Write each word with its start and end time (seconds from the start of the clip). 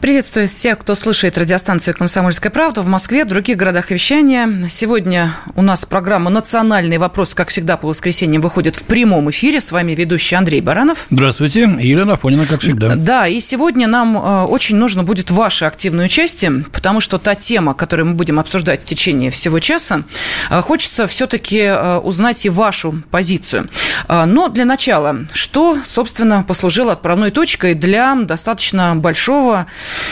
Приветствую 0.00 0.48
всех, 0.48 0.78
кто 0.78 0.94
слушает 0.94 1.36
радиостанцию 1.36 1.94
«Комсомольская 1.94 2.50
правда» 2.50 2.80
в 2.80 2.86
Москве, 2.86 3.26
в 3.26 3.28
других 3.28 3.58
городах 3.58 3.90
вещания. 3.90 4.66
Сегодня 4.70 5.34
у 5.56 5.60
нас 5.60 5.84
программа 5.84 6.30
«Национальный 6.30 6.96
вопрос», 6.96 7.34
как 7.34 7.48
всегда, 7.48 7.76
по 7.76 7.86
воскресеньям 7.86 8.40
выходит 8.40 8.76
в 8.76 8.84
прямом 8.84 9.28
эфире. 9.28 9.60
С 9.60 9.72
вами 9.72 9.92
ведущий 9.92 10.36
Андрей 10.36 10.62
Баранов. 10.62 11.06
Здравствуйте, 11.10 11.68
Елена 11.78 12.14
Афонина, 12.14 12.46
как 12.46 12.62
всегда. 12.62 12.94
Да, 12.96 13.26
и 13.26 13.40
сегодня 13.40 13.86
нам 13.88 14.16
э, 14.16 14.44
очень 14.44 14.76
нужно 14.76 15.04
будет 15.04 15.30
ваше 15.30 15.66
активное 15.66 16.06
участие, 16.06 16.64
потому 16.72 17.00
что 17.00 17.18
та 17.18 17.34
тема, 17.34 17.74
которую 17.74 18.06
мы 18.06 18.14
будем 18.14 18.38
обсуждать 18.38 18.82
в 18.82 18.86
течение 18.86 19.30
всего 19.30 19.58
часа, 19.58 20.04
э, 20.48 20.62
хочется 20.62 21.06
все-таки 21.08 21.58
э, 21.58 21.98
узнать 21.98 22.46
и 22.46 22.48
вашу 22.48 23.02
позицию. 23.10 23.68
Но 24.08 24.48
для 24.48 24.64
начала, 24.64 25.26
что, 25.34 25.76
собственно, 25.84 26.42
послужило 26.42 26.92
отправной 26.92 27.30
точкой 27.30 27.74
для 27.74 28.14
достаточно 28.14 28.96
большого 28.96 29.66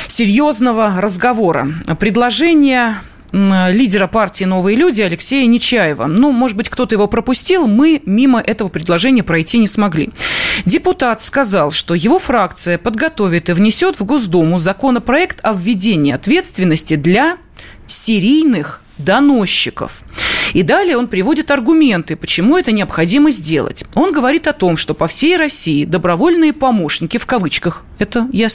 серьезного 0.07 1.01
разговора. 1.01 1.69
Предложение 1.99 2.97
лидера 3.33 4.07
партии 4.07 4.45
«Новые 4.45 4.77
люди» 4.77 5.03
Алексея 5.03 5.47
Нечаева. 5.47 6.07
Ну, 6.07 6.33
может 6.33 6.57
быть, 6.57 6.71
кто-то 6.71 6.95
его 6.95 7.09
пропустил, 7.09 7.67
мы 7.67 8.01
мимо 8.07 8.41
этого 8.41 8.69
предложения 8.71 9.23
пройти 9.23 9.59
не 9.59 9.67
смогли. 9.67 10.11
Депутат 10.65 11.21
сказал, 11.21 11.71
что 11.73 11.95
его 11.95 12.19
фракция 12.19 12.79
подготовит 12.79 13.51
и 13.51 13.53
внесет 13.53 14.01
в 14.01 14.05
Госдуму 14.05 14.59
законопроект 14.59 15.41
о 15.43 15.53
введении 15.53 16.13
ответственности 16.13 16.97
для 16.97 17.37
серийных 17.87 18.83
доносчиков. 18.97 19.93
И 20.55 20.63
далее 20.63 20.97
он 20.97 21.09
приводит 21.09 21.51
аргументы, 21.51 22.17
почему 22.17 22.57
это 22.57 22.73
необходимо 22.73 23.31
сделать. 23.31 23.85
Он 23.95 24.13
говорит 24.13 24.47
о 24.47 24.53
том, 24.53 24.77
что 24.77 24.95
по 24.95 25.07
всей 25.07 25.37
России 25.37 25.85
добровольные 25.85 26.53
помощники, 26.53 27.19
в 27.19 27.27
кавычках, 27.27 27.85
это 27.99 28.29
я 28.33 28.49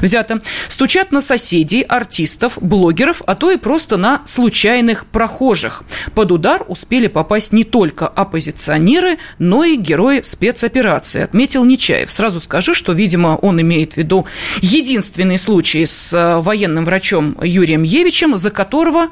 взято, 0.00 0.42
стучат 0.68 1.12
на 1.12 1.20
соседей, 1.20 1.82
артистов, 1.82 2.58
блогеров, 2.60 3.22
а 3.26 3.34
то 3.34 3.50
и 3.50 3.56
просто 3.56 3.96
на 3.96 4.22
случайных 4.24 5.06
прохожих. 5.06 5.82
Под 6.14 6.32
удар 6.32 6.64
успели 6.68 7.08
попасть 7.08 7.52
не 7.52 7.64
только 7.64 8.06
оппозиционеры, 8.06 9.18
но 9.38 9.64
и 9.64 9.76
герои 9.76 10.22
спецоперации, 10.22 11.22
отметил 11.22 11.64
Нечаев. 11.64 12.10
Сразу 12.10 12.40
скажу, 12.40 12.74
что, 12.74 12.92
видимо, 12.92 13.36
он 13.36 13.60
имеет 13.60 13.94
в 13.94 13.96
виду 13.96 14.26
единственный 14.60 15.38
случай 15.38 15.84
с 15.86 16.12
э, 16.12 16.40
военным 16.40 16.84
врачом 16.84 17.36
Юрием 17.42 17.82
Евичем, 17.82 18.36
за 18.36 18.50
которого 18.50 19.08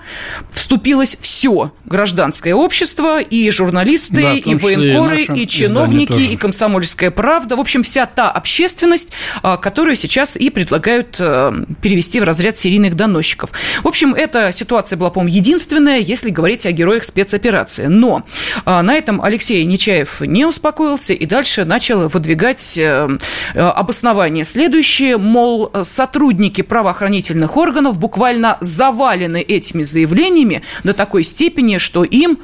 вступилось 0.51 1.17
все 1.21 1.42
гражданское 1.85 2.55
общество, 2.55 3.21
и 3.21 3.51
журналисты, 3.51 4.23
да, 4.23 4.33
и 4.35 4.55
военкоры, 4.55 5.23
и, 5.23 5.43
и 5.43 5.47
чиновники, 5.47 6.19
и 6.19 6.37
комсомольская 6.37 7.11
правда. 7.11 7.57
В 7.57 7.61
общем, 7.61 7.83
вся 7.83 8.07
та 8.07 8.31
общественность, 8.31 9.09
а, 9.43 9.57
которую 9.57 9.97
сейчас 9.97 10.37
и 10.37 10.51
предлагают 10.51 11.17
э, 11.19 11.53
перевести 11.81 12.21
в 12.21 12.25
разряд 12.25 12.57
серийных 12.57 12.97
доносчиков. 12.97 13.51
В 13.83 13.89
общем, 13.89 14.15
эта 14.15 14.53
ситуация 14.53 14.97
была, 14.97 15.11
по-моему, 15.11 15.35
единственная, 15.37 15.99
если 15.99 16.31
говорить 16.31 16.67
о 16.67 16.73
героях 16.73 17.05
спецоперации. 17.05 17.87
Но 17.87 18.25
а, 18.65 18.83
на 18.83 18.95
этом 18.95 19.23
Алексей 19.23 19.65
Нечаев 19.65 20.21
не 20.21 20.45
успокоился 20.45 21.13
и 21.13 21.27
дальше 21.27 21.65
начал 21.65 22.09
выдвигать 22.09 22.79
э, 22.79 23.09
э, 23.55 23.61
обоснование 23.61 24.45
следующее, 24.45 25.19
мол, 25.19 25.71
сотрудники 25.83 26.63
правоохранительных 26.63 27.57
органов 27.57 27.99
буквально 27.99 28.59
завалены 28.61 29.41
этими 29.41 29.83
заявлениями 29.83 30.63
до 30.85 30.95
такой 30.95 31.25
степени, 31.33 31.79
что 31.79 32.05
им 32.05 32.39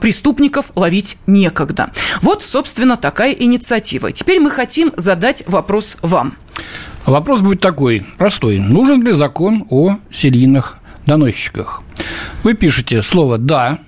преступников 0.00 0.72
ловить 0.74 1.16
некогда. 1.26 1.90
Вот, 2.20 2.42
собственно, 2.42 2.96
такая 2.98 3.32
инициатива. 3.32 4.12
Теперь 4.12 4.38
мы 4.40 4.50
хотим 4.50 4.92
задать 4.96 5.44
вопрос 5.46 5.96
вам. 6.02 6.34
Вопрос 7.06 7.40
будет 7.40 7.60
такой, 7.60 8.04
простой. 8.18 8.58
Нужен 8.58 9.02
ли 9.02 9.12
закон 9.12 9.66
о 9.70 9.96
серийных 10.10 10.78
доносчиках? 11.06 11.82
Вы 12.42 12.54
пишете 12.54 13.02
слово 13.02 13.38
«да», 13.38 13.78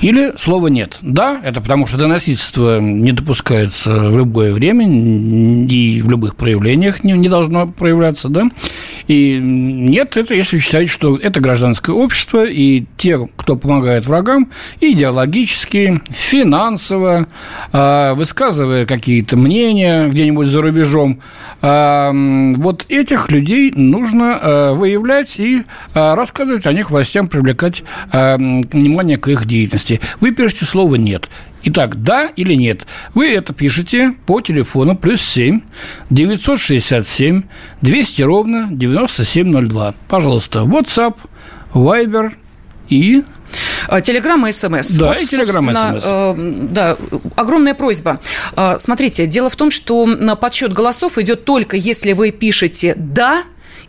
или 0.00 0.32
слова 0.38 0.68
нет. 0.68 0.98
Да, 1.02 1.40
это 1.44 1.60
потому 1.60 1.86
что 1.86 1.98
доносительство 1.98 2.80
не 2.80 3.12
допускается 3.12 4.10
в 4.10 4.16
любое 4.16 4.52
время 4.52 4.86
и 4.86 6.00
в 6.02 6.08
любых 6.08 6.36
проявлениях 6.36 7.04
не, 7.04 7.12
не 7.12 7.28
должно 7.28 7.66
проявляться, 7.66 8.28
да. 8.28 8.50
И 9.08 9.38
нет, 9.42 10.16
это 10.16 10.34
если 10.34 10.58
считать, 10.58 10.88
что 10.88 11.16
это 11.16 11.40
гражданское 11.40 11.92
общество, 11.92 12.46
и 12.46 12.84
те, 12.96 13.28
кто 13.36 13.56
помогает 13.56 14.06
врагам, 14.06 14.50
идеологически, 14.80 16.00
финансово, 16.10 17.26
а, 17.72 18.14
высказывая 18.14 18.86
какие-то 18.86 19.36
мнения 19.36 20.06
где-нибудь 20.06 20.46
за 20.46 20.62
рубежом, 20.62 21.20
а, 21.60 22.12
вот 22.56 22.86
этих 22.88 23.30
людей 23.30 23.72
нужно 23.74 24.38
а, 24.40 24.74
выявлять 24.74 25.40
и 25.40 25.64
рассказывать 25.92 26.66
о 26.66 26.72
них 26.72 26.90
властям, 26.90 27.28
привлекать 27.28 27.82
внимание 28.12 29.16
к 29.18 29.28
их 29.28 29.44
деятельности 29.46 29.89
деятельности, 29.90 30.00
вы 30.20 30.32
пишете 30.32 30.64
слово 30.64 30.96
«нет». 30.96 31.28
Итак, 31.62 32.02
да 32.02 32.26
или 32.36 32.54
нет? 32.54 32.86
Вы 33.12 33.28
это 33.34 33.52
пишете 33.52 34.14
по 34.24 34.40
телефону 34.40 34.96
плюс 34.96 35.20
7 35.20 35.60
967 36.08 37.42
200 37.82 38.22
ровно 38.22 38.68
9702. 38.70 39.94
Пожалуйста, 40.08 40.60
WhatsApp, 40.60 41.16
Viber 41.74 42.32
и 42.88 43.24
Телеграмма 44.02 44.48
и 44.48 44.52
СМС. 44.52 44.92
Да, 44.92 45.08
вот, 45.08 45.22
и 45.22 45.26
телеграмма 45.26 45.72
СМС. 45.72 46.04
Э, 46.06 46.34
да, 46.70 46.96
огромная 47.34 47.74
просьба. 47.74 48.20
Э, 48.56 48.78
смотрите, 48.78 49.26
дело 49.26 49.50
в 49.50 49.56
том, 49.56 49.70
что 49.70 50.06
на 50.06 50.36
подсчет 50.36 50.72
голосов 50.72 51.18
идет 51.18 51.44
только 51.44 51.76
если 51.76 52.12
вы 52.12 52.30
пишете 52.30 52.94
«да», 52.96 53.42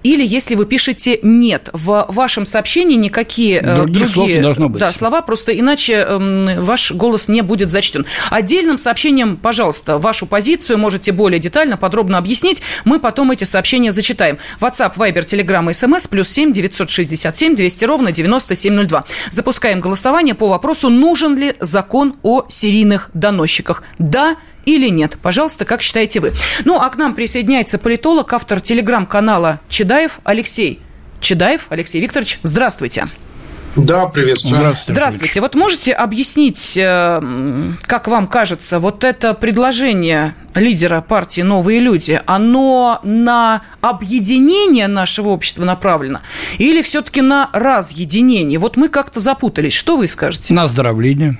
или 0.03 0.25
если 0.25 0.55
вы 0.55 0.65
пишете 0.65 1.19
«нет». 1.21 1.69
В 1.73 2.05
вашем 2.09 2.45
сообщении 2.45 2.95
никакие 2.95 3.59
э, 3.59 3.75
других 3.75 3.93
другие 3.93 4.07
слов 4.07 4.29
не 4.29 4.41
должно 4.41 4.69
быть. 4.69 4.79
Да, 4.79 4.91
слова, 4.91 5.21
просто 5.21 5.57
иначе 5.57 6.05
э, 6.07 6.59
ваш 6.59 6.91
голос 6.91 7.27
не 7.27 7.41
будет 7.41 7.69
зачтен. 7.69 8.05
Отдельным 8.29 8.77
сообщением, 8.77 9.37
пожалуйста, 9.37 9.97
вашу 9.97 10.25
позицию 10.25 10.79
можете 10.79 11.11
более 11.11 11.39
детально, 11.39 11.77
подробно 11.77 12.17
объяснить. 12.17 12.61
Мы 12.85 12.99
потом 12.99 13.31
эти 13.31 13.43
сообщения 13.43 13.91
зачитаем. 13.91 14.37
WhatsApp, 14.59 14.95
Viber, 14.95 15.25
Telegram, 15.25 15.67
SMS, 15.69 16.09
плюс 16.09 16.29
7 16.29 16.51
967 16.51 17.55
200 17.55 17.85
ровно 17.85 18.11
9702. 18.11 19.05
Запускаем 19.29 19.79
голосование 19.79 20.35
по 20.35 20.47
вопросу, 20.47 20.89
нужен 20.89 21.37
ли 21.37 21.53
закон 21.59 22.15
о 22.23 22.45
серийных 22.49 23.09
доносчиках. 23.13 23.83
Да 23.99 24.35
или 24.65 24.89
нет? 24.89 25.17
Пожалуйста, 25.21 25.65
как 25.65 25.81
считаете 25.81 26.19
вы? 26.19 26.33
Ну, 26.65 26.79
а 26.79 26.89
к 26.89 26.97
нам 26.97 27.15
присоединяется 27.15 27.77
политолог, 27.77 28.31
автор 28.33 28.61
телеграм-канала 28.61 29.59
Чедаев 29.69 30.19
Алексей. 30.23 30.81
Чедаев 31.19 31.67
Алексей 31.69 32.01
Викторович, 32.01 32.39
здравствуйте. 32.43 33.07
Да, 33.75 34.07
приветствую. 34.07 34.55
Здравствуйте. 34.57 34.93
Здравствуйте. 34.93 35.41
Вот 35.41 35.55
можете 35.55 35.93
объяснить, 35.93 36.77
э, 36.77 37.21
как 37.83 38.07
вам 38.07 38.27
кажется, 38.27 38.79
вот 38.79 39.03
это 39.03 39.33
предложение 39.33 40.35
лидера 40.55 40.99
партии 40.99 41.41
«Новые 41.41 41.79
люди», 41.79 42.19
оно 42.25 42.99
на 43.03 43.61
объединение 43.79 44.87
нашего 44.87 45.29
общества 45.29 45.63
направлено 45.63 46.19
или 46.57 46.81
все-таки 46.81 47.21
на 47.21 47.49
разъединение? 47.53 48.59
Вот 48.59 48.75
мы 48.75 48.89
как-то 48.89 49.21
запутались. 49.21 49.73
Что 49.73 49.95
вы 49.95 50.07
скажете? 50.07 50.53
На 50.53 50.63
оздоровление. 50.63 51.37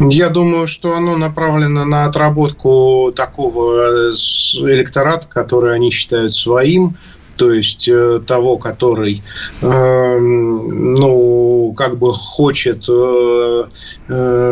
Я 0.00 0.30
думаю, 0.30 0.66
что 0.66 0.96
оно 0.96 1.16
направлено 1.16 1.84
на 1.84 2.04
отработку 2.06 3.12
такого 3.14 4.10
электората, 4.10 5.26
который 5.28 5.74
они 5.74 5.90
считают 5.90 6.34
своим, 6.34 6.96
то 7.36 7.52
есть 7.52 7.88
э, 7.88 8.20
того, 8.26 8.56
который, 8.56 9.22
э, 9.60 10.18
ну, 10.18 11.74
как 11.76 11.98
бы 11.98 12.12
хочет, 12.12 12.86
э, 12.88 13.64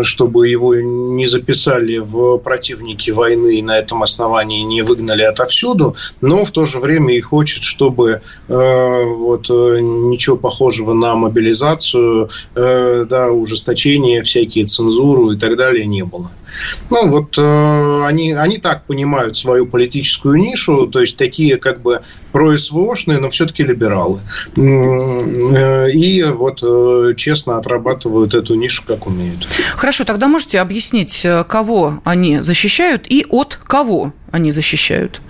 чтобы 0.02 0.48
его 0.48 0.74
не 0.74 1.26
записали 1.26 1.98
в 1.98 2.38
противники 2.38 3.10
войны 3.10 3.56
и 3.56 3.62
на 3.62 3.78
этом 3.78 4.02
основании 4.02 4.62
не 4.62 4.82
выгнали 4.82 5.22
отовсюду, 5.22 5.96
но 6.20 6.44
в 6.44 6.50
то 6.50 6.64
же 6.64 6.80
время 6.80 7.14
и 7.14 7.20
хочет, 7.20 7.62
чтобы 7.62 8.22
вот 8.48 9.50
ничего 9.50 10.36
похожего 10.36 10.94
на 10.94 11.14
мобилизацию, 11.14 12.30
да, 12.54 13.30
ужесточение, 13.30 14.22
всякие 14.22 14.64
цензуру 14.64 15.32
и 15.32 15.36
так 15.36 15.56
далее 15.56 15.84
не 15.86 16.04
было. 16.04 16.30
Ну, 16.90 17.08
вот 17.08 17.38
э, 17.38 18.04
они, 18.06 18.32
они 18.32 18.58
так 18.58 18.84
понимают 18.84 19.36
свою 19.36 19.66
политическую 19.66 20.36
нишу, 20.36 20.86
то 20.86 21.00
есть 21.00 21.16
такие 21.16 21.56
как 21.56 21.80
бы 21.80 22.02
про-СВОшные, 22.32 23.18
но 23.18 23.30
все-таки 23.30 23.62
либералы. 23.62 24.20
Э, 24.56 25.90
и 25.90 26.22
вот 26.24 26.62
э, 26.62 27.14
честно 27.16 27.58
отрабатывают 27.58 28.34
эту 28.34 28.54
нишу, 28.54 28.82
как 28.86 29.06
умеют. 29.06 29.46
Хорошо, 29.74 30.04
тогда 30.04 30.28
можете 30.28 30.60
объяснить, 30.60 31.24
э, 31.24 31.44
кого 31.44 32.00
они 32.04 32.40
защищают 32.40 33.06
и 33.08 33.26
от 33.28 33.56
кого 33.56 34.12
они 34.30 34.52
защищают? 34.52 35.20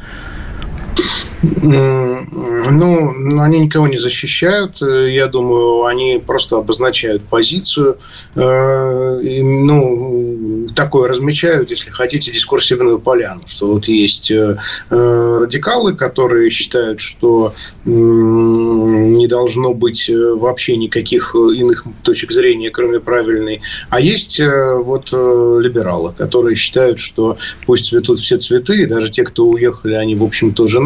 Ну, 1.43 3.41
они 3.41 3.61
никого 3.61 3.89
не 3.89 3.97
защищают. 3.97 4.81
Я 4.81 5.27
думаю, 5.27 5.85
они 5.85 6.23
просто 6.25 6.59
обозначают 6.59 7.23
позицию. 7.23 7.97
Э, 8.35 9.21
ну, 9.23 10.69
такое 10.75 11.09
размечают, 11.09 11.71
если 11.71 11.91
хотите, 11.91 12.31
дискурсивную 12.31 12.99
поляну. 12.99 13.43
Что 13.47 13.69
вот 13.69 13.89
есть 13.89 14.31
э, 14.31 14.57
радикалы, 14.91 15.95
которые 15.95 16.51
считают, 16.51 17.01
что 17.01 17.55
не 17.85 19.27
должно 19.27 19.73
быть 19.73 20.11
вообще 20.11 20.77
никаких 20.77 21.35
иных 21.35 21.85
точек 22.03 22.33
зрения, 22.33 22.71
кроме 22.71 23.01
правильной. 23.01 23.63
А 23.89 24.01
есть 24.01 24.41
вот 24.41 25.13
либералы, 25.13 26.13
которые 26.13 26.57
считают, 26.57 26.99
что 26.99 27.39
пусть 27.67 27.87
цветут 27.87 28.21
все 28.21 28.37
цветы, 28.39 28.83
и 28.83 28.87
даже 28.87 29.11
те, 29.11 29.25
кто 29.25 29.47
уехали, 29.47 29.95
они, 29.95 30.15
в 30.15 30.23
общем, 30.23 30.53
тоже 30.53 30.81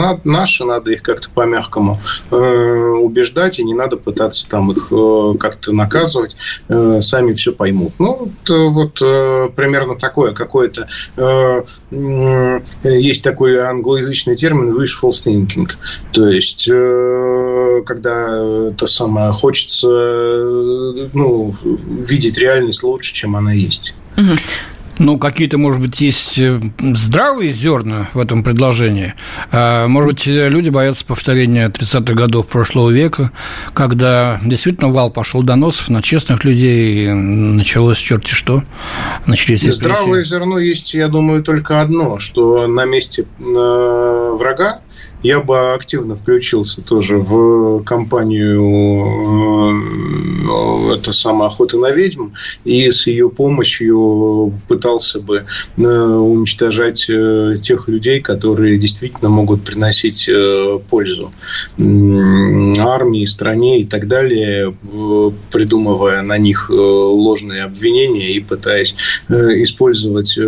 наши, 0.44 0.64
надо 0.64 0.92
их 0.92 1.02
как-то 1.02 1.30
по-мягкому 1.30 1.98
э, 2.30 2.36
убеждать, 2.36 3.58
и 3.58 3.64
не 3.64 3.72
надо 3.72 3.96
пытаться 3.96 4.46
там 4.46 4.70
их 4.72 4.88
э, 4.90 5.34
как-то 5.40 5.72
наказывать, 5.72 6.36
э, 6.68 7.00
сами 7.00 7.32
все 7.32 7.52
поймут. 7.52 7.94
Ну, 7.98 8.30
вот 8.46 8.94
примерно 9.54 9.94
такое 9.94 10.32
какое-то... 10.32 10.88
Есть 12.82 13.24
такой 13.24 13.58
англоязычный 13.58 14.36
термин 14.36 14.76
wishful 14.78 15.12
thinking. 15.12 15.70
То 16.12 16.28
есть, 16.28 16.68
когда 17.86 18.70
это 18.70 18.86
самое 18.86 19.32
хочется 19.32 19.86
ну, 21.12 21.54
видеть 21.62 22.38
реальность 22.38 22.82
лучше, 22.82 23.14
чем 23.14 23.36
она 23.36 23.52
есть. 23.52 23.94
Ну, 24.98 25.18
какие-то, 25.18 25.58
может 25.58 25.80
быть, 25.80 26.00
есть 26.00 26.38
э, 26.38 26.60
здравые 26.78 27.52
зерна 27.52 28.08
в 28.14 28.18
этом 28.18 28.44
предложении. 28.44 29.14
А, 29.50 29.88
может 29.88 30.10
быть, 30.10 30.26
люди 30.26 30.68
боятся 30.68 31.04
повторения 31.04 31.68
30-х 31.68 32.14
годов 32.14 32.46
прошлого 32.46 32.90
века, 32.90 33.32
когда 33.72 34.40
действительно 34.44 34.90
вал 34.90 35.10
пошел 35.10 35.42
доносов 35.42 35.88
на 35.88 36.02
честных 36.02 36.44
людей, 36.44 37.12
началось 37.12 37.98
черти 37.98 38.32
что. 38.32 38.62
Начались 39.26 39.62
Здравое 39.62 40.24
зерно 40.24 40.58
есть, 40.58 40.94
я 40.94 41.08
думаю, 41.08 41.42
только 41.42 41.80
одно, 41.80 42.18
что 42.18 42.66
на 42.66 42.84
месте 42.84 43.26
э, 43.40 44.36
врага 44.38 44.80
я 45.24 45.40
бы 45.40 45.72
активно 45.72 46.16
включился 46.16 46.82
тоже 46.82 47.16
в 47.16 47.82
компанию 47.82 48.62
э, 50.90 50.96
это 50.96 51.12
самая 51.12 51.48
охота 51.48 51.78
на 51.78 51.90
ведьм 51.90 52.28
и 52.64 52.90
с 52.90 53.06
ее 53.06 53.30
помощью 53.30 54.52
пытался 54.68 55.20
бы 55.20 55.44
э, 55.78 55.82
уничтожать 55.82 57.06
э, 57.08 57.54
тех 57.60 57.88
людей, 57.88 58.20
которые 58.20 58.76
действительно 58.76 59.30
могут 59.30 59.64
приносить 59.64 60.28
пользу 60.90 61.32
армии, 61.78 63.24
стране 63.24 63.80
и 63.80 63.84
так 63.84 64.06
далее, 64.06 64.76
придумывая 65.50 66.20
на 66.20 66.36
них 66.36 66.68
ложные 66.68 67.64
обвинения 67.64 68.32
и 68.32 68.40
пытаясь 68.40 68.94
использовать 69.30 70.38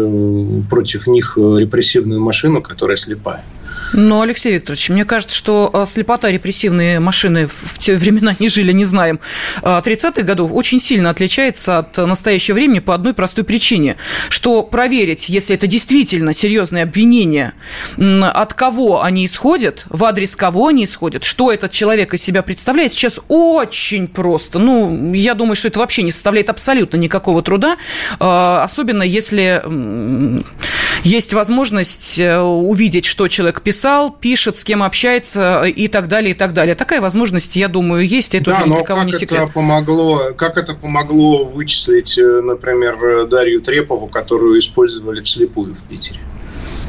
против 0.68 1.06
них 1.06 1.38
репрессивную 1.38 2.20
машину, 2.20 2.60
которая 2.60 2.98
слепая. 2.98 3.42
Но, 3.92 4.20
Алексей 4.22 4.52
Викторович, 4.52 4.90
мне 4.90 5.04
кажется, 5.04 5.36
что 5.36 5.70
а, 5.72 5.86
слепота 5.86 6.30
репрессивные 6.30 7.00
машины 7.00 7.46
в 7.46 7.78
те 7.78 7.96
времена 7.96 8.34
не 8.38 8.48
жили, 8.48 8.72
не 8.72 8.84
знаем. 8.84 9.20
30-х 9.62 10.20
а, 10.20 10.22
годов 10.22 10.50
очень 10.52 10.80
сильно 10.80 11.10
отличается 11.10 11.78
от 11.78 11.96
настоящего 11.96 12.56
времени 12.56 12.80
по 12.80 12.94
одной 12.94 13.14
простой 13.14 13.44
причине, 13.44 13.96
что 14.28 14.62
проверить, 14.62 15.28
если 15.28 15.54
это 15.54 15.66
действительно 15.66 16.32
серьезные 16.32 16.82
обвинения, 16.82 17.54
от 17.96 18.54
кого 18.54 19.02
они 19.02 19.26
исходят, 19.26 19.86
в 19.88 20.04
адрес 20.04 20.36
кого 20.36 20.68
они 20.68 20.84
исходят, 20.84 21.24
что 21.24 21.52
этот 21.52 21.72
человек 21.72 22.14
из 22.14 22.22
себя 22.22 22.42
представляет, 22.42 22.92
сейчас 22.92 23.20
очень 23.28 24.08
просто. 24.08 24.58
Ну, 24.58 25.12
я 25.14 25.34
думаю, 25.34 25.56
что 25.56 25.68
это 25.68 25.80
вообще 25.80 26.02
не 26.02 26.10
составляет 26.10 26.50
абсолютно 26.50 26.96
никакого 26.96 27.42
труда, 27.42 27.76
а, 28.18 28.62
особенно 28.64 29.02
если 29.02 29.62
есть 31.06 31.32
возможность 31.32 32.18
э, 32.18 32.38
увидеть, 32.38 33.04
что 33.04 33.28
человек 33.28 33.62
писал, 33.62 34.10
пишет, 34.10 34.56
с 34.56 34.64
кем 34.64 34.82
общается 34.82 35.62
и 35.64 35.88
так 35.88 36.08
далее, 36.08 36.32
и 36.32 36.34
так 36.34 36.52
далее. 36.52 36.74
Такая 36.74 37.00
возможность, 37.00 37.56
я 37.56 37.68
думаю, 37.68 38.06
есть, 38.06 38.34
это 38.34 38.50
да, 38.50 38.56
уже 38.58 38.68
ни 38.68 38.74
для 38.74 38.84
кого 38.84 39.02
не 39.04 39.12
секрет. 39.12 39.42
Это 39.42 39.52
помогло, 39.52 40.32
как 40.36 40.58
это 40.58 40.74
помогло 40.74 41.44
вычислить, 41.44 42.18
э, 42.18 42.40
например, 42.42 43.26
Дарью 43.26 43.60
Трепову, 43.60 44.08
которую 44.08 44.58
использовали 44.58 45.20
вслепую 45.20 45.74
в 45.74 45.82
Питере? 45.84 46.18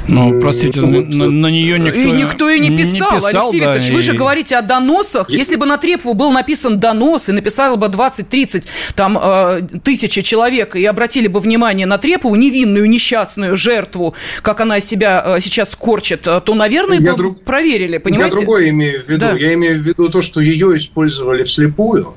Ну, 0.07 0.39
простите, 0.39 0.81
вот, 0.81 1.07
на, 1.07 1.29
на 1.29 1.47
нее 1.47 1.79
никто, 1.79 1.99
и 1.99 2.11
никто 2.11 2.49
и 2.49 2.59
не 2.59 2.69
писал. 2.69 3.11
Не 3.11 3.17
писал 3.17 3.25
Алексей 3.25 3.59
да, 3.59 3.65
Викторович, 3.65 3.89
и... 3.89 3.93
вы 3.93 4.01
же 4.01 4.13
говорите 4.13 4.55
о 4.55 4.61
доносах. 4.61 5.29
Если 5.29 5.55
бы 5.55 5.65
на 5.65 5.77
Трепову 5.77 6.13
был 6.13 6.31
написан 6.31 6.79
донос, 6.79 7.29
и 7.29 7.31
написало 7.31 7.75
бы 7.75 7.87
20-30 7.87 8.65
там, 8.95 9.19
э, 9.21 9.61
тысячи 9.83 10.21
человек, 10.21 10.75
и 10.75 10.85
обратили 10.85 11.27
бы 11.27 11.39
внимание 11.39 11.85
на 11.85 11.97
Трепову, 11.97 12.35
невинную, 12.35 12.89
несчастную 12.89 13.57
жертву, 13.57 14.13
как 14.41 14.61
она 14.61 14.79
себя 14.79 15.23
э, 15.25 15.39
сейчас 15.41 15.75
корчит, 15.75 16.25
э, 16.27 16.41
то, 16.41 16.55
наверное, 16.55 16.99
я 16.99 17.11
бы 17.11 17.17
друг... 17.17 17.43
проверили, 17.43 17.97
понимаете? 17.97 18.35
Я 18.35 18.41
другое 18.41 18.69
имею 18.69 19.05
в 19.05 19.09
виду. 19.09 19.19
Да. 19.19 19.33
Я 19.33 19.53
имею 19.53 19.81
в 19.81 19.85
виду 19.85 20.09
то, 20.09 20.21
что 20.21 20.39
ее 20.41 20.77
использовали 20.77 21.43
вслепую, 21.43 22.13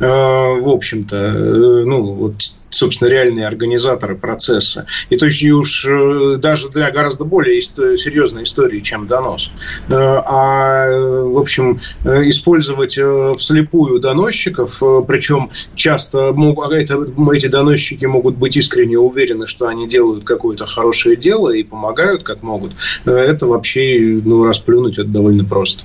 э, 0.00 0.06
в 0.06 0.68
общем-то, 0.68 1.16
э, 1.16 1.84
ну, 1.86 2.02
вот 2.02 2.34
собственно, 2.70 3.08
реальные 3.08 3.46
организаторы 3.46 4.16
процесса. 4.16 4.86
И 5.10 5.16
то 5.16 5.26
есть 5.26 5.44
уж 5.44 5.84
э, 5.86 6.36
даже 6.38 6.68
для 6.70 6.90
гораздо 6.90 7.24
более 7.24 7.60
серьезной 7.60 8.44
истории, 8.44 8.80
чем 8.80 9.06
донос. 9.06 9.50
Э, 9.88 9.94
а, 9.94 10.88
в 11.24 11.38
общем, 11.38 11.80
э, 12.04 12.28
использовать 12.28 12.98
вслепую 13.38 14.00
доносчиков, 14.00 14.82
причем 15.06 15.50
часто 15.74 16.32
могут, 16.32 16.72
это, 16.72 17.06
эти 17.34 17.46
доносчики 17.46 18.04
могут 18.04 18.36
быть 18.36 18.56
искренне 18.56 18.98
уверены, 18.98 19.46
что 19.46 19.66
они 19.66 19.88
делают 19.88 20.24
какое-то 20.24 20.66
хорошее 20.66 21.16
дело 21.16 21.50
и 21.50 21.62
помогают 21.62 22.22
как 22.22 22.42
могут, 22.42 22.72
это 23.04 23.46
вообще 23.46 24.20
ну, 24.24 24.44
расплюнуть 24.44 24.98
это 24.98 25.08
довольно 25.08 25.44
просто. 25.44 25.84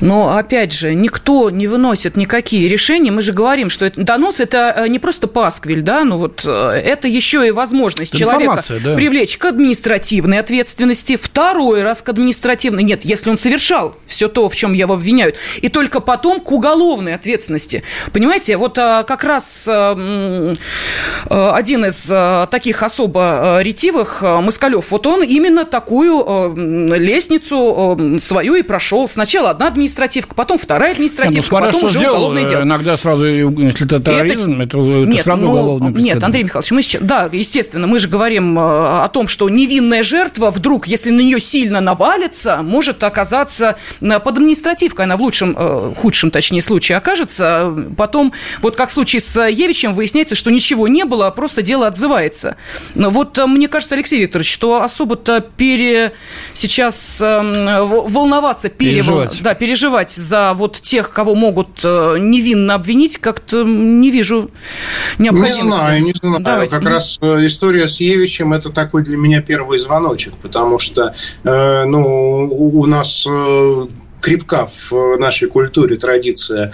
Но, 0.00 0.36
опять 0.36 0.72
же, 0.72 0.94
никто 0.94 1.50
не 1.50 1.66
выносит 1.66 2.16
никакие 2.16 2.68
решения. 2.68 3.10
Мы 3.10 3.22
же 3.22 3.32
говорим, 3.32 3.70
что 3.70 3.84
это, 3.84 4.02
донос– 4.02 4.40
это 4.40 4.84
не 4.88 4.98
просто 4.98 5.28
пасквиль, 5.28 5.82
да, 5.82 5.91
да, 5.92 6.04
ну 6.04 6.16
вот 6.16 6.44
э, 6.46 6.50
это 6.50 7.06
еще 7.06 7.46
и 7.46 7.50
возможность 7.50 8.16
человека 8.16 8.64
да. 8.82 8.94
привлечь 8.94 9.36
к 9.36 9.44
административной 9.44 10.38
ответственности, 10.38 11.18
второй 11.20 11.82
раз 11.82 12.00
к 12.00 12.08
административной, 12.08 12.82
нет, 12.82 13.04
если 13.04 13.28
он 13.28 13.36
совершал 13.36 13.94
все 14.06 14.28
то, 14.28 14.48
в 14.48 14.56
чем 14.56 14.72
его 14.72 14.94
обвиняют, 14.94 15.36
и 15.60 15.68
только 15.68 16.00
потом 16.00 16.40
к 16.40 16.50
уголовной 16.50 17.14
ответственности. 17.14 17.82
Понимаете, 18.12 18.56
вот 18.56 18.78
э, 18.78 19.04
как 19.06 19.22
раз 19.24 19.68
э, 19.68 20.54
один 21.28 21.84
из 21.84 22.10
таких 22.50 22.82
особо 22.82 23.60
ретивых, 23.60 24.22
Москалев, 24.22 24.90
вот 24.90 25.06
он 25.06 25.22
именно 25.22 25.66
такую 25.66 26.54
лестницу 26.96 28.18
свою 28.18 28.54
и 28.54 28.62
прошел. 28.62 29.08
Сначала 29.08 29.50
одна 29.50 29.68
административка, 29.68 30.34
потом 30.34 30.58
вторая 30.58 30.92
административка, 30.92 31.36
Нет, 31.36 31.50
ну, 31.50 31.66
потом 31.66 31.84
уже 31.84 32.00
уголовное 32.00 32.44
дело. 32.46 32.62
Иногда 32.62 32.96
сразу, 32.96 33.26
если 33.26 33.84
это 33.84 34.00
терроризм, 34.00 34.60
это, 34.60 34.78
это, 34.78 34.78
это 34.78 35.10
Нет, 35.10 35.24
сразу 35.24 35.42
ну, 35.42 35.50
уголовное 35.50 35.81
нет, 35.90 36.22
Андрей 36.22 36.44
Михайлович, 36.44 36.70
мы 36.70 36.82
сейчас, 36.82 37.02
да, 37.02 37.28
естественно, 37.32 37.86
мы 37.86 37.98
же 37.98 38.08
говорим 38.08 38.58
э, 38.58 38.62
о 38.62 39.08
том, 39.12 39.28
что 39.28 39.48
невинная 39.48 40.02
жертва 40.02 40.50
вдруг, 40.50 40.86
если 40.86 41.10
на 41.10 41.20
нее 41.20 41.40
сильно 41.40 41.80
навалится, 41.80 42.60
может 42.62 43.02
оказаться 43.04 43.76
э, 44.00 44.20
под 44.20 44.36
административкой, 44.36 45.06
она 45.06 45.16
в 45.16 45.22
лучшем, 45.22 45.56
э, 45.58 45.94
худшем, 45.96 46.30
точнее, 46.30 46.62
случае 46.62 46.98
окажется. 46.98 47.72
Потом, 47.96 48.32
вот 48.60 48.76
как 48.76 48.90
в 48.90 48.92
случае 48.92 49.20
с 49.20 49.48
Евичем, 49.48 49.94
выясняется, 49.94 50.34
что 50.34 50.50
ничего 50.50 50.88
не 50.88 51.04
было, 51.04 51.26
а 51.26 51.30
просто 51.30 51.62
дело 51.62 51.86
отзывается. 51.86 52.56
Вот 52.94 53.38
мне 53.46 53.68
кажется, 53.68 53.94
Алексей 53.94 54.20
Викторович, 54.20 54.52
что 54.52 54.82
особо-то 54.82 55.40
пере... 55.40 56.12
сейчас 56.54 57.20
волноваться, 57.20 58.68
перевол... 58.68 59.22
переживать. 59.22 59.42
Да, 59.42 59.54
переживать 59.54 60.10
за 60.10 60.52
вот 60.54 60.80
тех, 60.80 61.10
кого 61.10 61.34
могут 61.34 61.82
невинно 61.82 62.74
обвинить, 62.74 63.18
как-то 63.18 63.64
не 63.64 64.10
вижу 64.10 64.50
необходимости 65.18 65.71
знаю, 65.76 66.02
не 66.02 66.12
знаю. 66.14 66.42
Давайте. 66.42 66.78
Как 66.78 66.88
раз 66.88 67.18
э, 67.20 67.46
история 67.46 67.88
с 67.88 68.00
Евичем– 68.00 68.52
это 68.54 68.70
такой 68.70 69.02
для 69.02 69.16
меня 69.16 69.40
первый 69.40 69.78
звоночек, 69.78 70.34
потому 70.34 70.78
что, 70.78 71.14
э, 71.44 71.84
ну, 71.84 72.48
у 72.50 72.86
нас 72.86 73.26
э, 73.28 73.86
крепка 74.22 74.70
в 74.90 75.16
нашей 75.18 75.48
культуре 75.48 75.96
традиция 75.96 76.72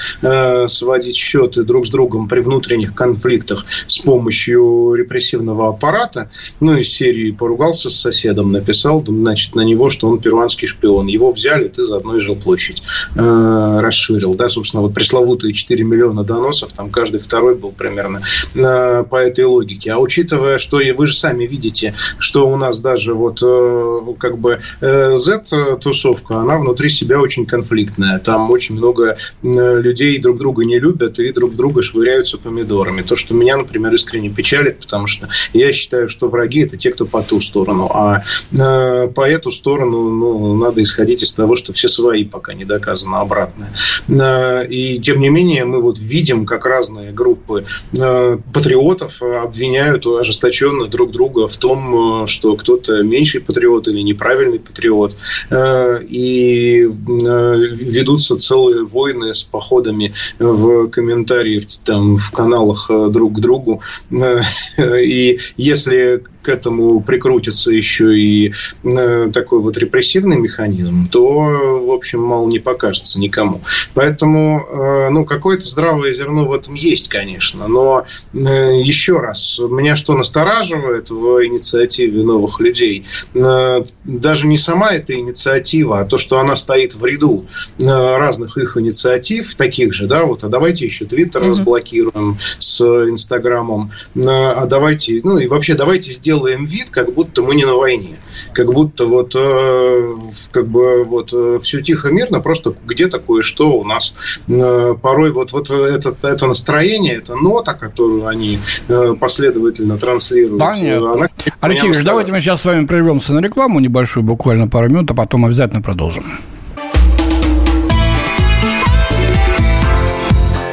сводить 0.69 1.17
счеты 1.17 1.63
друг 1.63 1.87
с 1.87 1.91
другом 1.91 2.29
при 2.29 2.41
внутренних 2.41 2.95
конфликтах 2.95 3.65
с 3.87 3.99
помощью 3.99 4.95
репрессивного 4.95 5.69
аппарата. 5.69 6.31
Ну, 6.61 6.77
из 6.77 6.93
серии 6.93 7.31
поругался 7.31 7.91
с 7.91 7.97
соседом, 7.97 8.53
написал, 8.53 9.03
значит, 9.07 9.55
на 9.55 9.63
него, 9.63 9.91
что 9.91 10.09
он 10.09 10.21
перуанский 10.21 10.69
шпион. 10.69 11.07
Его 11.07 11.33
взяли, 11.33 11.69
ты 11.69 11.85
заодно 11.85 12.17
и 12.17 12.21
жилплощадь 12.21 12.83
э, 13.15 13.79
расширил. 13.81 14.35
Да, 14.35 14.49
собственно, 14.49 14.83
вот 14.83 14.95
пресловутые 14.95 15.53
4 15.53 15.85
миллиона 15.85 16.25
доносов, 16.25 16.73
там 16.73 16.91
каждый 16.91 17.21
второй 17.21 17.55
был 17.55 17.73
примерно 17.73 18.23
э, 18.55 19.05
по 19.09 19.17
этой 19.17 19.45
логике. 19.45 19.93
А 19.93 19.99
учитывая, 19.99 20.59
что 20.59 20.81
и 20.81 20.93
вы 20.93 21.07
же 21.07 21.15
сами 21.15 21.45
видите, 21.45 21.95
что 22.19 22.49
у 22.49 22.57
нас 22.57 22.81
даже 22.81 23.15
вот 23.15 23.41
э, 23.43 24.01
как 24.19 24.39
бы 24.39 24.61
э, 24.81 25.15
Z-тусовка, 25.17 26.39
она 26.39 26.59
внутри 26.59 26.89
себя 26.89 27.21
очень 27.21 27.38
конфликтная. 27.47 28.19
Там 28.19 28.51
очень 28.51 28.77
много 28.77 29.17
людей 29.43 30.19
друг 30.19 30.39
друга 30.39 30.65
не 30.65 30.79
любят 30.79 31.19
и 31.19 31.33
друг 31.33 31.55
друга 31.57 31.83
швыряются 31.83 32.39
помидорами. 32.39 33.03
То, 33.03 33.17
что 33.17 33.35
меня, 33.35 33.57
например, 33.57 33.93
искренне 33.95 34.31
печалит, 34.31 34.79
потому 34.81 35.07
что 35.07 35.29
я 35.53 35.73
считаю, 35.73 36.09
что 36.09 36.29
враги– 36.29 36.61
это 36.65 36.77
те, 36.77 36.91
кто 36.91 37.07
по 37.07 37.23
ту 37.23 37.41
сторону, 37.41 37.91
а 37.93 38.23
э, 38.53 39.09
по 39.09 39.29
эту 39.29 39.51
сторону 39.51 40.11
ну, 40.11 40.57
надо 40.57 40.83
исходить 40.83 41.23
из 41.23 41.35
того, 41.35 41.57
что 41.57 41.73
все 41.73 41.89
свои, 41.89 42.25
пока 42.25 42.55
не 42.55 42.65
доказано 42.65 43.21
обратное. 43.21 43.71
Э, 44.09 44.67
и, 44.67 44.99
тем 45.01 45.21
не 45.21 45.29
менее, 45.29 45.65
мы 45.65 45.81
вот 45.81 45.99
видим, 46.01 46.47
как 46.47 46.67
разные 46.67 47.13
группы 47.13 47.65
э, 47.99 48.39
патриотов 48.53 49.23
обвиняют 49.23 50.07
ожесточенно 50.07 50.87
друг 50.87 51.13
друга 51.13 51.49
в 51.49 51.57
том, 51.57 52.27
что 52.27 52.57
кто-то 52.57 53.03
меньший 53.03 53.41
патриот 53.41 53.89
или 53.89 54.01
неправильный 54.01 54.59
патриот, 54.59 55.17
и 55.51 56.91
ведутся 57.29 58.37
целые 58.37 58.85
войны 58.85 59.35
с 59.35 59.43
походами 59.43 60.15
в 60.39 60.89
комментарии 60.89 61.63
там, 61.85 62.17
в 62.17 62.31
каналах 62.33 62.91
друг 63.11 63.37
к 63.37 63.41
другу. 63.41 63.83
И 64.79 65.39
если 65.57 66.23
к 66.49 66.51
этому 66.51 67.03
прикрутится 67.03 67.71
еще 67.71 68.19
и 68.19 68.55
э, 68.83 69.31
такой 69.35 69.61
вот 69.61 69.77
репрессивный 69.77 70.39
механизм, 70.39 71.07
то, 71.11 71.83
в 71.87 71.93
общем, 71.93 72.23
мало 72.23 72.49
не 72.49 72.59
покажется 72.59 73.21
никому. 73.21 73.61
Поэтому, 73.93 74.67
э, 74.67 75.11
ну, 75.11 75.27
какое-то 75.27 75.67
здравое 75.67 76.15
зерно 76.15 76.47
в 76.47 76.55
этом 76.55 76.73
есть, 76.73 77.09
конечно. 77.09 77.69
Но 77.69 78.07
э, 78.33 78.39
еще 78.83 79.19
раз, 79.19 79.59
меня 79.59 79.95
что 79.95 80.15
настораживает 80.15 81.11
в 81.11 81.45
инициативе 81.45 82.23
новых 82.23 82.61
людей? 82.61 83.05
Даже 83.35 84.47
не 84.47 84.57
сама 84.57 84.95
эта 84.95 85.15
инициатива, 85.15 86.01
а 86.01 86.05
то, 86.07 86.17
что 86.17 86.39
она 86.39 86.57
стоит 86.57 86.95
в 86.95 87.05
ряду 87.05 87.45
разных 87.79 88.57
их 88.57 88.79
инициатив, 88.79 89.55
таких 89.55 89.93
же, 89.93 90.07
да, 90.07 90.25
вот, 90.25 90.45
а 90.45 90.49
давайте 90.49 90.87
еще 90.87 91.05
Твиттер 91.05 91.43
mm-hmm. 91.43 91.51
разблокируем 91.51 92.39
с 92.59 92.81
Инстаграмом, 92.81 93.91
а 94.17 94.65
давайте, 94.67 95.21
ну, 95.25 95.39
и 95.39 95.47
вообще 95.47 95.75
давайте 95.75 96.11
сделаем 96.13 96.38
делаем 96.39 96.65
вид, 96.65 96.89
как 96.91 97.13
будто 97.13 97.43
мы 97.43 97.55
не 97.55 97.65
на 97.65 97.75
войне. 97.75 98.17
Как 98.53 98.73
будто 98.73 99.07
вот, 99.07 99.33
э, 99.35 100.15
как 100.51 100.67
бы 100.69 101.05
вот 101.05 101.31
э, 101.33 101.59
все 101.63 101.81
тихо, 101.81 102.11
мирно, 102.11 102.41
просто 102.41 102.75
где-то 102.87 103.19
кое-что 103.19 103.73
у 103.73 103.85
нас. 103.85 104.15
Э, 104.49 104.95
порой 105.01 105.33
вот, 105.33 105.53
вот 105.53 105.71
это, 105.71 106.17
это 106.23 106.47
настроение, 106.47 107.17
эта 107.17 107.35
нота, 107.35 107.75
которую 107.75 108.27
они 108.27 108.59
последовательно 109.21 109.99
транслируют. 109.99 110.59
Понятно. 110.59 111.13
Она, 111.13 111.29
Алексей 111.61 111.91
Ильич, 111.91 112.05
давайте 112.05 112.33
мы 112.33 112.41
сейчас 112.41 112.63
с 112.63 112.65
вами 112.65 112.87
прервемся 112.87 113.35
на 113.35 113.41
рекламу 113.41 113.81
небольшую, 113.81 114.25
буквально 114.25 114.69
пару 114.69 114.89
минут, 114.89 115.11
а 115.11 115.15
потом 115.15 115.45
обязательно 115.45 115.83
продолжим. 115.83 116.25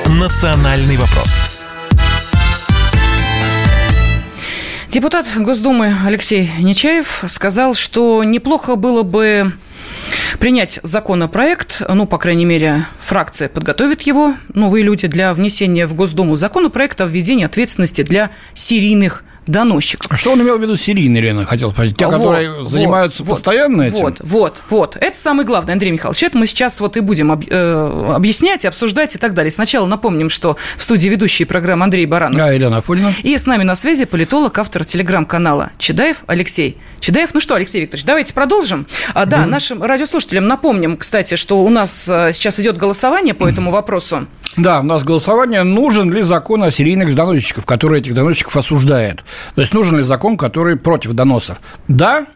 Национальный 0.07 0.97
вопрос. 0.97 1.44
Депутат 4.95 5.27
Госдумы 5.35 5.93
Алексей 6.05 6.49
Нечаев 6.57 7.25
сказал, 7.27 7.73
что 7.73 8.23
неплохо 8.23 8.77
было 8.77 9.03
бы 9.03 9.51
принять 10.39 10.79
законопроект, 10.83 11.81
ну, 11.89 12.05
по 12.05 12.17
крайней 12.17 12.45
мере, 12.45 12.85
фракция 13.01 13.49
подготовит 13.49 14.03
его, 14.03 14.35
новые 14.53 14.85
люди, 14.85 15.07
для 15.07 15.33
внесения 15.33 15.85
в 15.85 15.95
Госдуму 15.95 16.35
законопроекта 16.35 17.03
о 17.03 17.07
введении 17.07 17.43
ответственности 17.43 18.03
для 18.03 18.31
серийных 18.53 19.25
доносчиков. 19.47 20.11
А 20.11 20.17
что 20.17 20.33
он 20.33 20.41
имел 20.41 20.57
в 20.57 20.61
виду 20.61 20.75
серийные, 20.75 21.21
Лена, 21.21 21.45
хотел 21.45 21.71
спросить? 21.71 21.97
Те, 21.97 22.05
вот, 22.05 22.13
которые 22.13 22.61
вот, 22.61 22.71
занимаются 22.71 23.23
вот, 23.23 23.33
постоянно 23.33 23.83
этим? 23.83 23.97
Вот, 23.97 24.17
вот, 24.21 24.61
вот. 24.69 24.97
Это 24.99 25.17
самое 25.17 25.45
главное, 25.45 25.73
Андрей 25.73 25.91
Михайлович. 25.91 26.23
Это 26.23 26.37
мы 26.37 26.47
сейчас 26.47 26.79
вот 26.81 26.97
и 26.97 26.99
будем 26.99 27.31
об, 27.31 27.43
э, 27.47 28.13
объяснять, 28.15 28.65
обсуждать 28.65 29.15
и 29.15 29.17
так 29.17 29.33
далее. 29.33 29.51
Сначала 29.51 29.85
напомним, 29.85 30.29
что 30.29 30.57
в 30.77 30.83
студии 30.83 31.09
ведущие 31.09 31.45
программы 31.45 31.83
Андрей 31.83 32.05
Баранов. 32.05 32.41
А, 32.41 32.53
Елена 32.53 32.77
Афонина. 32.77 33.13
И 33.23 33.37
с 33.37 33.45
нами 33.45 33.63
на 33.63 33.75
связи 33.75 34.05
политолог, 34.05 34.57
автор 34.57 34.85
телеграм-канала 34.85 35.71
Чедаев 35.77 36.23
Алексей. 36.27 36.77
Чедаев, 36.99 37.33
ну 37.33 37.39
что, 37.39 37.55
Алексей 37.55 37.81
Викторович, 37.81 38.05
давайте 38.05 38.33
продолжим. 38.33 38.87
А, 39.13 39.25
да, 39.25 39.43
mm 39.43 39.55
нашим 39.55 39.83
радиослушателям 39.83 40.47
напомним, 40.47 40.97
кстати, 40.97 41.35
что 41.35 41.63
у 41.63 41.69
нас 41.69 42.09
э, 42.09 42.31
сейчас 42.33 42.59
идет 42.59 42.77
голосование 42.77 43.33
по 43.33 43.47
этому 43.47 43.71
вопросу. 43.71 44.27
Да, 44.57 44.79
у 44.79 44.83
нас 44.83 45.03
голосование, 45.03 45.63
нужен 45.63 46.11
ли 46.11 46.21
закон 46.21 46.63
о 46.63 46.71
серийных 46.71 47.13
доносчиков, 47.13 47.65
который 47.65 47.99
этих 47.99 48.13
доносчиков 48.13 48.55
осуждает. 48.55 49.23
То 49.55 49.61
есть 49.61 49.73
нужен 49.73 49.97
ли 49.97 50.03
закон, 50.03 50.37
который 50.37 50.75
против 50.75 51.13
доносов? 51.13 51.61
Да, 51.87 52.27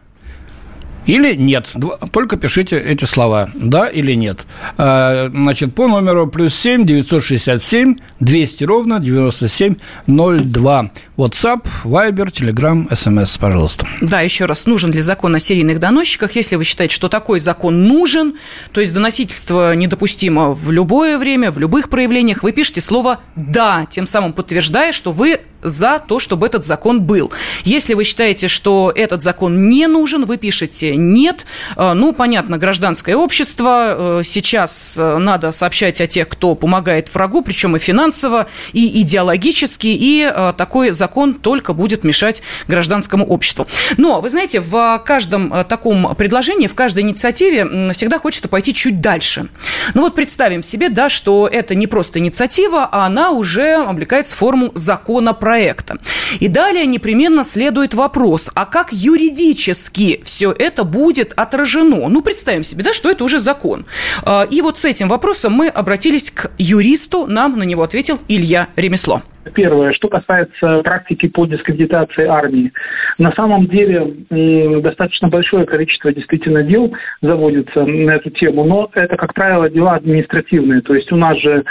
или 1.06 1.34
нет. 1.34 1.72
Только 2.12 2.36
пишите 2.36 2.78
эти 2.78 3.04
слова. 3.04 3.50
Да 3.54 3.88
или 3.88 4.12
нет. 4.12 4.46
А, 4.76 5.28
значит, 5.32 5.74
по 5.74 5.88
номеру 5.88 6.26
плюс 6.26 6.54
7 6.54 6.84
967 6.84 7.96
200 8.20 8.64
ровно 8.64 9.00
9702. 9.00 10.90
WhatsApp, 11.16 11.66
Viber, 11.84 12.30
Telegram, 12.30 12.88
SMS, 12.90 13.38
пожалуйста. 13.40 13.86
Да, 14.00 14.20
еще 14.20 14.44
раз, 14.44 14.66
нужен 14.66 14.92
ли 14.92 15.00
закон 15.00 15.34
о 15.34 15.40
серийных 15.40 15.80
доносчиках? 15.80 16.36
Если 16.36 16.56
вы 16.56 16.64
считаете, 16.64 16.94
что 16.94 17.08
такой 17.08 17.40
закон 17.40 17.86
нужен, 17.86 18.34
то 18.72 18.80
есть 18.80 18.92
доносительство 18.94 19.74
недопустимо 19.74 20.52
в 20.52 20.70
любое 20.70 21.18
время, 21.18 21.50
в 21.50 21.58
любых 21.58 21.88
проявлениях, 21.88 22.42
вы 22.42 22.52
пишете 22.52 22.80
слово 22.80 23.20
«да», 23.36 23.86
тем 23.90 24.06
самым 24.06 24.32
подтверждая, 24.32 24.92
что 24.92 25.12
вы 25.12 25.40
за 25.62 25.98
то, 25.98 26.18
чтобы 26.18 26.46
этот 26.46 26.64
закон 26.64 27.02
был. 27.02 27.32
Если 27.64 27.94
вы 27.94 28.04
считаете, 28.04 28.48
что 28.48 28.92
этот 28.94 29.22
закон 29.22 29.68
не 29.68 29.86
нужен, 29.86 30.24
вы 30.24 30.36
пишете 30.36 30.96
«нет». 30.96 31.46
Э, 31.76 31.92
ну, 31.92 32.12
понятно, 32.12 32.58
гражданское 32.58 33.16
общество. 33.16 34.20
Э, 34.20 34.22
сейчас 34.24 34.96
э, 34.98 35.18
надо 35.18 35.52
сообщать 35.52 36.00
о 36.00 36.06
тех, 36.06 36.28
кто 36.28 36.54
помогает 36.54 37.12
врагу, 37.14 37.42
причем 37.42 37.76
и 37.76 37.78
финансово, 37.78 38.46
и 38.72 39.02
идеологически, 39.02 39.88
и 39.88 40.32
такой 40.56 40.90
закон 40.90 41.34
только 41.34 41.72
будет 41.72 42.04
мешать 42.04 42.42
гражданскому 42.68 43.26
обществу. 43.26 43.66
Но, 43.96 44.20
вы 44.20 44.30
знаете, 44.30 44.60
в 44.60 45.02
каждом 45.04 45.52
таком 45.68 46.14
предложении, 46.14 46.66
в 46.66 46.74
каждой 46.74 47.00
инициативе 47.02 47.92
всегда 47.92 48.18
хочется 48.18 48.48
пойти 48.48 48.74
чуть 48.74 49.00
дальше. 49.00 49.48
Ну 49.94 50.02
вот 50.02 50.14
представим 50.14 50.62
себе, 50.62 50.88
да, 50.88 51.08
что 51.08 51.48
это 51.50 51.74
не 51.74 51.86
просто 51.86 52.18
инициатива, 52.18 52.88
а 52.90 53.06
она 53.06 53.30
уже 53.30 53.74
облекается 53.74 54.36
в 54.36 54.38
форму 54.38 54.70
закона 54.74 55.34
проекта. 55.50 55.98
И 56.38 56.46
далее 56.46 56.86
непременно 56.86 57.42
следует 57.42 57.92
вопрос, 57.94 58.50
а 58.54 58.66
как 58.66 58.92
юридически 58.92 60.20
все 60.24 60.54
это 60.56 60.84
будет 60.84 61.32
отражено? 61.34 62.06
Ну, 62.08 62.22
представим 62.22 62.62
себе, 62.62 62.84
да, 62.84 62.94
что 62.94 63.10
это 63.10 63.24
уже 63.24 63.40
закон. 63.40 63.84
А, 64.22 64.46
и 64.48 64.62
вот 64.62 64.78
с 64.78 64.84
этим 64.84 65.08
вопросом 65.08 65.52
мы 65.52 65.66
обратились 65.66 66.30
к 66.30 66.52
юристу, 66.56 67.26
нам 67.26 67.58
на 67.58 67.64
него 67.64 67.82
ответил 67.82 68.20
Илья 68.28 68.68
Ремесло. 68.76 69.24
Первое, 69.54 69.92
что 69.92 70.08
касается 70.08 70.80
практики 70.82 71.28
по 71.28 71.46
дискредитации 71.46 72.26
армии. 72.26 72.72
На 73.18 73.32
самом 73.32 73.66
деле 73.66 74.80
достаточно 74.80 75.28
большое 75.28 75.66
количество 75.66 76.12
действительно 76.12 76.62
дел 76.62 76.92
заводится 77.20 77.84
на 77.84 78.12
эту 78.12 78.30
тему, 78.30 78.64
но 78.64 78.90
это, 78.94 79.16
как 79.16 79.34
правило, 79.34 79.68
дела 79.68 79.94
административные. 79.94 80.80
То 80.80 80.94
есть 80.94 81.10
у 81.12 81.16
нас 81.16 81.38
же, 81.38 81.64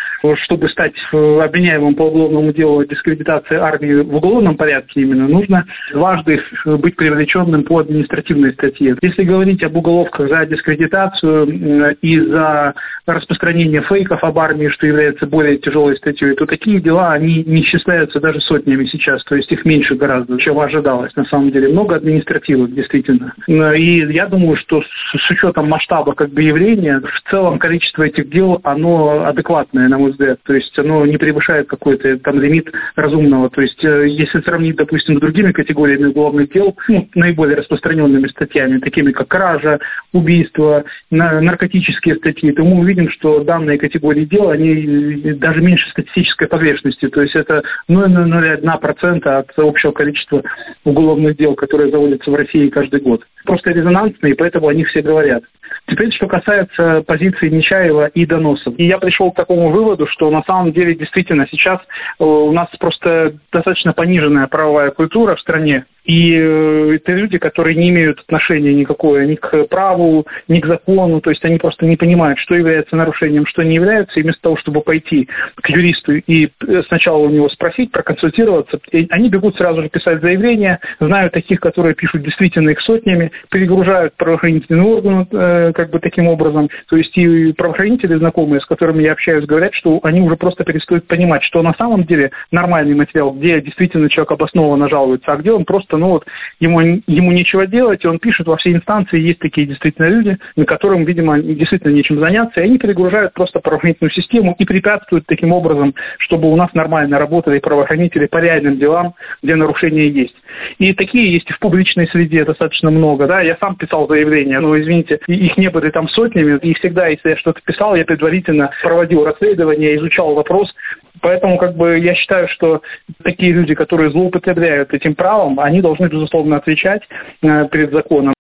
чтобы 0.43 0.69
стать 0.69 0.93
обвиняемым 1.12 1.95
по 1.95 2.03
уголовному 2.03 2.53
делу 2.53 2.79
о 2.79 2.86
дискредитации 2.86 3.57
армии 3.57 4.01
в 4.01 4.15
уголовном 4.15 4.57
порядке 4.57 5.01
именно, 5.01 5.27
нужно 5.27 5.65
дважды 5.93 6.41
быть 6.65 6.95
привлеченным 6.95 7.63
по 7.63 7.79
административной 7.79 8.53
статье. 8.53 8.95
Если 9.01 9.24
говорить 9.24 9.63
об 9.63 9.75
уголовках 9.75 10.29
за 10.29 10.45
дискредитацию 10.45 11.98
и 12.01 12.19
за 12.19 12.74
распространение 13.15 13.81
фейков 13.81 14.23
об 14.23 14.37
армии, 14.39 14.67
что 14.69 14.87
является 14.87 15.25
более 15.25 15.57
тяжелой 15.57 15.97
статьей, 15.97 16.35
то 16.35 16.45
такие 16.45 16.79
дела, 16.79 17.13
они 17.13 17.43
не 17.45 17.63
считаются 17.63 18.19
даже 18.19 18.39
сотнями 18.41 18.85
сейчас, 18.85 19.23
то 19.25 19.35
есть 19.35 19.51
их 19.51 19.65
меньше 19.65 19.95
гораздо, 19.95 20.37
чем 20.39 20.59
ожидалось 20.59 21.15
на 21.15 21.25
самом 21.25 21.51
деле. 21.51 21.69
Много 21.69 21.95
административных, 21.95 22.73
действительно. 22.73 23.33
И 23.47 24.13
я 24.13 24.27
думаю, 24.27 24.57
что 24.57 24.81
с, 24.81 24.85
с 24.85 25.29
учетом 25.31 25.69
масштаба 25.69 26.13
как 26.13 26.29
бы 26.29 26.41
явления, 26.41 26.99
в 26.99 27.29
целом 27.29 27.59
количество 27.59 28.03
этих 28.03 28.29
дел, 28.29 28.59
оно 28.63 29.25
адекватное, 29.25 29.87
на 29.87 29.97
мой 29.97 30.11
взгляд. 30.11 30.39
То 30.43 30.53
есть 30.53 30.77
оно 30.79 31.05
не 31.05 31.17
превышает 31.17 31.67
какой-то 31.67 32.17
там 32.19 32.39
лимит 32.39 32.71
разумного. 32.95 33.49
То 33.49 33.61
есть 33.61 33.83
э, 33.83 34.07
если 34.07 34.41
сравнить, 34.41 34.75
допустим, 34.75 35.17
с 35.17 35.21
другими 35.21 35.51
категориями 35.51 36.07
уголовных 36.07 36.51
дел, 36.51 36.75
ну, 36.87 37.07
наиболее 37.15 37.57
распространенными 37.57 38.27
статьями, 38.27 38.79
такими 38.79 39.11
как 39.11 39.27
кража, 39.27 39.79
убийство, 40.13 40.83
наркотические 41.09 42.15
статьи, 42.15 42.51
то 42.51 42.63
мы 42.63 42.79
увидим, 42.79 42.99
что 43.08 43.44
данные 43.44 43.77
категории 43.77 44.25
дел, 44.25 44.50
они 44.50 45.34
даже 45.34 45.62
меньше 45.62 45.89
статистической 45.91 46.48
погрешности. 46.48 47.08
То 47.08 47.22
есть 47.22 47.36
это 47.36 47.63
0,01% 47.89 49.27
от 49.27 49.51
общего 49.58 49.91
количества 49.91 50.44
уголовных 50.84 51.38
дел, 51.38 51.56
которые 51.56 51.91
заводятся 51.91 52.32
в 52.32 52.36
России 52.36 52.70
каждый 52.70 53.00
год. 53.01 53.24
Просто 53.46 53.72
резонансные, 53.72 54.36
поэтому 54.36 54.68
о 54.68 54.74
них 54.74 54.88
все 54.89 55.01
говорят. 55.01 55.44
Теперь, 55.88 56.12
что 56.13 56.27
касается 56.27 57.03
позиции 57.06 57.50
Нечаева 57.50 58.08
и 58.08 58.25
доносов. 58.25 58.74
И 58.77 58.86
я 58.86 58.98
пришел 58.98 59.32
к 59.32 59.36
такому 59.36 59.70
выводу, 59.72 60.08
что 60.08 60.29
на 60.29 60.44
самом 60.44 60.72
деле 60.72 60.96
действительно 60.96 61.48
сейчас 61.50 61.79
э, 61.82 62.24
у 62.24 62.51
нас 62.51 62.68
просто 62.79 63.34
достаточно 63.51 63.94
пониженная 63.94 64.48
правовая 64.48 64.91
культура 64.91 65.36
в 65.36 65.39
стране. 65.39 65.86
И 66.09 66.33
э, 66.33 66.95
это 66.95 67.11
люди, 67.11 67.37
которые 67.37 67.75
не 67.75 67.89
имеют 67.89 68.19
отношения 68.21 68.73
никакое 68.73 69.27
ни 69.27 69.35
к 69.35 69.65
праву, 69.65 70.25
ни 70.47 70.59
к 70.59 70.65
закону, 70.65 71.21
то 71.21 71.29
есть 71.29 71.45
они 71.45 71.59
просто 71.59 71.85
не 71.85 71.97
понимают, 71.97 72.39
что 72.39 72.55
является 72.55 72.95
нарушением, 72.95 73.45
что 73.45 73.61
не 73.61 73.75
является, 73.75 74.19
и 74.19 74.23
вместо 74.23 74.41
того, 74.41 74.57
чтобы 74.57 74.81
пойти 74.81 75.29
к 75.61 75.69
юристу 75.69 76.13
и 76.13 76.47
э, 76.47 76.81
сначала 76.87 77.19
у 77.19 77.29
него 77.29 77.47
спросить, 77.49 77.91
проконсультироваться, 77.91 78.79
они 79.11 79.29
бегут 79.29 79.55
сразу 79.57 79.83
же 79.83 79.89
писать 79.89 80.19
заявления, 80.21 80.79
знают 80.99 81.33
таких, 81.33 81.59
которые 81.59 81.93
пишут 81.93 82.23
действительно 82.23 82.71
их 82.71 82.81
сотнями, 82.81 83.31
перегружают 83.51 84.15
правоохранительные 84.17 84.81
органы 84.81 85.27
э, 85.31 85.73
как 85.73 85.91
бы 85.91 85.99
таким 85.99 86.27
образом, 86.27 86.69
то 86.87 86.97
есть 86.97 87.15
и 87.19 87.53
правоохранители 87.53 88.15
знакомые, 88.15 88.61
с 88.61 88.65
которыми 88.65 89.03
я 89.03 89.11
общаюсь, 89.11 89.45
говорят, 89.45 89.75
что 89.75 89.99
они 90.01 90.21
уже 90.21 90.37
просто 90.37 90.63
перестают 90.63 91.05
понимать, 91.05 91.43
что 91.43 91.61
на 91.61 91.75
самом 91.75 92.05
деле 92.05 92.31
нормальный 92.51 92.95
материал, 92.95 93.29
где 93.29 93.61
действительно 93.61 94.09
человек 94.09 94.31
обоснованно 94.31 94.89
жалуется, 94.89 95.31
а 95.31 95.37
где 95.37 95.51
он 95.51 95.65
просто 95.65 95.99
ну 96.00 96.10
вот 96.10 96.25
ему, 96.60 96.79
ему 96.82 97.32
нечего 97.32 97.68
делать, 97.68 98.03
и 98.03 98.08
он 98.08 98.20
пишет 98.20 98.48
во 98.48 98.58
все 98.58 98.72
инстанции, 98.72 99.20
есть 99.20 99.39
такие 99.39 99.68
действительно 99.68 100.08
люди, 100.08 100.38
на 100.56 100.65
которым, 100.65 101.06
видимо, 101.06 101.39
действительно 101.39 101.91
нечем 101.91 102.20
заняться, 102.20 102.62
и 102.62 102.63
они 102.63 102.77
перегружают 102.77 103.34
просто 103.34 103.60
правоохранительную 103.60 104.12
систему 104.12 104.56
и 104.58 104.65
препятствуют 104.65 105.25
таким 105.27 105.51
образом, 105.51 105.94
чтобы 106.20 106.51
у 106.51 106.56
нас 106.56 106.74
нормально 106.74 107.20
работали 107.20 107.60
правоохранители 107.60 108.25
по 108.25 108.38
реальным 108.38 108.77
делам, 108.77 109.13
где 109.44 109.56
нарушения 109.56 110.08
есть. 110.08 110.36
И 110.77 110.94
такие 110.94 111.34
есть 111.34 111.50
и 111.50 111.53
в 111.53 111.60
публичной 111.60 112.08
среде 112.08 112.46
достаточно 112.46 112.89
много, 112.91 113.27
да, 113.27 113.41
я 113.41 113.58
сам 113.60 113.75
писал 113.75 114.08
заявления, 114.08 114.60
но, 114.60 114.79
извините, 114.79 115.20
их 115.27 115.58
не 115.58 115.70
были 115.70 115.89
там 115.89 116.08
сотнями, 116.10 116.58
и 116.62 116.74
всегда, 116.75 117.08
если 117.08 117.29
я 117.29 117.38
что-то 117.38 117.62
писал, 117.65 117.96
я 117.96 118.06
предварительно 118.06 118.72
проводил 118.84 119.25
расследование, 119.25 119.96
изучал 119.98 120.34
вопрос, 120.34 120.74
Поэтому 121.22 121.58
как 121.58 121.75
бы 121.75 122.00
я 122.00 122.15
считаю, 122.15 122.48
что 122.50 122.82
такие 123.24 123.51
люди, 123.51 123.74
которые 123.75 124.12
злоупотребляют 124.12 124.94
этим 124.94 125.15
правом, 125.15 125.60
они 125.60 125.82
должны, 125.82 126.08
безусловно, 126.08 126.58
отвечать 126.58 127.01
э, 127.41 127.68
перед 127.70 127.91
законом. 127.91 128.34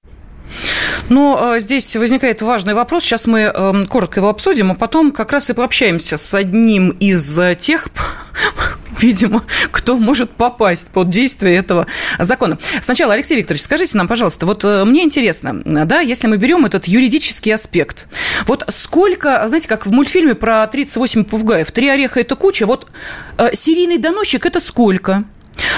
Но 1.09 1.55
э, 1.55 1.59
здесь 1.59 1.95
возникает 1.95 2.41
важный 2.41 2.73
вопрос. 2.73 3.03
Сейчас 3.03 3.27
мы 3.27 3.51
э, 3.53 3.83
коротко 3.89 4.19
его 4.19 4.29
обсудим, 4.29 4.71
а 4.71 4.75
потом 4.75 5.11
как 5.11 5.31
раз 5.31 5.49
и 5.49 5.53
пообщаемся 5.53 6.17
с 6.17 6.33
одним 6.33 6.89
из 6.91 7.37
э, 7.39 7.55
тех 7.55 7.87
видимо, 9.01 9.43
кто 9.71 9.97
может 9.97 10.31
попасть 10.31 10.87
под 10.87 11.09
действие 11.09 11.57
этого 11.57 11.87
закона. 12.17 12.57
Сначала, 12.81 13.13
Алексей 13.13 13.37
Викторович, 13.37 13.63
скажите 13.63 13.97
нам, 13.97 14.07
пожалуйста, 14.07 14.45
вот 14.45 14.63
э, 14.63 14.83
мне 14.85 15.03
интересно, 15.03 15.61
да, 15.63 15.99
если 16.01 16.27
мы 16.27 16.37
берем 16.37 16.65
этот 16.65 16.85
юридический 16.85 17.53
аспект, 17.53 18.07
вот 18.45 18.63
сколько, 18.69 19.47
знаете, 19.47 19.67
как 19.67 19.85
в 19.85 19.91
мультфильме 19.91 20.35
про 20.35 20.65
38 20.67 21.23
попугаев, 21.23 21.71
три 21.71 21.89
ореха– 21.89 22.19
это 22.21 22.35
куча, 22.35 22.65
вот 22.65 22.87
э, 23.37 23.49
серийный 23.53 23.97
доносчик– 23.97 24.45
это 24.47 24.59
сколько? 24.59 25.23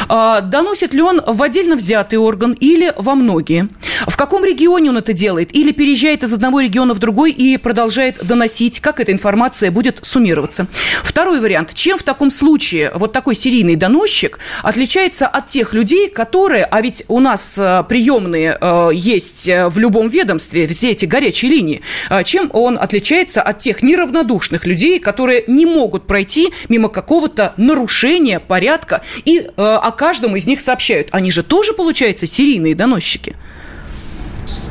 А, 0.08 0.42
доносит 0.42 0.94
ли 0.94 1.02
он 1.02 1.22
в 1.26 1.42
отдельно 1.42 1.76
взятый 1.76 2.20
орган 2.20 2.54
или 2.54 2.94
во 2.98 3.16
многие? 3.16 3.70
В 4.08 4.18
каком 4.18 4.44
регионе 4.44 4.90
он 4.90 4.98
это 4.98 5.14
делает? 5.14 5.54
Или 5.56 5.72
переезжает 5.72 6.24
из 6.24 6.34
одного 6.34 6.60
региона 6.60 6.94
в 6.94 7.00
другой 7.00 7.32
и 7.32 7.58
продолжает 7.58 8.26
доносить? 8.26 8.80
Как 8.80 9.00
эта 9.00 9.12
информация 9.12 9.72
будет 9.72 10.00
суммироваться? 10.02 10.68
Второй 11.04 11.40
вариант. 11.40 11.74
Чем 11.74 11.98
в 11.98 12.04
таком 12.04 12.32
случае 12.32 12.92
вот 12.96 13.12
такой 13.12 13.36
серийный 13.36 13.76
доносчик 13.76 14.40
отличается 14.64 15.28
от 15.28 15.48
тех 15.48 15.74
людей, 15.74 16.10
которые, 16.10 16.66
а 16.66 16.82
ведь 16.82 17.04
у 17.08 17.20
нас 17.20 17.58
э, 17.58 17.84
приемные 17.88 18.58
э, 18.60 18.90
есть 18.94 19.48
э, 19.48 19.68
в 19.70 19.78
любом 19.78 20.10
ведомстве, 20.10 20.68
все 20.68 20.92
эти 20.92 21.06
горячие 21.06 21.52
линии, 21.52 21.82
чем 22.24 22.50
он 22.54 22.78
отличается 22.80 23.42
от 23.42 23.60
тех 23.60 23.84
неравнодушных 23.84 24.66
людей, 24.66 25.00
которые 25.00 25.44
не 25.48 25.66
могут 25.66 26.08
пройти 26.08 26.52
мимо 26.70 26.90
какого-то 26.90 27.54
нарушения 27.58 28.40
порядка 28.40 29.02
и 29.26 29.50
о 29.78 29.92
каждом 29.92 30.36
из 30.36 30.46
них 30.48 30.62
сообщают. 30.62 31.10
Они 31.12 31.32
же 31.32 31.44
тоже, 31.44 31.74
получается, 31.74 32.28
серийные 32.28 32.75
доносчики. 32.75 33.36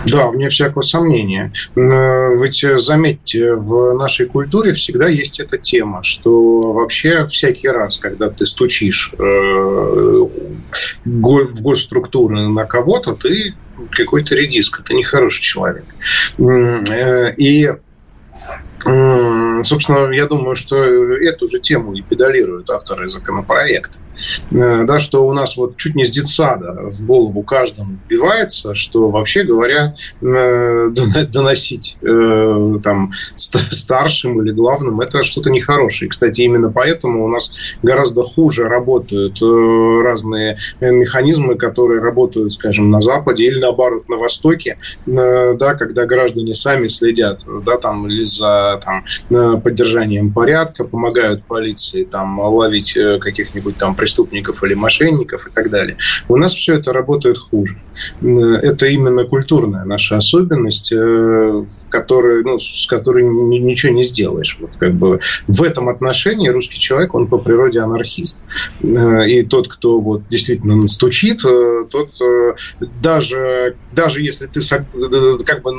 Да, 0.07 0.29
вне 0.31 0.49
всякого 0.49 0.83
сомнения. 0.83 1.53
Э, 1.77 2.35
ведь 2.37 2.65
э, 2.65 2.79
заметьте, 2.79 3.55
в 3.55 3.95
нашей 3.95 4.27
культуре 4.27 4.73
всегда 4.73 5.09
есть 5.09 5.41
эта 5.41 5.59
тема, 5.59 6.03
что 6.03 6.73
вообще 6.73 7.27
всякий 7.27 7.69
раз, 7.69 7.99
когда 7.99 8.31
ты 8.31 8.47
стучишь 8.47 9.13
э, 9.19 9.23
в 11.05 11.63
госструктуры 11.63 12.49
на 12.49 12.65
кого-то, 12.65 13.15
ты 13.15 13.55
какой-то 13.91 14.35
редиск, 14.35 14.83
ты 14.83 14.95
нехороший 14.95 15.43
человек. 15.43 15.85
И 16.39 17.71
Собственно, 18.83 20.11
я 20.11 20.25
думаю, 20.25 20.55
что 20.55 20.83
эту 20.83 21.47
же 21.47 21.61
тему 21.61 21.93
и 21.93 22.01
педалируют 22.01 22.71
авторы 22.71 23.09
законопроекта. 23.09 23.99
Э, 24.51 24.85
да, 24.85 24.99
что 24.99 25.27
у 25.27 25.33
нас 25.33 25.57
вот 25.57 25.77
чуть 25.77 25.95
не 25.95 26.05
с 26.05 26.11
детсада 26.11 26.77
в 26.91 27.05
голову 27.05 27.43
каждому 27.43 27.99
вбивается, 28.05 28.75
что 28.75 29.11
вообще 29.11 29.45
говоря, 29.45 29.95
э, 30.21 30.89
доносить 31.33 31.97
э, 32.03 32.79
там 32.83 33.13
старшим 33.37 34.43
или 34.43 34.53
главным 34.53 35.01
это 35.01 35.23
что-то 35.23 35.51
нехорошее. 35.51 36.09
Кстати, 36.09 36.43
именно 36.43 36.71
поэтому 36.71 37.25
у 37.25 37.29
нас 37.29 37.53
гораздо 37.83 38.23
хуже 38.23 38.65
работают 38.65 39.41
разные 39.41 40.59
механизмы, 40.81 41.57
которые 41.57 42.01
работают, 42.01 42.53
скажем, 42.53 42.91
на 42.91 43.01
Западе 43.01 43.47
или 43.47 43.59
наоборот 43.61 44.09
на 44.09 44.17
Востоке, 44.17 44.79
да, 45.07 45.75
когда 45.75 46.07
граждане 46.07 46.55
сами 46.55 46.89
следят, 46.89 47.43
да, 47.65 47.77
там 47.77 48.09
или 48.09 48.25
за 48.25 48.81
там, 48.85 49.61
поддержанием 49.61 50.33
порядка, 50.33 50.85
помогают 50.85 51.45
полиции 51.45 52.05
там 52.05 52.39
ловить 52.41 52.97
каких-нибудь 53.21 53.77
там 53.77 53.95
преступников 53.95 54.10
преступников 54.11 54.65
или 54.65 54.75
мошенников 54.75 55.47
и 55.47 55.51
так 55.51 55.71
далее. 55.71 55.97
У 56.29 56.37
нас 56.37 56.53
все 56.53 56.75
это 56.75 56.93
работает 56.93 57.39
хуже. 57.39 57.77
Это 58.21 58.87
именно 58.87 59.25
культурная 59.25 59.85
наша 59.85 60.17
особенность, 60.17 60.93
э, 60.93 61.65
который, 61.89 62.45
ну, 62.45 62.59
с 62.59 62.87
которой 62.87 63.25
ничего 63.25 63.93
не 63.93 64.05
сделаешь. 64.05 64.57
Вот 64.61 64.71
как 64.79 64.95
бы 64.95 65.21
в 65.49 65.63
этом 65.63 65.89
отношении 65.89 66.49
русский 66.49 66.79
человек, 66.79 67.15
он 67.15 67.27
по 67.27 67.39
природе 67.39 67.81
анархист. 67.81 68.43
Э, 68.83 69.29
и 69.29 69.43
тот, 69.43 69.69
кто 69.69 70.01
вот 70.01 70.23
действительно 70.29 70.87
стучит, 70.87 71.45
э, 71.45 71.85
тот 71.91 72.11
даже, 73.03 73.77
даже 73.93 74.23
если 74.23 74.47
ты 74.47 74.61
как 75.45 75.63
бы 75.63 75.73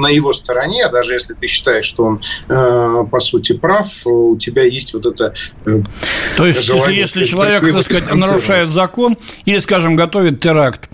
на 0.00 0.08
его 0.08 0.32
стороне, 0.32 0.88
даже 0.92 1.14
если 1.14 1.34
ты 1.34 1.46
считаешь, 1.46 1.86
что 1.86 2.04
он 2.04 3.08
по 3.08 3.20
сути 3.20 3.52
прав, 3.52 3.88
у 4.04 4.36
тебя 4.36 4.64
есть 4.64 4.94
вот 4.94 5.06
это 5.06 5.34
То 6.36 6.46
есть, 6.46 6.68
если, 6.68 6.92
если 6.92 7.24
человек, 7.24 7.62
так 7.72 7.84
сказать, 7.84 8.14
нарушает 8.14 8.70
закон 8.70 9.16
или, 9.44 9.58
скажем, 9.60 9.96
готовит 9.96 10.40
теракт, 10.40 10.88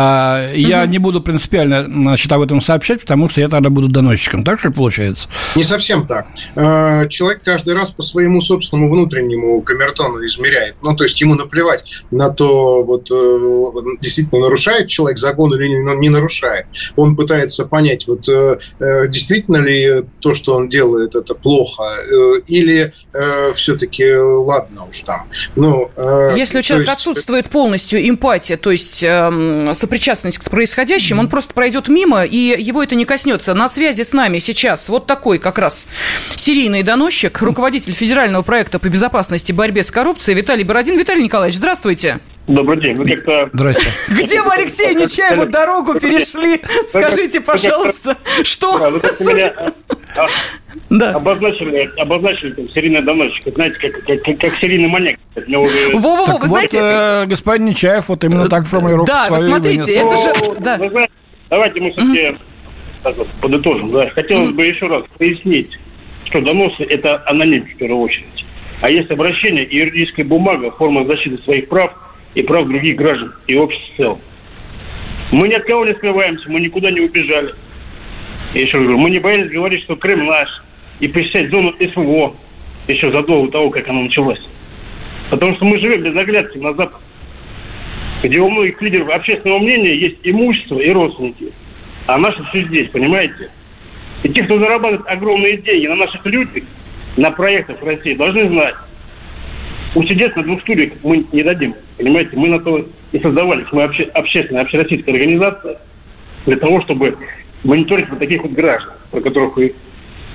а, 0.00 0.52
я 0.54 0.86
не 0.86 0.98
буду 0.98 1.20
принципиально 1.20 1.84
значит, 1.84 2.32
об 2.32 2.40
этом 2.40 2.60
сообщать, 2.60 3.00
потому 3.00 3.28
что 3.28 3.40
я 3.40 3.48
тогда 3.48 3.68
буду 3.68 3.88
доносчиком. 3.88 4.44
Так 4.44 4.58
что 4.58 4.70
получается? 4.70 5.28
Не 5.54 5.64
совсем 5.64 6.06
так. 6.06 6.26
А, 6.56 7.06
человек 7.08 7.42
каждый 7.44 7.74
раз 7.74 7.90
по 7.90 8.02
своему 8.02 8.40
собственному 8.40 8.90
внутреннему 8.90 9.60
камертону 9.60 10.24
измеряет. 10.26 10.76
Ну, 10.82 10.96
то 10.96 11.04
есть 11.04 11.20
ему 11.20 11.34
наплевать 11.34 11.84
на 12.10 12.30
то, 12.30 12.82
вот 12.82 13.10
э, 13.10 13.96
действительно 14.00 14.42
нарушает 14.42 14.88
человек 14.88 15.18
закон 15.18 15.54
или 15.54 15.68
не 15.68 16.08
нарушает. 16.08 16.66
Он 16.96 17.14
пытается 17.14 17.66
понять, 17.66 18.06
вот 18.06 18.28
э, 18.28 18.58
э, 18.78 19.08
действительно 19.08 19.58
ли 19.58 20.04
то, 20.20 20.34
что 20.34 20.54
он 20.54 20.68
делает, 20.68 21.14
это 21.14 21.34
плохо, 21.34 21.82
или 22.46 22.92
все-таки 23.54 24.12
ладно 24.14 24.86
уж 24.88 25.00
там. 25.02 25.28
Ну, 25.56 25.90
Если 26.36 26.58
у 26.58 26.62
человека 26.62 26.92
есть... 26.92 27.00
отсутствует 27.00 27.50
полностью 27.50 28.08
эмпатия, 28.08 28.56
то 28.56 28.70
есть 28.70 29.02
эм, 29.02 29.74
сопричастность 29.90 30.38
к 30.38 30.48
происходящему, 30.48 31.22
он 31.22 31.28
просто 31.28 31.52
пройдет 31.52 31.88
мимо, 31.88 32.22
и 32.24 32.36
его 32.36 32.80
это 32.80 32.94
не 32.94 33.04
коснется. 33.04 33.54
На 33.54 33.68
связи 33.68 34.02
с 34.02 34.12
нами 34.12 34.38
сейчас 34.38 34.88
вот 34.88 35.06
такой 35.06 35.40
как 35.40 35.58
раз 35.58 35.88
серийный 36.36 36.84
доносчик, 36.84 37.42
руководитель 37.42 37.92
федерального 37.92 38.42
проекта 38.42 38.78
по 38.78 38.88
безопасности 38.88 39.50
и 39.50 39.54
борьбе 39.54 39.82
с 39.82 39.90
коррупцией 39.90 40.36
Виталий 40.36 40.62
Бородин. 40.62 40.96
Виталий 40.96 41.24
Николаевич, 41.24 41.56
здравствуйте. 41.56 42.20
Добрый 42.46 42.80
день. 42.80 42.94
Вы 42.94 43.10
как-то... 43.10 43.50
Здрасте. 43.52 43.90
Где 44.08 44.42
вы, 44.42 44.52
Алексей 44.52 44.94
Нечаеву, 44.94 45.46
дорогу 45.46 45.98
перешли? 45.98 46.62
Скажите, 46.86 47.40
пожалуйста, 47.40 48.16
что... 48.44 49.00
Да, 50.88 51.12
обозначили, 51.14 51.90
обозначили 51.98 52.52
там, 52.52 52.68
серийный 52.68 53.02
доносчик. 53.02 53.54
Знаете, 53.54 53.76
как, 53.80 54.04
как, 54.04 54.22
как, 54.22 54.38
как 54.38 54.54
серийный 54.54 54.88
маньяк. 54.88 55.18
Уже... 55.36 55.96
Во-во-во, 55.96 56.26
Так 56.26 56.34
вы 56.34 56.40
вот, 56.40 56.48
знаете... 56.48 56.78
э, 56.80 57.26
господин 57.26 57.66
Нечаев 57.66 58.08
вот 58.08 58.22
именно 58.24 58.48
так 58.48 58.66
формулировку 58.66 59.06
Да, 59.06 59.26
смотрите, 59.26 59.82
вынес. 59.82 59.88
это 59.88 60.16
же... 60.16 60.60
Да. 60.60 60.76
вы 60.78 60.90
знаете, 60.90 61.12
давайте 61.48 61.80
мы 61.80 61.90
все-таки 61.92 62.36
так 63.02 63.16
вот, 63.16 63.28
подытожим. 63.40 63.90
Да. 63.90 64.08
Хотелось 64.10 64.50
бы 64.50 64.64
еще 64.64 64.86
раз 64.86 65.04
пояснить, 65.18 65.78
что 66.24 66.40
доносы– 66.40 66.82
это 66.88 67.22
аноним 67.26 67.64
в 67.64 67.76
первую 67.76 68.00
очередь. 68.02 68.44
А 68.80 68.90
есть 68.90 69.10
обращение 69.10 69.64
и 69.64 69.76
юридическая 69.76 70.24
бумага, 70.24 70.70
форма 70.70 71.04
защиты 71.04 71.42
своих 71.42 71.68
прав 71.68 71.92
и 72.34 72.42
прав 72.42 72.66
других 72.68 72.96
граждан 72.96 73.34
и 73.46 73.56
общества 73.56 73.92
в 73.92 73.96
целом. 73.96 74.18
Мы 75.32 75.48
ни 75.48 75.54
от 75.54 75.64
кого 75.64 75.84
не 75.84 75.94
скрываемся, 75.94 76.50
мы 76.50 76.60
никуда 76.60 76.90
не 76.90 77.00
убежали. 77.00 77.54
Я 78.54 78.62
еще 78.62 78.78
раз 78.78 78.86
говорю, 78.86 78.98
мы 78.98 79.10
не 79.10 79.18
боялись 79.20 79.50
говорить, 79.50 79.82
что 79.82 79.96
Крым 79.96 80.26
наш, 80.26 80.62
и 80.98 81.06
посещать 81.06 81.50
зону 81.50 81.74
СВО 81.78 82.34
еще 82.88 83.10
задолго 83.10 83.46
до 83.46 83.52
того, 83.52 83.70
как 83.70 83.88
она 83.88 84.02
началась. 84.02 84.40
Потому 85.30 85.54
что 85.54 85.64
мы 85.64 85.78
живем 85.78 86.02
без 86.02 86.16
оглядки 86.16 86.58
на 86.58 86.74
Запад, 86.74 87.00
где 88.22 88.38
у 88.40 88.50
многих 88.50 88.82
лидеров 88.82 89.10
общественного 89.10 89.60
мнения 89.60 89.94
есть 89.94 90.16
имущество 90.24 90.80
и 90.80 90.90
родственники. 90.90 91.52
А 92.06 92.18
наши 92.18 92.42
все 92.46 92.64
здесь, 92.64 92.88
понимаете? 92.88 93.50
И 94.24 94.28
те, 94.28 94.42
кто 94.42 94.58
зарабатывает 94.58 95.06
огромные 95.06 95.56
деньги 95.56 95.86
на 95.86 95.96
наших 95.96 96.26
людях, 96.26 96.64
на 97.16 97.30
проектах 97.30 97.80
в 97.80 97.86
России, 97.86 98.14
должны 98.14 98.48
знать, 98.48 98.74
усидеть 99.94 100.34
на 100.36 100.42
двух 100.42 100.60
стульях 100.62 100.92
мы 101.02 101.24
не 101.32 101.42
дадим. 101.42 101.74
Понимаете, 101.96 102.36
мы 102.36 102.48
на 102.48 102.58
то 102.58 102.84
и 103.12 103.18
создавались. 103.18 103.66
Мы 103.70 103.84
обще, 103.84 104.04
общественная, 104.04 104.62
общероссийская 104.62 105.14
организация 105.14 105.78
для 106.46 106.56
того, 106.56 106.80
чтобы 106.82 107.16
мониторить 107.64 108.08
вот 108.10 108.18
таких 108.18 108.42
вот 108.42 108.52
граждан, 108.52 108.94
про 109.10 109.20
которых 109.20 109.56
вы 109.56 109.74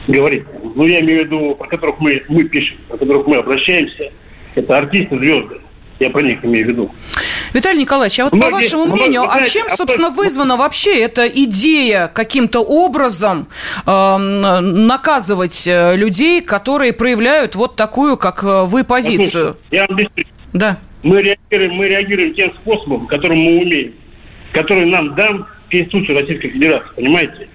говорите. 0.07 0.45
Ну, 0.75 0.85
я 0.85 0.99
имею 1.01 1.23
в 1.23 1.25
виду, 1.25 1.55
про 1.55 1.67
которых 1.67 1.99
мы, 1.99 2.23
мы 2.27 2.43
пишем, 2.43 2.77
про 2.88 2.97
которых 2.97 3.27
мы 3.27 3.38
обращаемся. 3.38 4.11
Это 4.55 4.77
артисты, 4.77 5.17
звезды. 5.17 5.57
Я 5.99 6.09
про 6.09 6.21
них 6.21 6.43
имею 6.43 6.65
в 6.65 6.69
виду. 6.69 6.91
Виталий 7.53 7.81
Николаевич, 7.81 8.19
а 8.19 8.23
вот 8.25 8.31
по 8.31 8.35
Многие- 8.35 8.53
вашему 8.53 8.85
многие, 8.85 9.01
мнению, 9.03 9.21
а 9.23 9.31
знаете, 9.31 9.49
чем, 9.51 9.67
а 9.67 9.75
собственно, 9.75 10.09
вызвана 10.09 10.57
вообще 10.57 10.99
эта 11.01 11.25
идея 11.25 12.11
каким-то 12.13 12.59
образом 12.59 13.47
эм, 13.88 14.88
наказывать 14.88 15.65
э, 15.65 15.95
людей, 15.95 16.41
которые 16.41 16.91
проявляют 16.91 17.55
вот 17.55 17.77
такую, 17.77 18.17
как 18.17 18.43
э, 18.43 18.65
вы, 18.65 18.83
позицию? 18.83 19.55
Я 19.71 19.85
вам 19.88 19.91
объясню. 19.91 20.25
Да. 20.51 20.77
Мы 21.03 21.21
реагируем, 21.21 21.75
мы 21.75 21.88
реагируем 21.88 22.33
тем 22.33 22.51
способом, 22.55 23.07
которым 23.07 23.38
мы 23.39 23.61
умеем, 23.61 23.93
который 24.51 24.85
нам 24.85 25.15
дан 25.15 25.45
Конституция 25.69 26.19
Российской 26.19 26.49
Федерации, 26.49 26.89
понимаете? 26.95 27.47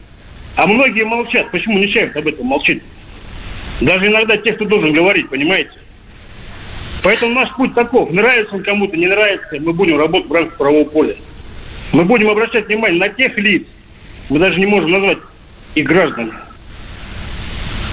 А 0.56 0.66
многие 0.66 1.04
молчат. 1.04 1.50
Почему 1.50 1.78
Нечаев 1.78 2.16
об 2.16 2.26
этом 2.26 2.46
молчит? 2.46 2.82
Даже 3.80 4.06
иногда 4.06 4.36
те, 4.36 4.52
кто 4.52 4.64
должен 4.64 4.92
говорить, 4.92 5.28
понимаете? 5.28 5.72
Поэтому 7.02 7.34
наш 7.34 7.54
путь 7.54 7.74
таков. 7.74 8.10
Нравится 8.10 8.54
он 8.54 8.62
кому-то, 8.62 8.96
не 8.96 9.06
нравится, 9.06 9.56
мы 9.58 9.72
будем 9.72 9.98
работать 9.98 10.28
в 10.28 10.32
рамках 10.32 10.56
правового 10.58 10.84
поля. 10.84 11.14
Мы 11.92 12.04
будем 12.04 12.28
обращать 12.28 12.66
внимание 12.66 13.00
на 13.00 13.08
тех 13.08 13.36
лиц, 13.38 13.64
мы 14.28 14.38
даже 14.38 14.60
не 14.60 14.66
можем 14.66 14.92
назвать 14.92 15.18
их 15.74 15.86
гражданами, 15.86 16.34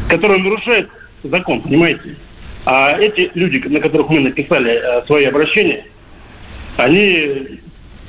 которые 0.10 0.44
нарушают 0.44 0.90
закон, 1.24 1.62
понимаете? 1.62 2.16
А 2.66 2.98
эти 3.00 3.32
люди, 3.34 3.66
на 3.68 3.80
которых 3.80 4.10
мы 4.10 4.20
написали 4.20 4.74
э, 4.74 5.06
свои 5.06 5.26
обращения, 5.26 5.86
они, 6.76 7.60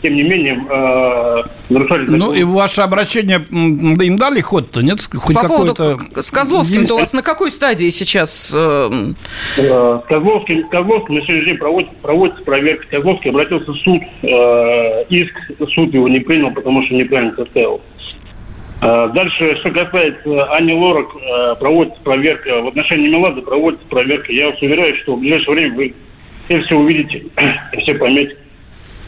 тем 0.02 0.14
не 0.14 0.22
менее, 0.22 0.64
э, 0.70 1.42
нарушали 1.70 2.06
закон. 2.06 2.18
Ну 2.18 2.32
и 2.32 2.42
ваше 2.44 2.82
обращение, 2.82 3.38
да 3.50 4.04
им 4.04 4.16
дали 4.16 4.40
ход-то, 4.40 4.80
нет? 4.82 5.00
Хоть 5.14 5.34
По 5.34 5.46
поводу 5.48 5.98
с 6.14 6.30
Козловским-то 6.30 6.94
у 6.94 6.98
вас 6.98 7.12
на 7.12 7.22
какой 7.22 7.50
стадии 7.50 7.90
сейчас? 7.90 8.50
э, 8.54 9.12
Э, 9.56 10.00
С 10.04 10.08
Козловским, 10.08 10.66
с 10.66 10.70
Козловским 10.70 11.14
на 11.16 11.22
сегодняшний 11.22 11.50
день 11.50 11.58
проводится, 11.58 11.94
проводится 12.02 12.42
проверка. 12.42 12.86
Козловский 12.90 13.30
обратился 13.30 13.72
в 13.72 13.76
суд, 13.76 14.02
э, 14.22 15.04
иск 15.10 15.34
суд 15.74 15.92
его 15.94 16.08
не 16.08 16.20
принял, 16.20 16.52
потому 16.52 16.82
что 16.84 16.94
неправильно 16.94 17.34
составил. 17.36 17.80
Э, 18.80 19.10
Дальше, 19.14 19.56
что 19.56 19.70
касается 19.70 20.44
Ани 20.54 20.72
Лорак, 20.74 21.08
э, 21.16 21.54
проводится 21.58 22.00
проверка. 22.02 22.62
В 22.62 22.68
отношении 22.68 23.08
Мелады 23.08 23.42
проводится 23.42 23.86
проверка. 23.88 24.32
Я 24.32 24.50
вас 24.50 24.62
уверяю, 24.62 24.94
что 24.96 25.16
в 25.16 25.20
ближайшее 25.20 25.54
время 25.56 25.74
вы 25.74 25.94
все, 26.46 26.60
все 26.60 26.76
увидите 26.76 27.24
и 27.72 27.76
все 27.80 27.94
поймете. 27.94 28.36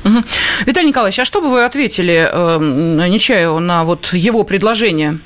Мгм. 0.05 0.25
Виталий 0.67 0.89
Николаевич, 0.89 1.19
а 1.19 1.25
что 1.25 1.41
бы 1.41 1.51
вы 1.51 1.65
ответили 1.65 2.29
э, 2.31 2.59
Нечаеву 3.09 3.61
на 3.61 3.85
вот 3.85 4.13
его 4.13 4.45
предложение? 4.45 5.21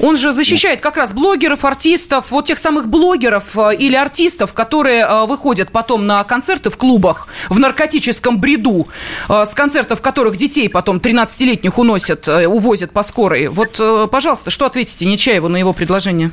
Он 0.00 0.16
же 0.16 0.32
защищает 0.32 0.80
как 0.80 0.96
раз 0.96 1.12
блогеров, 1.12 1.64
артистов, 1.64 2.30
вот 2.30 2.46
тех 2.46 2.58
самых 2.58 2.88
блогеров 2.88 3.56
э, 3.56 3.74
или 3.76 3.94
артистов, 3.94 4.54
которые 4.54 5.04
э, 5.04 5.26
выходят 5.26 5.70
потом 5.70 6.06
на 6.06 6.24
концерты 6.24 6.70
в 6.70 6.78
клубах 6.78 7.28
в 7.48 7.58
наркотическом 7.58 8.38
бреду, 8.38 8.88
э, 9.28 9.44
с 9.44 9.54
концертов 9.54 10.00
которых 10.00 10.36
детей 10.36 10.68
потом 10.68 10.98
13-летних 10.98 11.78
уносят, 11.78 12.28
увозят 12.28 12.90
по 12.90 13.02
скорой. 13.02 13.48
Вот, 13.48 13.80
пожалуйста, 14.10 14.50
что 14.50 14.66
ответите 14.66 15.06
Нечаеву 15.06 15.48
на 15.48 15.56
его 15.56 15.72
предложение? 15.72 16.32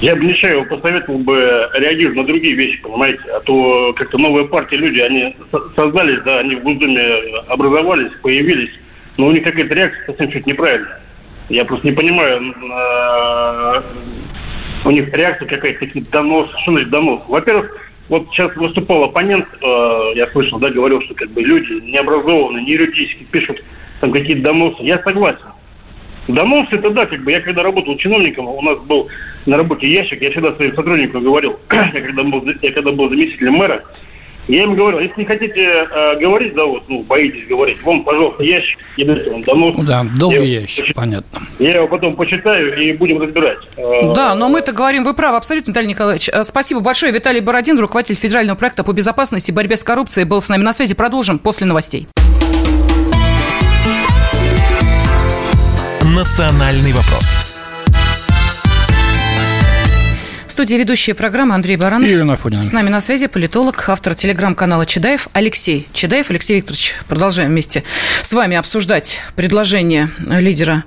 Я 0.00 0.16
бы 0.16 0.24
Нечаеву 0.24 0.64
посоветовал 0.64 1.18
бы 1.18 1.68
реагировать 1.74 2.16
на 2.16 2.24
другие 2.24 2.54
вещи, 2.54 2.80
понимаете? 2.80 3.20
А 3.34 3.40
то 3.40 3.92
как-то 3.92 4.16
новые 4.16 4.48
партии, 4.48 4.76
люди, 4.76 4.98
они 4.98 5.36
со- 5.50 5.68
создались, 5.74 6.22
да, 6.22 6.38
они 6.38 6.56
в 6.56 6.62
Госдуме 6.62 7.02
образовались, 7.48 8.10
появились, 8.22 8.70
но 9.18 9.26
у 9.26 9.32
них 9.32 9.44
какая-то 9.44 9.74
реакция 9.74 10.06
совсем 10.06 10.30
чуть 10.30 10.46
неправильная. 10.46 11.00
Я 11.50 11.66
просто 11.66 11.86
не 11.86 11.92
понимаю, 11.92 12.54
э, 12.54 13.82
у 14.86 14.90
них 14.90 15.12
реакция 15.12 15.46
какая-то, 15.46 15.80
такие 15.80 16.04
доносы. 16.10 16.50
Что 16.62 16.72
значит 16.72 16.88
донос? 16.88 17.20
Во-первых, 17.28 17.76
вот 18.08 18.28
сейчас 18.30 18.56
выступал 18.56 19.04
оппонент, 19.04 19.46
э, 19.60 20.12
я 20.14 20.26
слышал, 20.28 20.58
да, 20.58 20.70
говорил, 20.70 21.02
что 21.02 21.12
как 21.12 21.28
бы 21.30 21.42
люди 21.42 21.74
необразованные, 21.74 22.64
не 22.64 22.72
юридически 22.72 23.24
пишут 23.30 23.62
там 24.00 24.12
какие-то 24.12 24.42
доносы. 24.42 24.82
Я 24.82 24.98
согласен. 25.02 25.49
Донос 26.34 26.66
это 26.70 26.90
да, 26.90 27.06
как 27.06 27.22
бы 27.22 27.30
я 27.30 27.40
когда 27.40 27.62
работал 27.62 27.96
чиновником, 27.96 28.48
у 28.48 28.62
нас 28.62 28.78
был 28.80 29.08
на 29.46 29.56
работе 29.56 29.88
ящик, 29.90 30.22
я 30.22 30.30
всегда 30.30 30.54
своим 30.54 30.74
сотрудникам 30.74 31.22
говорил, 31.24 31.58
я 31.72 32.00
когда 32.00 32.22
был, 32.22 32.44
я 32.62 32.72
когда 32.72 32.92
был 32.92 33.08
заместителем 33.08 33.54
мэра, 33.54 33.82
я 34.48 34.64
им 34.64 34.74
говорил, 34.74 34.98
если 34.98 35.20
не 35.20 35.26
хотите 35.26 35.60
э, 35.60 36.18
говорить, 36.18 36.54
да, 36.54 36.64
вот, 36.64 36.82
ну, 36.88 37.02
боитесь 37.02 37.46
говорить, 37.46 37.80
вон, 37.82 38.02
пожалуйста, 38.02 38.42
ящик, 38.42 38.78
и 38.96 39.04
дайте 39.04 39.30
вам 39.30 39.42
донос. 39.42 39.74
Ну 39.76 39.84
да, 39.84 40.04
долгий 40.16 40.38
Я 40.38 40.60
ящик, 40.62 40.86
почит- 40.86 40.96
понятно. 40.96 41.38
Я 41.60 41.74
его 41.76 41.86
потом 41.86 42.16
почитаю 42.16 42.76
и 42.76 42.92
будем 42.92 43.20
разбирать. 43.20 43.58
Э, 43.76 44.12
Да, 44.14 44.34
но 44.34 44.48
мы-то 44.48 44.72
говорим, 44.72 45.04
вы 45.04 45.14
правы, 45.14 45.36
абсолютно, 45.36 45.70
Виталий 45.70 45.88
Николаевич. 45.88 46.28
Э, 46.30 46.42
Спасибо 46.42 46.80
большое. 46.80 47.12
Виталий 47.12 47.40
Бородин, 47.40 47.78
руководитель 47.78 48.16
федерального 48.16 48.56
проекта 48.56 48.82
по 48.82 48.92
безопасности 48.92 49.50
и 49.50 49.54
борьбе 49.54 49.76
с 49.76 49.84
коррупцией, 49.84 50.24
был 50.24 50.40
с 50.40 50.48
нами 50.48 50.62
на 50.62 50.72
связи. 50.72 50.94
Продолжим 50.94 51.38
после 51.38 51.66
новостей. 51.66 52.08
«Национальный 56.10 56.92
вопрос». 56.92 57.46
В 60.44 60.50
студии 60.50 60.74
ведущая 60.74 61.14
программы 61.14 61.54
Андрей 61.54 61.76
Баранов. 61.76 62.10
И 62.10 62.12
Ирина 62.12 62.32
Афонина. 62.32 62.64
С 62.64 62.72
нами 62.72 62.88
на 62.88 63.00
связи 63.00 63.28
политолог, 63.28 63.88
автор 63.88 64.16
телеграм-канала 64.16 64.86
Чедаев 64.86 65.28
Алексей 65.32 65.86
Чедаев. 65.92 66.28
Алексей 66.30 66.56
Викторович, 66.56 66.96
продолжаем 67.08 67.50
вместе 67.50 67.84
с 68.22 68.32
вами 68.32 68.56
обсуждать 68.56 69.20
предложение 69.36 70.10
лидера 70.18 70.82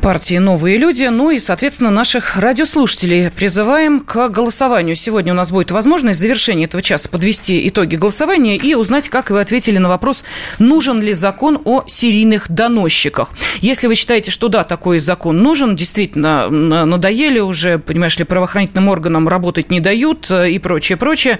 партии 0.00 0.38
«Новые 0.38 0.78
люди», 0.78 1.04
ну 1.04 1.30
и, 1.30 1.38
соответственно, 1.38 1.90
наших 1.90 2.36
радиослушателей. 2.36 3.30
Призываем 3.30 4.00
к 4.00 4.28
голосованию. 4.28 4.96
Сегодня 4.96 5.32
у 5.32 5.36
нас 5.36 5.50
будет 5.50 5.70
возможность 5.70 6.18
в 6.18 6.22
завершении 6.22 6.64
этого 6.64 6.82
часа 6.82 7.08
подвести 7.08 7.68
итоги 7.68 7.96
голосования 7.96 8.56
и 8.56 8.74
узнать, 8.74 9.08
как 9.08 9.30
вы 9.30 9.40
ответили 9.40 9.78
на 9.78 9.88
вопрос, 9.88 10.24
нужен 10.58 11.00
ли 11.00 11.12
закон 11.12 11.60
о 11.64 11.84
серийных 11.86 12.50
доносчиках. 12.50 13.30
Если 13.60 13.86
вы 13.86 13.94
считаете, 13.94 14.30
что 14.30 14.48
да, 14.48 14.64
такой 14.64 14.98
закон 14.98 15.38
нужен, 15.38 15.76
действительно, 15.76 16.48
надоели 16.48 17.40
уже, 17.40 17.78
понимаешь 17.78 18.18
ли, 18.18 18.24
правоохранительным 18.24 18.88
органам 18.88 19.28
работать 19.28 19.70
не 19.70 19.80
дают 19.80 20.30
э, 20.30 20.50
и 20.50 20.58
прочее, 20.58 20.96
прочее, 20.96 21.38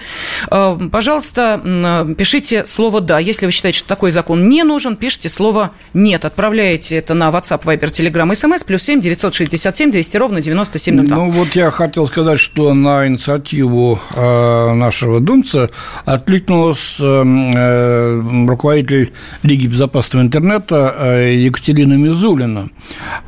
э, 0.51 0.79
пожалуйста, 0.93 1.61
м, 1.65 2.15
пишите 2.15 2.67
слово 2.67 3.01
«да». 3.01 3.19
Если 3.19 3.47
вы 3.47 3.53
считаете, 3.53 3.79
что 3.79 3.89
такой 3.89 4.11
закон 4.11 4.49
не 4.49 4.63
нужен, 4.65 4.97
пишите 4.97 5.29
слово 5.29 5.73
«нет». 5.95 6.25
Отправляете 6.25 6.97
это 6.97 7.15
на 7.15 7.31
WhatsApp, 7.31 7.65
Viber, 7.65 7.91
Telegram, 7.91 8.31
SMS 8.31 8.50
СМС 8.51 8.65
плюс 8.65 8.83
семь 8.83 9.01
девятьсот 9.01 9.35
шестьдесят 9.35 9.77
семь 9.77 9.93
двести 9.93 10.17
ровно 10.17 10.41
девяносто 10.41 10.79
семь 10.79 10.97
Ну, 10.97 11.31
вот 11.31 11.51
я 11.53 11.71
хотел 11.71 12.07
сказать, 12.07 12.41
что 12.41 12.75
на 12.75 13.07
инициативу 13.07 14.01
э, 14.15 14.73
нашего 14.75 15.21
думца 15.21 15.71
откликнулась 16.05 16.97
э, 16.99 17.05
э, 17.05 18.47
руководитель 18.49 19.13
Лиги 19.43 19.67
безопасного 19.69 20.25
интернета 20.25 21.31
Екатерина 21.33 21.95
Мизулина. 21.95 22.71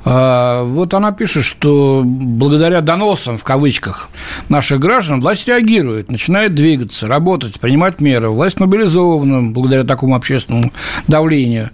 Вот 0.04 0.94
она 0.94 1.12
пишет, 1.12 1.44
что 1.44 2.02
благодаря 2.04 2.80
доносам, 2.80 3.38
в 3.38 3.44
кавычках, 3.44 4.08
наших 4.48 4.80
граждан, 4.80 5.20
власть 5.20 5.46
реагирует, 5.46 6.10
начинает 6.10 6.54
двигаться, 6.54 7.06
работать, 7.06 7.60
принимать 7.60 8.00
меры. 8.00 8.30
Власть 8.30 8.58
мобилизована 8.58 9.50
благодаря 9.50 9.84
такому 9.84 10.16
общественному 10.16 10.72
давлению. 11.06 11.70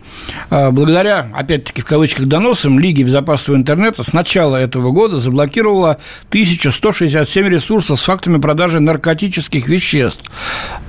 Благодаря, 0.50 1.30
опять-таки, 1.34 1.80
в 1.82 1.84
кавычках, 1.84 2.26
доносам 2.26 2.78
Лиги 2.78 3.02
безопасного 3.02 3.37
интернета 3.46 4.02
с 4.02 4.12
начала 4.12 4.56
этого 4.56 4.90
года 4.90 5.20
заблокировала 5.20 5.98
1167 6.30 7.46
ресурсов 7.46 8.00
с 8.00 8.04
фактами 8.04 8.38
продажи 8.38 8.80
наркотических 8.80 9.68
веществ. 9.68 10.24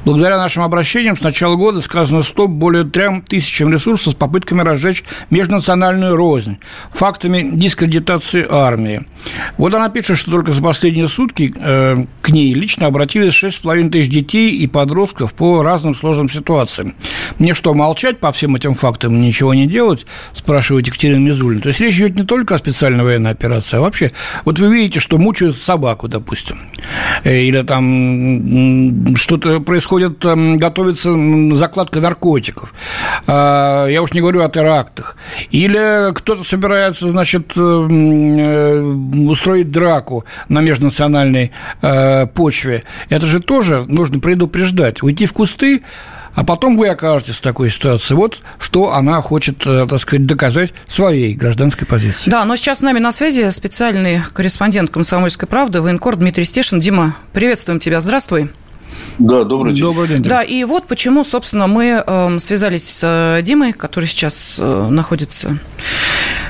Благодаря 0.06 0.38
нашим 0.38 0.64
обращениям 0.64 1.18
с 1.18 1.22
начала 1.22 1.56
года 1.56 1.82
сказано 1.82 2.24
стоп 2.24 2.50
более 2.50 2.84
трем 2.84 3.22
тысячам 3.22 3.72
ресурсов 3.72 4.14
с 4.14 4.16
попытками 4.16 4.62
разжечь 4.62 5.04
межнациональную 5.30 6.16
рознь, 6.16 6.58
фактами 6.94 7.50
дискредитации 7.54 8.46
армии. 8.50 9.06
Вот 9.58 9.74
она 9.74 9.90
пишет, 9.90 10.18
что 10.18 10.32
только 10.32 10.52
за 10.52 10.64
последние 10.64 11.08
сутки 11.08 11.54
э, 11.56 12.06
к 12.22 12.30
ней 12.30 12.54
лично 12.54 12.88
обратились 12.88 13.34
6,5 13.34 13.90
тысяч 13.90 14.10
детей 14.10 14.52
и 14.56 14.68
подростков 14.68 15.34
по 15.34 15.62
разным 15.64 15.96
сложным 15.96 16.30
ситуациям. 16.30 16.96
Мне 17.38 17.54
что, 17.54 17.74
молчать 17.74 18.20
по 18.20 18.32
всем 18.32 18.56
этим 18.56 18.74
фактам, 18.74 19.22
ничего 19.22 19.54
не 19.54 19.68
делать, 19.68 20.06
спрашивает 20.34 20.88
Екатерина 20.88 21.20
Мизулина. 21.20 21.62
То 21.62 21.70
есть 21.70 21.82
речь 21.82 21.96
идет 21.98 22.16
не 22.16 22.24
только 22.24 22.39
о 22.56 22.58
специальной 22.58 23.04
военной 23.04 23.32
операции, 23.32 23.78
а 23.78 23.82
вообще, 23.82 24.12
вот 24.46 24.60
вы 24.60 24.74
видите, 24.74 25.00
что 25.00 25.18
мучают 25.18 25.62
собаку, 25.62 26.08
допустим, 26.08 26.60
э, 27.24 27.42
или 27.42 27.62
там 27.62 29.16
что-то 29.16 29.60
происходит, 29.60 30.20
готовится 30.24 31.14
закладка 31.56 32.00
наркотиков. 32.00 32.74
А, 33.28 33.88
я 33.88 34.02
уж 34.02 34.14
не 34.14 34.22
говорю 34.22 34.44
о 34.44 34.50
терактах. 34.50 35.16
Или 35.52 36.14
кто-то 36.14 36.44
собирается, 36.44 37.10
значит, 37.10 37.54
э, 37.56 37.60
э, 37.60 38.82
устроить 38.82 39.72
драку 39.72 40.26
на 40.48 40.60
межнациональной 40.60 41.52
почве. 42.34 42.84
Это 43.10 43.26
же 43.26 43.40
тоже 43.40 43.86
нужно 43.88 44.20
предупреждать. 44.20 45.04
Уйти 45.04 45.26
в 45.26 45.34
кусты, 45.34 45.82
а 46.40 46.46
потом 46.46 46.78
вы 46.78 46.88
окажетесь 46.88 47.36
в 47.36 47.42
такой 47.42 47.70
ситуации. 47.70 48.16
Вот 48.16 48.42
что 48.60 48.94
она 48.94 49.22
хочет, 49.22 49.68
э, 49.68 49.86
так 49.90 50.00
сказать, 50.00 50.26
доказать 50.26 50.74
своей 50.88 51.34
гражданской 51.34 51.86
позиции. 51.86 52.32
Да, 52.32 52.46
но 52.46 52.56
сейчас 52.56 52.80
с 52.80 52.82
нами 52.82 53.00
на 53.00 53.12
связи 53.12 53.50
специальный 53.50 54.22
корреспондент 54.34 54.90
«Комсомольской 54.90 55.50
правды» 55.50 55.82
военкор 55.82 56.16
Дмитрий 56.16 56.46
Стешин. 56.46 56.80
Дима, 56.80 57.14
приветствуем 57.34 57.82
тебя, 57.82 58.00
здравствуй. 58.00 58.50
Да, 59.18 59.44
добрый 59.44 59.74
день. 59.74 59.84
Добрый 59.84 60.08
день. 60.08 60.24
Да, 60.24 60.42
и 60.42 60.64
вот 60.64 60.88
почему, 60.88 61.26
собственно, 61.26 61.68
мы 61.68 62.02
э, 62.08 62.40
связались 62.40 62.88
с 62.88 63.02
э, 63.04 63.42
Димой, 63.42 63.74
который 63.74 64.06
сейчас 64.06 64.56
э, 64.58 64.88
находится 64.90 65.58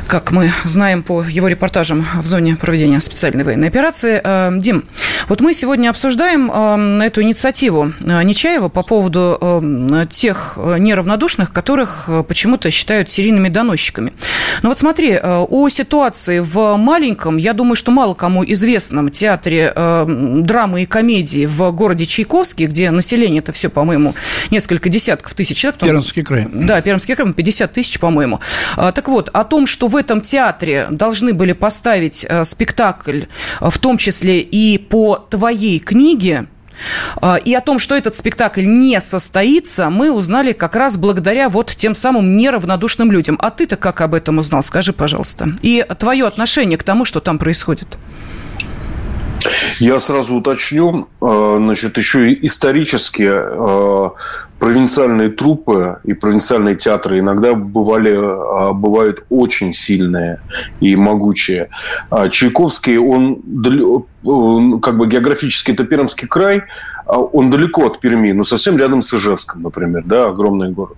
как 0.08 0.32
мы 0.32 0.52
знаем 0.64 1.04
по 1.04 1.24
его 1.24 1.48
репортажам 1.48 2.06
в 2.22 2.26
зоне 2.26 2.56
проведения 2.56 3.00
специальной 3.00 3.44
военной 3.44 3.68
операции. 3.68 4.22
Э, 4.24 4.52
Дим, 4.58 4.86
вот 5.28 5.42
мы 5.42 5.54
сегодня 5.54 5.90
обсуждаем 5.90 6.52
э, 7.02 7.06
эту 7.06 7.22
инициативу 7.22 7.94
э, 8.00 8.24
Нечаева 8.24 8.70
по 8.70 8.84
поводу 8.84 9.20
тех 10.10 10.58
неравнодушных, 10.58 11.52
которых 11.52 12.10
почему-то 12.28 12.72
считают 12.72 13.10
серийными 13.10 13.50
доносчиками. 13.50 14.14
Но 14.64 14.70
вот 14.70 14.78
смотри, 14.78 15.18
о 15.22 15.70
ситуации 15.70 16.40
в 16.40 16.76
маленьком, 16.76 17.38
я 17.38 17.54
думаю, 17.54 17.76
что 17.76 17.92
мало 17.92 18.14
кому 18.14 18.44
известном 18.44 19.10
театре 19.10 19.72
драмы 19.76 20.84
и 20.84 20.86
комедии 20.86 21.46
в 21.46 21.72
городе 21.72 22.06
Чайковский, 22.06 22.66
где 22.66 22.92
население 22.92 23.40
это 23.40 23.52
все, 23.52 23.70
по-моему, 23.70 24.16
несколько 24.52 24.90
десятков 24.90 25.34
тысяч 25.34 25.58
человек. 25.58 25.80
Пермский 25.80 26.24
край. 26.24 26.48
Да, 26.52 26.82
Пермский 26.82 27.16
край, 27.16 27.32
50 27.32 27.72
тысяч, 27.72 28.00
по-моему. 28.00 28.40
Так 28.76 29.08
вот, 29.08 29.30
о 29.30 29.44
том, 29.44 29.66
что 29.66 29.79
в 29.88 29.96
этом 29.96 30.22
театре 30.22 30.88
должны 30.90 31.34
были 31.34 31.54
поставить 31.54 32.26
э, 32.28 32.44
спектакль, 32.44 33.24
э, 33.62 33.70
в 33.70 33.78
том 33.78 33.98
числе 33.98 34.42
и 34.42 34.78
по 34.78 35.16
твоей 35.18 35.80
книге, 35.80 36.48
э, 37.22 37.40
и 37.46 37.54
о 37.54 37.62
том, 37.62 37.80
что 37.80 37.96
этот 37.96 38.16
спектакль 38.16 38.66
не 38.66 39.00
состоится, 39.02 39.90
мы 39.90 40.12
узнали 40.12 40.54
как 40.54 40.76
раз 40.76 40.98
благодаря 40.98 41.50
вот 41.50 41.68
тем 41.76 41.96
самым 41.96 42.38
неравнодушным 42.38 43.12
людям. 43.12 43.38
А 43.42 43.52
ты-то 43.52 43.76
как 43.76 44.02
об 44.02 44.14
этом 44.14 44.38
узнал? 44.38 44.64
Скажи, 44.64 44.94
пожалуйста. 44.94 45.50
И 45.62 45.86
твое 45.98 46.26
отношение 46.26 46.78
к 46.78 46.84
тому, 46.84 47.06
что 47.06 47.20
там 47.20 47.38
происходит. 47.40 47.98
Я 49.80 50.00
сразу 50.00 50.36
уточню, 50.36 51.08
значит, 51.22 51.98
еще 51.98 52.34
исторически 52.34 53.32
провинциальные 54.60 55.30
трупы 55.30 56.00
и 56.04 56.14
провинциальные 56.14 56.76
театры 56.76 57.20
иногда 57.20 57.54
бывали, 57.54 58.14
а, 58.16 58.74
бывают 58.74 59.24
очень 59.30 59.74
сильные 59.74 60.42
и 60.82 60.96
могучие. 60.96 61.70
А 62.10 62.30
Чайковский, 62.30 62.98
он 62.98 63.42
как 64.82 64.98
бы 64.98 65.08
географически 65.08 65.72
это 65.72 65.86
Пермский 65.86 66.28
край, 66.28 66.64
он 67.10 67.50
далеко 67.50 67.88
от 67.88 68.00
Перми, 68.00 68.34
но 68.34 68.44
совсем 68.44 68.78
рядом 68.78 69.02
с 69.02 69.14
Ижевском, 69.14 69.64
например, 69.64 70.04
да, 70.06 70.26
огромный 70.26 70.72
город. 70.72 70.98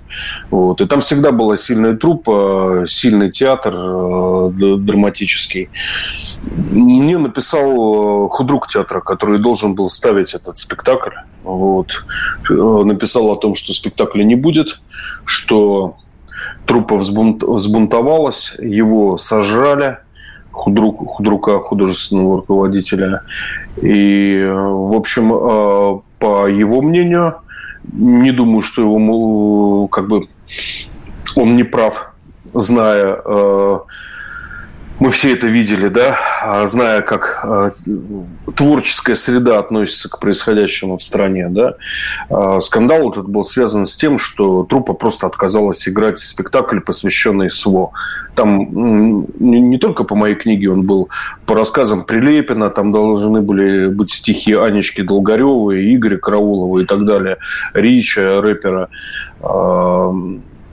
Вот. 0.49 0.81
И 0.81 0.85
там 0.85 0.99
всегда 0.99 1.31
была 1.31 1.55
сильная 1.55 1.95
труппа, 1.95 2.85
сильный 2.87 3.31
театр 3.31 3.73
драматический. 4.51 5.69
Мне 6.71 7.17
написал 7.17 8.27
худрук 8.27 8.67
театра, 8.67 8.99
который 8.99 9.39
должен 9.39 9.73
был 9.73 9.89
ставить 9.89 10.33
этот 10.33 10.57
спектакль. 10.57 11.15
Вот. 11.43 12.03
Написал 12.49 13.31
о 13.31 13.35
том, 13.37 13.55
что 13.55 13.73
спектакля 13.73 14.23
не 14.23 14.35
будет, 14.35 14.81
что 15.25 15.95
труппа 16.65 16.97
взбунтовалась, 16.97 18.53
его 18.59 19.17
сожрали, 19.17 19.99
худрук, 20.51 21.07
худрука, 21.07 21.59
художественного 21.59 22.37
руководителя. 22.37 23.21
И, 23.81 24.43
в 24.45 24.95
общем, 24.95 25.33
э, 25.33 25.99
по 26.19 26.47
его 26.47 26.81
мнению, 26.81 27.35
не 27.93 28.31
думаю, 28.31 28.61
что 28.61 28.81
его, 28.81 29.87
как 29.87 30.07
бы, 30.07 30.27
он 31.35 31.55
не 31.55 31.63
прав, 31.63 32.13
зная 32.53 33.21
э, 33.23 33.79
мы 35.01 35.09
все 35.09 35.33
это 35.33 35.47
видели, 35.47 35.87
да, 35.87 36.15
а, 36.43 36.67
зная, 36.67 37.01
как 37.01 37.39
а, 37.43 37.71
творческая 38.55 39.15
среда 39.15 39.57
относится 39.57 40.07
к 40.09 40.19
происходящему 40.19 40.99
в 40.99 41.03
стране, 41.03 41.47
да. 41.49 41.73
А, 42.29 42.61
скандал 42.61 43.09
этот 43.09 43.27
был 43.27 43.43
связан 43.43 43.87
с 43.87 43.97
тем, 43.97 44.19
что 44.19 44.63
труппа 44.63 44.93
просто 44.93 45.25
отказалась 45.25 45.89
играть 45.89 46.19
спектакль, 46.19 46.81
посвященный 46.81 47.49
СВО. 47.49 47.93
Там 48.35 49.25
не 49.39 49.79
только 49.79 50.03
по 50.03 50.13
моей 50.13 50.35
книге 50.35 50.69
он 50.69 50.83
был, 50.83 51.09
по 51.47 51.55
рассказам 51.55 52.03
Прилепина, 52.03 52.69
там 52.69 52.91
должны 52.91 53.41
были 53.41 53.87
быть 53.87 54.11
стихи 54.11 54.53
Анечки 54.53 55.01
Долгаревой, 55.01 55.95
Игоря 55.95 56.19
Караулова 56.19 56.77
и 56.77 56.85
так 56.85 57.05
далее, 57.05 57.37
Рича, 57.73 58.39
рэпера 58.39 58.87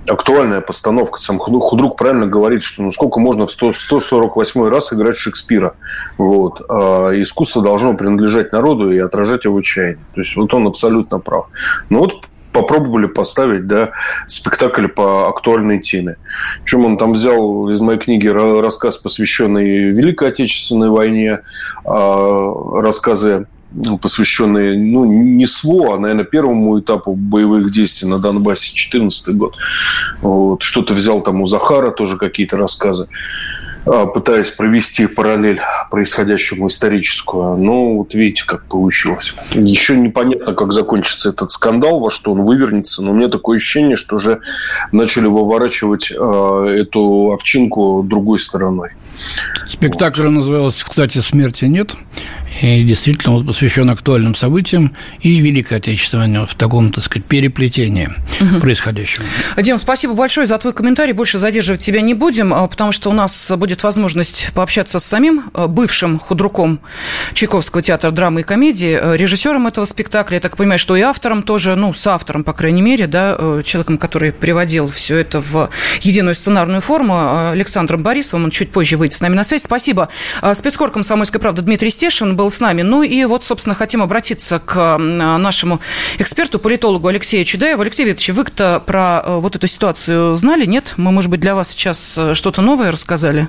актуальная 0.08 0.60
постановка. 0.60 1.20
Сам 1.20 1.38
Худрук 1.38 1.96
правильно 1.96 2.26
говорит, 2.26 2.62
что 2.62 2.82
ну 2.82 2.90
сколько 2.90 3.20
можно 3.20 3.46
в 3.46 3.50
100, 3.50 3.72
148 3.72 4.68
раз 4.68 4.92
играть 4.92 5.16
Шекспира. 5.16 5.74
Вот. 6.16 6.62
А 6.68 7.10
искусство 7.12 7.62
должно 7.62 7.94
принадлежать 7.94 8.52
народу 8.52 8.90
и 8.92 8.98
отражать 8.98 9.44
его 9.44 9.60
чаяние. 9.60 10.04
То 10.14 10.20
есть 10.20 10.36
вот 10.36 10.52
он 10.54 10.66
абсолютно 10.66 11.18
прав. 11.18 11.46
Ну 11.90 12.00
вот 12.00 12.28
попробовали 12.52 13.06
поставить 13.06 13.66
да, 13.66 13.90
спектакль 14.26 14.88
по 14.88 15.28
актуальной 15.28 15.80
теме. 15.80 16.16
Причем 16.62 16.86
он 16.86 16.98
там 16.98 17.12
взял 17.12 17.68
из 17.68 17.80
моей 17.80 17.98
книги 17.98 18.26
рассказ, 18.26 18.96
посвященный 18.98 19.90
Великой 19.90 20.30
Отечественной 20.30 20.88
войне, 20.88 21.40
а 21.84 22.80
рассказы 22.80 23.46
посвященные, 24.00 24.78
ну, 24.78 25.04
не 25.04 25.46
СВО, 25.46 25.94
а, 25.94 25.98
наверное, 25.98 26.24
первому 26.24 26.80
этапу 26.80 27.14
боевых 27.14 27.70
действий 27.70 28.08
на 28.08 28.18
Донбассе, 28.18 28.70
2014 28.70 29.36
год. 29.36 29.56
Вот. 30.22 30.62
Что-то 30.62 30.94
взял 30.94 31.20
там 31.20 31.40
у 31.40 31.44
Захара, 31.44 31.90
тоже 31.90 32.16
какие-то 32.16 32.56
рассказы 32.56 33.08
а, 33.86 34.06
пытаясь 34.06 34.50
провести 34.50 35.06
параллель 35.06 35.60
происходящему 35.90 36.68
историческую. 36.68 37.56
Но 37.56 37.96
вот 37.96 38.14
видите, 38.14 38.44
как 38.46 38.64
получилось. 38.64 39.34
Еще 39.52 39.96
непонятно, 39.96 40.54
как 40.54 40.72
закончится 40.72 41.30
этот 41.30 41.52
скандал, 41.52 42.00
во 42.00 42.10
что 42.10 42.32
он 42.32 42.42
вывернется, 42.42 43.02
но 43.02 43.12
у 43.12 43.14
меня 43.14 43.28
такое 43.28 43.56
ощущение, 43.56 43.96
что 43.96 44.16
уже 44.16 44.40
начали 44.92 45.26
выворачивать 45.26 46.10
э, 46.10 46.14
эту 46.80 47.32
овчинку 47.32 48.02
другой 48.02 48.38
стороной. 48.38 48.90
Спектакль 49.66 50.22
вот. 50.22 50.30
назывался, 50.30 50.84
кстати, 50.84 51.18
«Смерти 51.18 51.64
нет». 51.64 51.96
И 52.62 52.82
действительно 52.82 53.34
вот 53.34 53.46
посвящен 53.46 53.88
актуальным 53.90 54.34
событиям 54.34 54.94
и 55.20 55.38
Великой 55.38 55.78
Отечественной 55.78 56.46
в 56.46 56.54
таком, 56.54 56.92
так 56.92 57.04
сказать, 57.04 57.24
переплетении 57.26 58.08
угу. 58.40 58.60
происходящего. 58.60 59.24
Дим, 59.56 59.78
спасибо 59.78 60.14
большое 60.14 60.46
за 60.46 60.58
твой 60.58 60.72
комментарий. 60.72 61.12
Больше 61.12 61.38
задерживать 61.38 61.80
тебя 61.80 62.00
не 62.00 62.14
будем, 62.14 62.52
а, 62.54 62.66
потому 62.66 62.92
что 62.92 63.10
у 63.10 63.12
нас 63.12 63.52
будет 63.56 63.82
возможность 63.82 64.52
пообщаться 64.54 64.98
с 64.98 65.04
самим 65.04 65.44
а, 65.52 65.68
бывшим 65.68 66.18
худруком 66.18 66.80
Чайковского 67.34 67.82
театра 67.82 68.10
драмы 68.10 68.40
и 68.40 68.44
комедии, 68.44 68.98
а, 69.00 69.14
режиссером 69.14 69.66
этого 69.66 69.84
спектакля. 69.84 70.36
Я 70.36 70.40
так 70.40 70.56
понимаю, 70.56 70.78
что 70.78 70.96
и 70.96 71.00
автором 71.02 71.42
тоже, 71.42 71.76
ну, 71.76 71.92
с 71.92 72.06
автором, 72.06 72.44
по 72.44 72.52
крайней 72.52 72.82
мере, 72.82 73.06
да, 73.06 73.38
человеком, 73.64 73.98
который 73.98 74.32
приводил 74.32 74.88
все 74.88 75.16
это 75.16 75.40
в 75.40 75.70
единую 76.00 76.34
сценарную 76.34 76.80
форму, 76.80 77.50
Александром 77.50 78.02
Борисовым. 78.02 78.44
Он 78.44 78.50
чуть 78.50 78.70
позже 78.70 78.96
выйдет 78.96 79.16
с 79.16 79.20
нами 79.20 79.34
на 79.34 79.44
связь. 79.44 79.62
Спасибо. 79.62 80.08
Спецкор 80.54 80.90
«Комсомольской 80.90 81.40
правды» 81.40 81.62
Дмитрий 81.62 81.90
Стешин 81.90 82.36
был 82.38 82.50
с 82.50 82.60
нами. 82.60 82.82
Ну 82.82 83.02
и 83.02 83.24
вот, 83.24 83.42
собственно, 83.42 83.74
хотим 83.74 84.00
обратиться 84.00 84.60
к 84.64 84.96
нашему 84.96 85.80
эксперту, 86.18 86.58
политологу 86.58 87.08
Алексею 87.08 87.44
Чудаеву. 87.44 87.82
Алексей 87.82 88.06
Викторович, 88.06 88.30
вы-то 88.30 88.82
про 88.86 89.22
э, 89.24 89.38
вот 89.40 89.56
эту 89.56 89.66
ситуацию 89.66 90.34
знали, 90.36 90.64
нет? 90.64 90.94
Мы, 90.96 91.10
может 91.10 91.30
быть, 91.30 91.40
для 91.40 91.54
вас 91.54 91.70
сейчас 91.70 92.14
э, 92.16 92.34
что-то 92.34 92.62
новое 92.62 92.92
рассказали? 92.92 93.48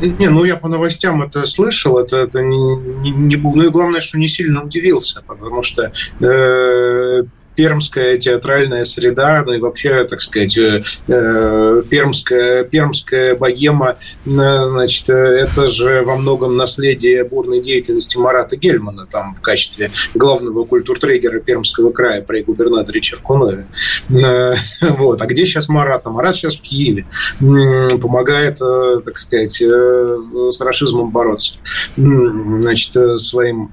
Не, 0.00 0.28
ну 0.28 0.44
я 0.44 0.56
по 0.56 0.68
новостям 0.68 1.22
это 1.22 1.46
слышал, 1.46 1.98
это, 1.98 2.18
это 2.18 2.42
не, 2.42 2.76
не, 3.02 3.10
не, 3.10 3.36
ну 3.36 3.62
и 3.62 3.68
главное, 3.70 4.00
что 4.00 4.18
не 4.18 4.28
сильно 4.28 4.62
удивился, 4.62 5.22
потому 5.26 5.62
что 5.62 5.90
э, 6.20 7.22
пермская 7.54 8.16
театральная 8.16 8.84
среда, 8.84 9.42
ну 9.44 9.52
и 9.52 9.58
вообще, 9.58 10.04
так 10.04 10.20
сказать, 10.20 10.56
э, 10.56 10.82
э, 11.08 11.82
пермская, 11.88 12.64
пермская 12.64 13.36
богема, 13.36 13.96
э, 14.24 14.64
значит, 14.64 15.08
это 15.10 15.68
же 15.68 16.02
во 16.02 16.16
многом 16.16 16.56
наследие 16.56 17.24
бурной 17.24 17.60
деятельности 17.60 18.16
Марата 18.16 18.56
Гельмана, 18.56 19.06
там 19.06 19.34
в 19.34 19.40
качестве 19.40 19.90
главного 20.14 20.64
культуртрегера 20.64 21.40
Пермского 21.40 21.90
края 21.90 22.22
при 22.22 22.42
губернаторе 22.42 23.00
Черкунове. 23.00 23.66
Вот. 24.80 25.22
А 25.22 25.26
где 25.26 25.46
сейчас 25.46 25.68
Марат? 25.68 26.02
А 26.04 26.10
Марат 26.10 26.36
сейчас 26.36 26.56
в 26.56 26.62
Киеве. 26.62 27.06
Помогает, 27.38 28.58
так 28.58 29.18
сказать, 29.18 29.52
с 29.52 30.60
расизмом 30.60 31.10
бороться. 31.10 31.54
Значит, 31.96 33.20
своим 33.20 33.72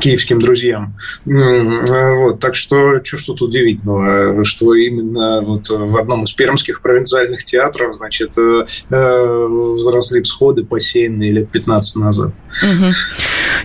киевским 0.00 0.40
друзьям. 0.40 0.96
Вот, 1.24 2.40
так 2.40 2.54
что, 2.54 3.04
что, 3.04 3.18
что 3.18 3.32
тут 3.34 3.50
удивительного, 3.50 4.44
что 4.44 4.74
именно 4.74 5.40
вот 5.42 5.68
в 5.68 5.96
одном 5.96 6.24
из 6.24 6.32
пермских 6.32 6.80
провинциальных 6.80 7.44
театров, 7.44 7.96
значит, 7.96 8.36
э, 8.38 8.66
э, 8.90 9.46
взросли 9.74 10.22
всходы 10.22 10.64
посеянные 10.64 11.32
лет 11.32 11.50
15 11.50 11.96
назад. 11.96 12.32
Угу. 12.62 12.92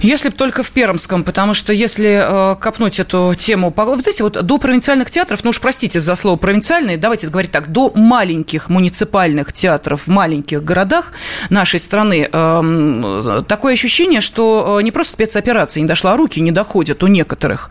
Если 0.02 0.30
бы 0.30 0.36
только 0.36 0.64
в 0.64 0.72
Пермском, 0.72 1.24
потому 1.24 1.54
что 1.54 1.74
если 1.74 2.54
э, 2.54 2.56
копнуть 2.56 3.00
эту 3.00 3.36
тему, 3.38 3.74
вы 3.76 3.96
знаете, 3.98 4.24
вот 4.24 4.44
до 4.44 4.58
провинциальных 4.58 5.10
театров, 5.10 5.44
ну 5.44 5.50
уж 5.50 5.60
простите 5.60 6.00
за 6.00 6.16
слово 6.16 6.38
провинциальные, 6.38 6.98
давайте 6.98 7.28
говорить 7.28 7.52
так, 7.52 7.72
до 7.72 7.92
маленьких 7.96 8.70
муниципальных 8.70 9.54
театров 9.54 10.04
в 10.06 10.08
маленьких 10.08 10.64
городах 10.64 11.12
нашей 11.50 11.80
страны 11.80 12.30
э, 12.32 13.44
такое 13.48 13.74
ощущение, 13.74 14.22
что 14.22 14.78
э, 14.80 14.84
не 14.84 14.92
просто 14.92 15.14
спецоперация 15.14 15.82
не 15.82 15.88
дошла, 15.88 16.14
а 16.14 16.18
руки 16.18 16.40
не 16.40 16.52
доходят 16.52 17.04
у 17.04 17.08
некоторых. 17.08 17.70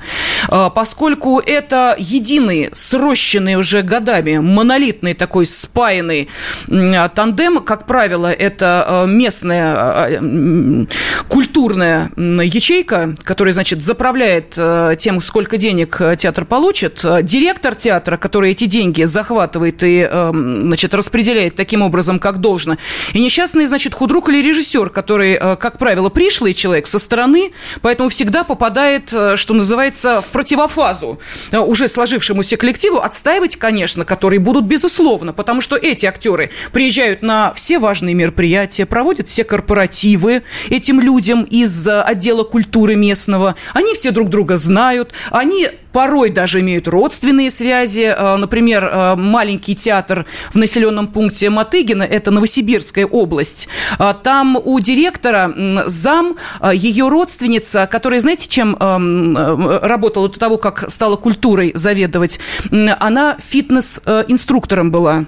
Э, 0.48 0.70
поскольку 0.74 1.40
это 1.40 1.96
единый, 1.98 2.70
срощенный 2.72 3.56
уже 3.56 3.82
годами, 3.82 4.38
монолитный 4.38 5.14
такой 5.14 5.46
спаянный 5.46 6.28
э, 6.68 7.08
тандем, 7.14 7.60
как 7.60 7.86
правило, 7.86 8.30
это 8.30 8.84
э, 8.86 9.06
местная 9.06 10.10
э, 10.10 10.86
культурная 11.28 12.07
ячейка, 12.16 13.14
которая, 13.24 13.52
значит, 13.52 13.82
заправляет 13.82 14.54
э, 14.56 14.94
тем, 14.98 15.20
сколько 15.20 15.56
денег 15.56 16.00
э, 16.00 16.16
театр 16.16 16.44
получит, 16.44 17.00
э, 17.04 17.22
директор 17.22 17.74
театра, 17.74 18.16
который 18.16 18.52
эти 18.52 18.66
деньги 18.66 19.04
захватывает 19.04 19.82
и, 19.82 20.08
значит, 20.10 20.94
распределяет 20.94 21.54
таким 21.54 21.82
образом, 21.82 22.18
как 22.18 22.40
должно, 22.40 22.76
и 23.12 23.20
несчастный, 23.20 23.66
значит, 23.66 23.94
худрук 23.94 24.28
или 24.28 24.42
режиссер, 24.42 24.90
который, 24.90 25.36
как 25.36 25.78
правило, 25.78 26.08
пришлый 26.08 26.54
человек 26.54 26.86
со 26.86 26.98
стороны, 26.98 27.52
поэтому 27.82 28.08
всегда 28.08 28.44
попадает, 28.44 29.12
что 29.36 29.54
называется, 29.54 30.20
в 30.20 30.26
противофазу 30.30 31.20
уже 31.52 31.88
сложившемуся 31.88 32.56
коллективу, 32.56 32.98
отстаивать, 32.98 33.56
конечно, 33.56 34.04
которые 34.04 34.40
будут 34.40 34.64
безусловно, 34.64 35.32
потому 35.32 35.60
что 35.60 35.76
эти 35.76 36.06
актеры 36.06 36.50
приезжают 36.72 37.22
на 37.22 37.52
все 37.54 37.78
важные 37.78 38.14
мероприятия, 38.14 38.86
проводят 38.86 39.28
все 39.28 39.44
корпоративы 39.44 40.42
этим 40.70 41.00
людям 41.00 41.44
из 41.44 41.88
отдела 42.02 42.44
культуры 42.44 42.96
местного. 42.96 43.54
Они 43.74 43.94
все 43.94 44.10
друг 44.10 44.28
друга 44.28 44.56
знают, 44.56 45.12
они 45.30 45.68
порой 45.92 46.30
даже 46.30 46.60
имеют 46.60 46.86
родственные 46.88 47.50
связи. 47.50 48.14
Э, 48.16 48.36
например, 48.36 48.84
э, 48.84 49.14
маленький 49.16 49.74
театр 49.74 50.26
в 50.52 50.56
населенном 50.56 51.08
пункте 51.08 51.50
Матыгина, 51.50 52.02
это 52.02 52.30
Новосибирская 52.30 53.06
область. 53.06 53.68
Э, 53.98 54.14
там 54.22 54.56
у 54.62 54.78
директора 54.80 55.52
зам, 55.86 56.36
ее 56.72 57.08
родственница, 57.08 57.88
которая, 57.90 58.20
знаете, 58.20 58.48
чем 58.48 58.76
работала 58.78 60.28
до 60.28 60.38
того, 60.38 60.58
как 60.58 60.90
стала 60.90 61.16
культурой 61.16 61.72
заведовать? 61.74 62.38
Она 62.70 63.36
фитнес-инструктором 63.38 64.90
была. 64.90 65.24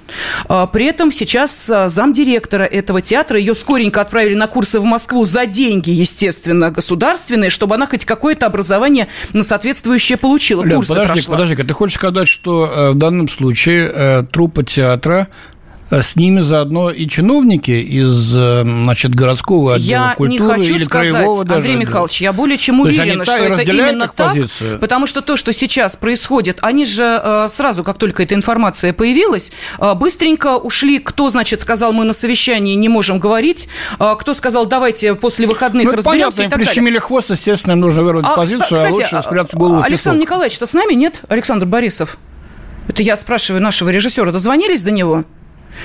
При 0.73 0.87
этом 0.87 1.13
сейчас 1.13 1.71
зам 1.87 2.13
директора 2.13 2.65
этого 2.65 3.01
театра, 3.01 3.39
ее 3.39 3.55
скоренько 3.55 4.01
отправили 4.01 4.35
на 4.35 4.47
курсы 4.47 4.81
в 4.81 4.85
Москву 4.85 5.25
за 5.25 5.47
деньги, 5.47 5.91
естественно, 5.91 6.60
государственные, 6.69 7.49
чтобы 7.49 7.77
она 7.77 7.87
хоть 7.87 8.05
какое-то 8.05 8.45
образование 8.45 9.09
соответствующее 9.41 10.19
получила 10.19 10.63
Лен, 10.63 10.77
курсы 10.77 10.91
подожди, 10.93 11.13
прошла. 11.15 11.35
Подожди, 11.37 11.63
ты 11.63 11.73
хочешь 11.73 11.97
сказать, 11.97 12.29
что 12.29 12.67
э, 12.67 12.91
в 12.91 12.95
данном 12.97 13.29
случае 13.29 13.91
э, 13.95 14.25
труппа 14.31 14.63
театра 14.65 15.29
с 15.91 16.17
ними 16.17 16.41
заодно 16.41 16.91
и 16.91 17.09
чиновники 17.09 17.73
из, 17.73 18.35
э, 18.37 18.63
значит, 18.63 19.15
городского 19.15 19.75
отдела 19.75 20.09
я 20.09 20.15
культуры 20.15 20.31
не 20.31 20.63
хочу 20.63 20.75
или 20.75 20.85
сказать, 20.85 21.13
краевого 21.13 21.45
даже 21.45 21.59
Андрей 21.59 21.77
Михайлович, 21.77 22.21
я 22.21 22.33
более 22.33 22.57
чем 22.57 22.81
уверена, 22.81 23.25
что 23.25 23.37
это 23.37 23.63
именно 23.63 24.09
так, 24.09 24.29
позицию? 24.29 24.79
потому 24.79 25.07
что 25.07 25.21
то, 25.21 25.37
что 25.37 25.53
сейчас 25.53 25.97
происходит, 25.97 26.59
они 26.63 26.87
же 26.87 27.21
э, 27.23 27.47
сразу, 27.49 27.83
как 27.83 27.99
только 27.99 28.23
эта 28.23 28.35
информация 28.35 28.93
появилась, 28.93 29.51
э, 29.79 29.95
быстренько 29.95 30.57
ушли, 30.57 31.01
кто, 31.01 31.29
значит, 31.29 31.61
сказал, 31.61 31.93
мы 31.93 32.05
на 32.05 32.13
совещании 32.13 32.75
не 32.75 32.89
можем 32.89 33.19
говорить, 33.19 33.69
кто 33.99 34.35
сказал, 34.35 34.67
давайте 34.67 35.15
после 35.15 35.47
выходных 35.47 35.87
ну, 35.87 35.93
разберемся 35.93 36.37
понятно, 36.39 36.43
и 36.43 36.49
так 36.49 36.59
прищемили 36.59 36.93
далее. 36.93 37.01
хвост, 37.01 37.31
естественно, 37.31 37.75
нужно 37.75 38.03
выровнять 38.03 38.31
а, 38.31 38.37
позицию, 38.37 38.63
кстати, 38.63 38.91
а 38.91 38.93
лучше 38.93 39.23
спрятать 39.23 39.55
голову 39.55 39.83
Александр 39.83 40.23
Николаевич, 40.23 40.55
что 40.55 40.67
с 40.67 40.73
нами, 40.73 40.95
нет? 40.95 41.23
Александр 41.29 41.67
Борисов. 41.67 42.19
Это 42.89 43.03
я 43.03 43.17
спрашиваю 43.17 43.63
нашего 43.63 43.89
режиссера, 43.89 44.31
дозвонились 44.33 44.83
до 44.83 44.91
него? 44.91 45.25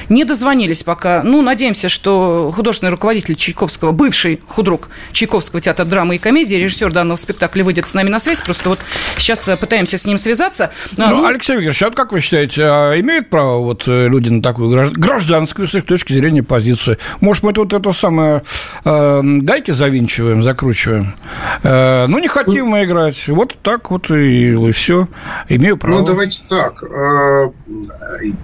Не 0.09 0.25
дозвонились 0.25 0.83
пока. 0.83 1.21
Ну, 1.23 1.41
надеемся, 1.41 1.89
что 1.89 2.51
художественный 2.55 2.91
руководитель 2.91 3.35
Чайковского, 3.35 3.91
бывший 3.91 4.41
худрук 4.47 4.89
Чайковского 5.11 5.61
театра 5.61 5.85
драмы 5.85 6.15
и 6.15 6.17
комедии, 6.17 6.55
режиссер 6.55 6.91
данного 6.91 7.17
спектакля 7.17 7.63
выйдет 7.63 7.87
с 7.87 7.93
нами 7.93 8.09
на 8.09 8.19
связь. 8.19 8.41
Просто 8.41 8.69
вот 8.69 8.79
сейчас 9.17 9.47
э, 9.47 9.57
пытаемся 9.57 9.97
с 9.97 10.05
ним 10.05 10.17
связаться. 10.17 10.71
А, 10.97 11.09
ну, 11.09 11.17
ну, 11.17 11.25
Алексей 11.25 11.53
Викторович, 11.53 11.83
а 11.83 11.91
как 11.91 12.11
вы 12.11 12.21
считаете, 12.21 12.63
а 12.63 12.99
имеют 12.99 13.29
право 13.29 13.59
вот 13.59 13.87
э, 13.87 14.07
люди 14.07 14.29
на 14.29 14.41
такую 14.41 14.69
гражданскую, 14.91 15.67
с 15.67 15.75
их 15.75 15.85
точки 15.85 16.13
зрения, 16.13 16.43
позицию? 16.43 16.97
Может, 17.21 17.43
мы 17.43 17.53
тут 17.53 17.73
это 17.73 17.91
самое 17.93 18.43
э, 18.83 19.21
гайки 19.23 19.71
завинчиваем, 19.71 20.43
закручиваем? 20.43 21.15
Э, 21.63 22.05
ну, 22.07 22.19
не 22.19 22.27
хотим 22.27 22.67
мы 22.67 22.83
играть. 22.83 23.27
Вот 23.27 23.57
так 23.61 23.91
вот 23.91 24.11
и, 24.11 24.53
и 24.53 24.71
все. 24.71 25.07
Имею 25.49 25.77
право. 25.77 25.99
Ну, 25.99 26.05
давайте 26.05 26.43
так. 26.47 26.83
Э, 26.83 27.51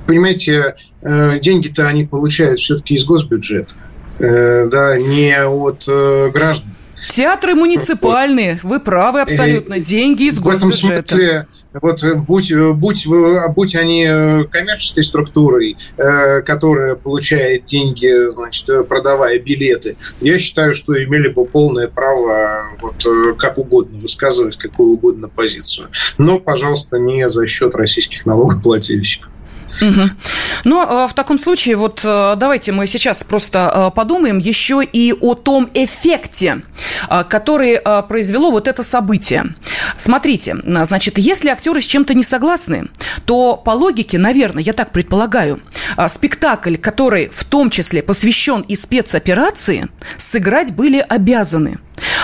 понимаете, 0.05 0.75
деньги-то 1.03 1.87
они 1.87 2.05
получают 2.05 2.59
все-таки 2.59 2.95
из 2.95 3.05
госбюджета, 3.05 3.73
э, 4.19 4.67
да, 4.69 4.97
не 4.97 5.35
от 5.43 5.85
э, 5.87 6.29
граждан. 6.31 6.71
Театры 7.09 7.55
муниципальные, 7.55 8.59
вы 8.61 8.79
правы 8.79 9.21
абсолютно, 9.21 9.79
деньги 9.79 10.27
из 10.29 10.39
госбюджета. 10.39 10.67
В 10.91 10.91
этом 10.91 11.11
смысле, 11.11 11.47
вот 11.81 12.03
будь, 12.27 12.53
будь, 12.75 13.07
будь 13.55 13.75
они 13.75 14.45
коммерческой 14.51 15.03
структурой, 15.03 15.77
которая 15.97 16.93
получает 16.93 17.65
деньги, 17.65 18.29
значит, 18.29 18.87
продавая 18.87 19.39
билеты, 19.39 19.97
я 20.19 20.37
считаю, 20.37 20.75
что 20.75 21.03
имели 21.03 21.29
бы 21.29 21.43
полное 21.45 21.87
право 21.87 22.67
вот 22.79 23.03
как 23.39 23.57
угодно 23.57 23.97
высказывать 23.97 24.57
какую 24.57 24.91
угодно 24.91 25.27
позицию. 25.27 25.87
Но, 26.19 26.39
пожалуйста, 26.39 26.99
не 26.99 27.27
за 27.27 27.47
счет 27.47 27.73
российских 27.73 28.27
налогоплательщиков. 28.27 29.30
Угу. 29.81 30.09
Ну, 30.63 31.07
в 31.07 31.13
таком 31.15 31.39
случае, 31.39 31.75
вот 31.75 32.01
э, 32.03 32.35
давайте 32.37 32.71
мы 32.71 32.85
сейчас 32.85 33.23
просто 33.23 33.71
э, 33.73 33.95
подумаем 33.95 34.37
еще 34.37 34.83
и 34.83 35.11
о 35.11 35.33
том 35.33 35.69
эффекте, 35.73 36.61
который 37.29 37.79
произвело 38.07 38.51
вот 38.51 38.67
это 38.67 38.83
событие. 38.83 39.55
Смотрите, 39.97 40.55
значит, 40.63 41.17
если 41.17 41.49
актеры 41.49 41.81
с 41.81 41.85
чем-то 41.85 42.13
не 42.13 42.23
согласны, 42.23 42.89
то 43.25 43.57
по 43.57 43.71
логике, 43.71 44.17
наверное, 44.17 44.63
я 44.63 44.73
так 44.73 44.91
предполагаю, 44.91 45.61
спектакль, 46.07 46.75
который 46.75 47.29
в 47.29 47.43
том 47.43 47.69
числе 47.69 48.03
посвящен 48.03 48.61
и 48.61 48.75
спецоперации, 48.75 49.89
сыграть 50.17 50.73
были 50.73 51.03
обязаны. 51.07 51.79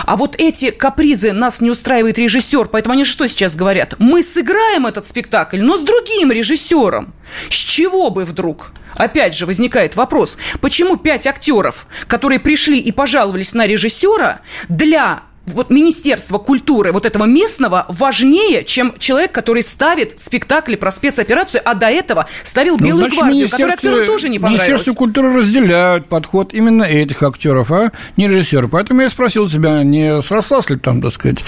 А 0.06 0.16
вот 0.16 0.36
эти 0.38 0.72
капризы 0.72 1.34
нас 1.34 1.62
не 1.62 1.70
устраивает 1.70 2.18
режиссер, 2.18 2.68
поэтому 2.68 2.94
они 2.94 3.06
что 3.06 3.28
сейчас 3.28 3.56
говорят? 3.56 3.96
Мы 4.00 4.24
сыграем 4.24 4.86
этот 4.86 5.08
спектакль, 5.08 5.62
но 5.62 5.78
с 5.78 5.82
другим 5.82 6.32
режиссером. 6.32 7.14
С 7.50 7.56
чего 7.56 8.10
бы 8.10 8.26
вдруг? 8.26 8.72
Опять 8.96 9.36
же 9.36 9.46
возникает 9.46 9.96
вопрос, 9.96 10.38
почему 10.60 10.98
пять 10.98 11.28
актеров, 11.28 11.88
которые 12.08 12.40
пришли 12.40 12.80
и 12.80 12.92
пожаловались 12.92 13.54
на 13.54 13.68
режиссера, 13.68 14.42
для 14.70 15.22
вот 15.48 15.70
Министерство 15.70 16.38
культуры 16.38 16.92
вот 16.92 17.06
этого 17.06 17.24
местного 17.26 17.86
важнее, 17.90 18.64
чем 18.64 18.94
человек, 19.00 19.32
который 19.32 19.64
ставит 19.64 20.20
спектакли 20.20 20.76
про 20.76 20.92
спецоперацию, 20.92 21.62
а 21.64 21.74
до 21.74 21.88
этого 21.88 22.28
ставил 22.44 22.78
ну, 22.78 22.86
«Белую 22.86 23.10
значит, 23.10 23.20
гвардию», 23.20 23.50
которая 23.50 23.74
актерам 23.74 24.06
тоже 24.06 24.30
не 24.30 24.40
понравилась. 24.40 24.68
Министерство 24.68 24.98
культуры 24.98 25.34
разделяют 25.34 26.08
подход 26.08 26.54
именно 26.54 26.84
этих 26.84 27.24
актеров, 27.24 27.72
а 27.72 27.92
не 28.18 28.28
режиссеров. 28.28 28.70
Поэтому 28.72 29.02
я 29.02 29.10
спросил 29.10 29.50
тебя, 29.50 29.84
не 29.84 30.22
срослась 30.22 30.70
ли 30.70 30.78
там, 30.78 31.02
так 31.02 31.12
сказать, 31.14 31.44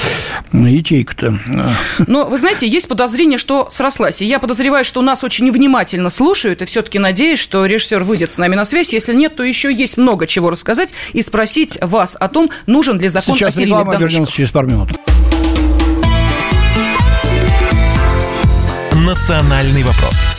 ячейка-то? 0.53 1.37
Но, 2.07 2.25
вы 2.25 2.37
знаете, 2.37 2.67
есть 2.67 2.87
подозрение, 2.87 3.37
что 3.37 3.67
срослась. 3.69 4.21
И 4.21 4.25
я 4.25 4.39
подозреваю, 4.39 4.85
что 4.85 5.01
нас 5.01 5.23
очень 5.23 5.51
внимательно 5.51 6.09
слушают, 6.09 6.61
и 6.61 6.65
все-таки 6.65 6.99
надеюсь, 6.99 7.39
что 7.39 7.65
режиссер 7.65 8.03
выйдет 8.03 8.31
с 8.31 8.37
нами 8.37 8.55
на 8.55 8.63
связь. 8.63 8.93
Если 8.93 9.13
нет, 9.13 9.35
то 9.35 9.43
еще 9.43 9.73
есть 9.73 9.97
много 9.97 10.25
чего 10.25 10.49
рассказать 10.49 10.93
и 11.13 11.21
спросить 11.21 11.77
вас 11.81 12.15
о 12.19 12.29
том, 12.29 12.49
нужен 12.65 12.99
ли 12.99 13.07
закон 13.09 13.35
Сейчас 13.35 13.55
о 13.55 13.57
серийных 13.57 13.88
мы 13.89 13.97
вернемся 13.97 14.31
через 14.31 14.51
пару 14.51 14.67
минут. 14.67 14.91
Национальный 18.93 19.83
вопрос 19.83 20.38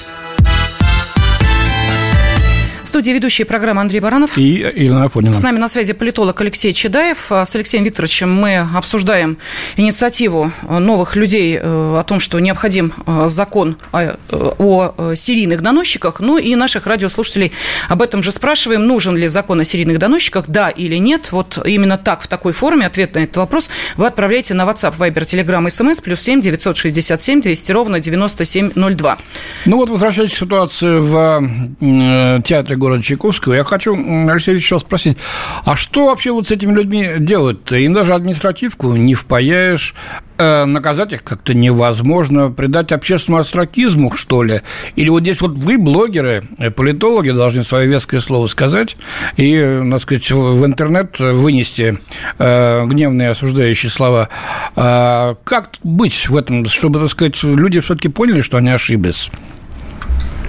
студии 3.00 3.12
ведущие 3.12 3.46
программы 3.46 3.80
Андрей 3.80 4.00
Баранов. 4.00 4.36
И 4.36 4.56
Елена 4.74 5.04
Афонина. 5.04 5.32
С 5.32 5.40
нами 5.40 5.56
на 5.56 5.68
связи 5.68 5.94
политолог 5.94 6.38
Алексей 6.42 6.74
Чедаев. 6.74 7.32
А 7.32 7.46
с 7.46 7.56
Алексеем 7.56 7.82
Викторовичем 7.82 8.30
мы 8.30 8.58
обсуждаем 8.74 9.38
инициативу 9.78 10.52
новых 10.68 11.16
людей 11.16 11.56
э, 11.56 11.62
о 11.62 12.04
том, 12.04 12.20
что 12.20 12.38
необходим 12.40 12.92
э, 13.06 13.28
закон 13.28 13.78
о, 13.92 14.00
э, 14.02 14.16
о 14.28 15.14
серийных 15.14 15.62
доносчиках. 15.62 16.20
Ну 16.20 16.36
и 16.36 16.54
наших 16.56 16.86
радиослушателей 16.86 17.52
об 17.88 18.02
этом 18.02 18.22
же 18.22 18.32
спрашиваем, 18.32 18.86
нужен 18.86 19.16
ли 19.16 19.28
закон 19.28 19.60
о 19.60 19.64
серийных 19.64 19.98
доносчиках, 19.98 20.44
да 20.48 20.68
или 20.68 20.96
нет. 20.96 21.32
Вот 21.32 21.58
именно 21.64 21.96
так, 21.96 22.20
в 22.20 22.28
такой 22.28 22.52
форме, 22.52 22.84
ответ 22.84 23.14
на 23.14 23.20
этот 23.20 23.38
вопрос 23.38 23.70
вы 23.96 24.08
отправляете 24.08 24.52
на 24.52 24.64
WhatsApp, 24.64 24.98
Viber, 24.98 25.24
Telegram, 25.24 25.64
SMS, 25.64 26.02
плюс 26.02 26.20
7 26.20 26.42
967 26.42 27.40
200 27.40 27.72
ровно 27.72 27.98
9702. 27.98 29.18
Ну 29.64 29.76
вот, 29.78 29.88
возвращаясь 29.88 30.32
к 30.32 30.36
ситуации 30.36 30.98
в 30.98 32.42
театре 32.42 32.76
города 32.76 32.89
Чайковского. 32.98 33.54
Я 33.54 33.64
хочу, 33.64 33.94
Алексей 33.94 34.52
Ильич, 34.52 34.70
вас 34.70 34.82
спросить, 34.82 35.18
а 35.64 35.76
что 35.76 36.06
вообще 36.06 36.30
вот 36.32 36.48
с 36.48 36.50
этими 36.50 36.74
людьми 36.74 37.08
делать-то? 37.18 37.76
Им 37.76 37.94
даже 37.94 38.14
административку 38.14 38.92
не 38.92 39.14
впаяешь, 39.14 39.94
э, 40.38 40.64
наказать 40.64 41.12
их 41.12 41.22
как-то 41.22 41.54
невозможно, 41.54 42.50
придать 42.50 42.92
общественному 42.92 43.42
астракизму, 43.42 44.12
что 44.16 44.42
ли? 44.42 44.62
Или 44.96 45.08
вот 45.08 45.22
здесь 45.22 45.40
вот 45.40 45.52
вы, 45.52 45.78
блогеры, 45.78 46.44
э, 46.58 46.70
политологи, 46.70 47.30
должны 47.30 47.64
свое 47.64 47.86
веское 47.86 48.20
слово 48.20 48.46
сказать 48.48 48.96
и, 49.36 49.54
э, 49.54 49.88
так 49.90 50.00
сказать, 50.00 50.30
в 50.30 50.64
интернет 50.64 51.18
вынести 51.18 51.98
гневные 52.38 53.30
осуждающие 53.30 53.90
слова. 53.90 54.28
А 54.76 55.36
как 55.44 55.70
быть 55.82 56.28
в 56.28 56.36
этом, 56.36 56.66
чтобы, 56.66 57.00
так 57.00 57.10
сказать, 57.10 57.42
люди 57.42 57.80
все-таки 57.80 58.08
поняли, 58.08 58.40
что 58.40 58.56
они 58.56 58.70
ошиблись? 58.70 59.30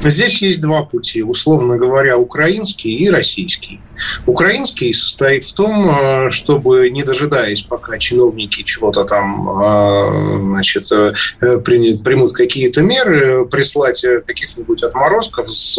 Здесь 0.04 0.42
есть 0.42 0.62
два 0.62 0.84
пути, 0.84 1.22
условно 1.22 1.78
говоря, 1.78 2.18
украинский 2.18 2.92
и 2.96 3.10
российский. 3.10 3.80
Украинский 4.26 4.94
состоит 4.94 5.44
в 5.44 5.54
том, 5.54 5.90
э, 5.90 6.30
чтобы, 6.30 6.90
не 6.90 7.04
дожидаясь, 7.04 7.62
пока 7.62 7.98
чиновники 7.98 8.64
чего-то 8.64 9.04
там 9.06 9.50
э, 9.62 10.40
значит, 10.52 10.92
э, 10.92 11.14
примут 11.60 12.34
какие-то 12.34 12.82
меры, 12.82 13.46
прислать 13.46 14.04
каких-нибудь 14.26 14.84
отморозков 14.84 15.52
с 15.52 15.78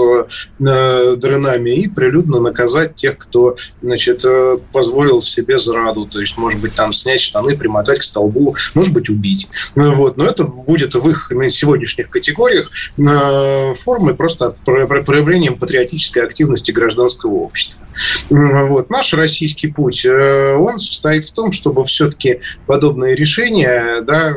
дрынами 0.58 1.70
и 1.70 1.88
прилюдно 1.88 2.40
наказать 2.40 2.94
тех, 2.94 3.18
кто 3.18 3.56
значит, 3.82 4.24
позволил 4.72 5.20
себе 5.20 5.58
зраду. 5.58 6.06
То 6.06 6.20
есть, 6.20 6.36
может 6.38 6.60
быть, 6.60 6.74
там 6.74 6.92
снять 6.92 7.20
штаны, 7.20 7.56
примотать 7.56 8.00
к 8.00 8.02
столбу, 8.02 8.56
может 8.74 8.92
быть, 8.92 9.08
убить. 9.08 9.48
Вот. 9.74 10.16
Но 10.16 10.24
это 10.24 10.44
будет 10.44 10.94
в 10.94 11.08
их 11.08 11.30
на 11.30 11.50
сегодняшних 11.50 12.10
категориях 12.10 12.70
формы 12.96 14.14
просто 14.14 14.54
проявлением 14.64 15.58
патриотической 15.58 16.24
активности 16.24 16.70
гражданского 16.70 17.34
общества. 17.34 17.82
Вот. 18.30 18.90
Наш 18.90 19.14
российский 19.14 19.68
путь, 19.68 20.04
э, 20.04 20.54
он 20.54 20.78
состоит 20.78 21.24
в 21.24 21.32
том, 21.32 21.52
чтобы 21.52 21.84
все-таки 21.84 22.40
подобные 22.66 23.14
решения, 23.14 24.00
да, 24.02 24.34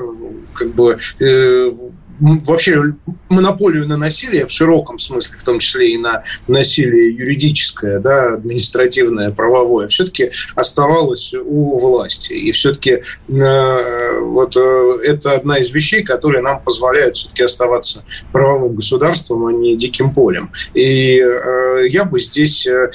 как 0.53 0.73
бы 0.73 0.97
э, 1.19 1.71
вообще 2.19 2.93
монополию 3.29 3.87
на 3.87 3.97
насилие 3.97 4.45
в 4.45 4.51
широком 4.51 4.99
смысле, 4.99 5.37
в 5.37 5.43
том 5.43 5.59
числе 5.59 5.93
и 5.93 5.97
на 5.97 6.23
насилие 6.47 7.13
юридическое, 7.13 7.99
да, 7.99 8.33
административное, 8.33 9.31
правовое, 9.31 9.87
все-таки 9.87 10.31
оставалось 10.55 11.33
у 11.33 11.79
власти. 11.79 12.33
И 12.33 12.51
все-таки 12.51 13.01
э, 13.27 14.19
вот 14.19 14.55
э, 14.57 14.99
это 15.03 15.33
одна 15.33 15.57
из 15.57 15.71
вещей, 15.71 16.03
которые 16.03 16.41
нам 16.41 16.61
позволяют 16.61 17.17
все-таки 17.17 17.43
оставаться 17.43 18.03
правовым 18.31 18.75
государством, 18.75 19.45
а 19.47 19.53
не 19.53 19.75
диким 19.75 20.13
полем. 20.13 20.51
И 20.73 21.19
э, 21.19 21.87
я 21.89 22.05
бы 22.05 22.19
здесь, 22.19 22.67
э, 22.67 22.91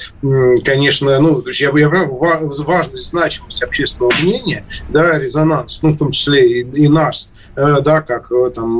конечно, 0.63 1.19
ну, 1.19 1.43
я 1.59 1.71
бы 1.71 1.79
я 1.79 1.89
важность, 1.89 3.09
значимость 3.09 3.61
общественного 3.63 4.13
мнения, 4.21 4.65
да, 4.89 5.17
резонанс, 5.17 5.81
ну, 5.81 5.89
в 5.89 5.97
том 5.97 6.11
числе 6.11 6.61
и, 6.61 6.83
и 6.83 6.87
нас, 6.87 7.31
да, 7.55 8.01
как 8.01 8.31
э, 8.31 8.51
там 8.53 8.77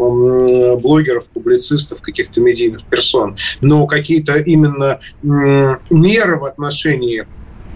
блогеров, 0.80 1.30
публицистов, 1.30 2.01
каких-то 2.01 2.41
медийных 2.41 2.84
персон. 2.84 3.38
Но 3.61 3.86
какие-то 3.88 4.38
именно 4.38 4.99
меры 5.22 6.38
в 6.38 6.45
отношении 6.45 7.28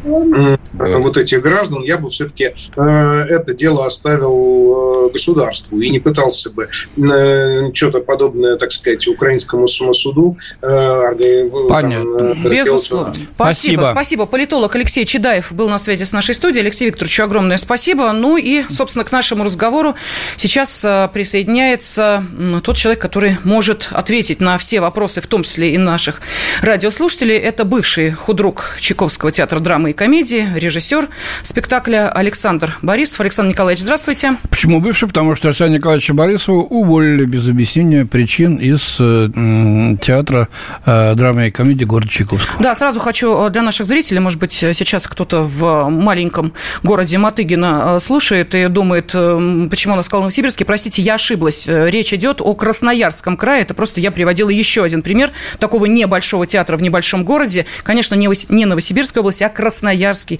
вот 0.06 1.18
этих 1.18 1.42
граждан, 1.42 1.84
я 1.84 1.98
бы 1.98 2.10
все-таки 2.10 2.54
э, 2.76 2.82
это 2.82 3.54
дело 3.54 3.86
оставил 3.86 5.08
э, 5.08 5.12
государству 5.12 5.80
и 5.80 5.90
не 5.90 6.00
пытался 6.00 6.52
бы 6.52 6.70
э, 6.98 7.74
что-то 7.74 8.00
подобное, 8.00 8.56
так 8.56 8.72
сказать, 8.72 9.08
украинскому 9.08 9.68
самосуду. 9.68 10.38
Понятно. 10.62 12.36
Безусловно. 12.44 13.16
Спасибо. 13.36 13.90
Спасибо. 13.92 14.26
Политолог 14.26 14.76
Алексей 14.76 15.06
Чедаев 15.06 15.52
был 15.54 15.70
на 15.70 15.80
связи 15.80 16.04
с 16.04 16.14
нашей 16.14 16.36
студией. 16.36 16.62
Алексей 16.62 16.88
Викторович, 16.88 17.20
огромное 17.22 17.58
спасибо. 17.58 18.12
Ну 18.12 18.38
и, 18.38 18.64
собственно, 18.70 19.06
к 19.06 19.12
нашему 19.12 19.44
разговору 19.44 19.96
сейчас 20.38 20.86
присоединяется 21.14 22.24
тот 22.64 22.76
человек, 22.78 23.02
который 23.02 23.38
может 23.44 23.90
ответить 23.92 24.42
на 24.42 24.58
все 24.58 24.80
вопросы, 24.82 25.22
в 25.22 25.28
том 25.28 25.44
числе 25.44 25.74
и 25.74 25.78
наших 25.78 26.22
радиослушателей. 26.62 27.38
Это 27.38 27.66
бывший 27.66 28.12
худрук 28.12 28.78
Чайковского 28.80 29.32
театра 29.32 29.60
драмы 29.60 29.92
и 29.92 29.94
комедии, 29.96 30.48
режиссер 30.56 31.10
спектакля 31.42 32.10
Александр 32.10 32.78
Борисов. 32.82 33.22
Александр 33.22 33.52
Николаевич, 33.52 33.82
здравствуйте. 33.82 34.38
Почему 34.50 34.80
бывший? 34.80 35.08
Потому 35.08 35.36
что 35.36 35.48
Александра 35.48 35.78
Николаевича 35.78 36.14
Борисова 36.14 36.58
уволили 36.58 37.26
без 37.26 37.50
объяснения 37.50 38.06
причин 38.06 38.58
из 38.58 38.98
э, 39.00 39.96
театра 40.02 40.50
э, 40.86 41.16
драмы 41.16 41.48
и 41.48 41.52
комедии 41.52 41.86
города 41.86 42.12
Чайковского. 42.12 42.62
Да, 42.62 42.76
сразу 42.76 43.00
хочу 43.00 43.48
э, 43.48 43.50
для 43.50 43.62
наших 43.62 43.88
зрителей, 43.88 44.20
может 44.20 44.40
быть, 44.40 44.54
сейчас 44.54 45.08
кто-то 45.08 45.42
в 45.42 45.90
маленьком 45.90 46.54
городе 46.84 47.18
Матыгина 47.18 47.96
э, 47.96 48.00
слушает 48.00 48.54
и 48.54 48.68
думает, 48.68 49.12
э, 49.14 49.68
почему 49.70 49.94
она 49.94 50.04
сказала 50.04 50.24
Новосибирске. 50.24 50.66
Простите, 50.66 51.02
я 51.02 51.16
ошиблась. 51.16 51.68
Речь 51.68 52.14
идет 52.14 52.42
о 52.42 52.54
Красноярском 52.54 53.38
крае. 53.38 53.64
Это 53.64 53.74
просто 53.74 54.02
я 54.02 54.12
приводила 54.12 54.50
еще 54.50 54.84
один 54.84 55.02
пример 55.02 55.32
такого 55.60 55.86
небольшого 55.86 56.46
театра 56.46 56.78
в 56.78 56.82
небольшом 56.82 57.24
городе. 57.24 57.66
Конечно, 57.84 58.16
не 58.16 58.66
Новосибирская 58.66 59.22
область, 59.22 59.42
а 59.42 59.50
Красноярск 59.50 59.85
Красноярский 59.86 60.40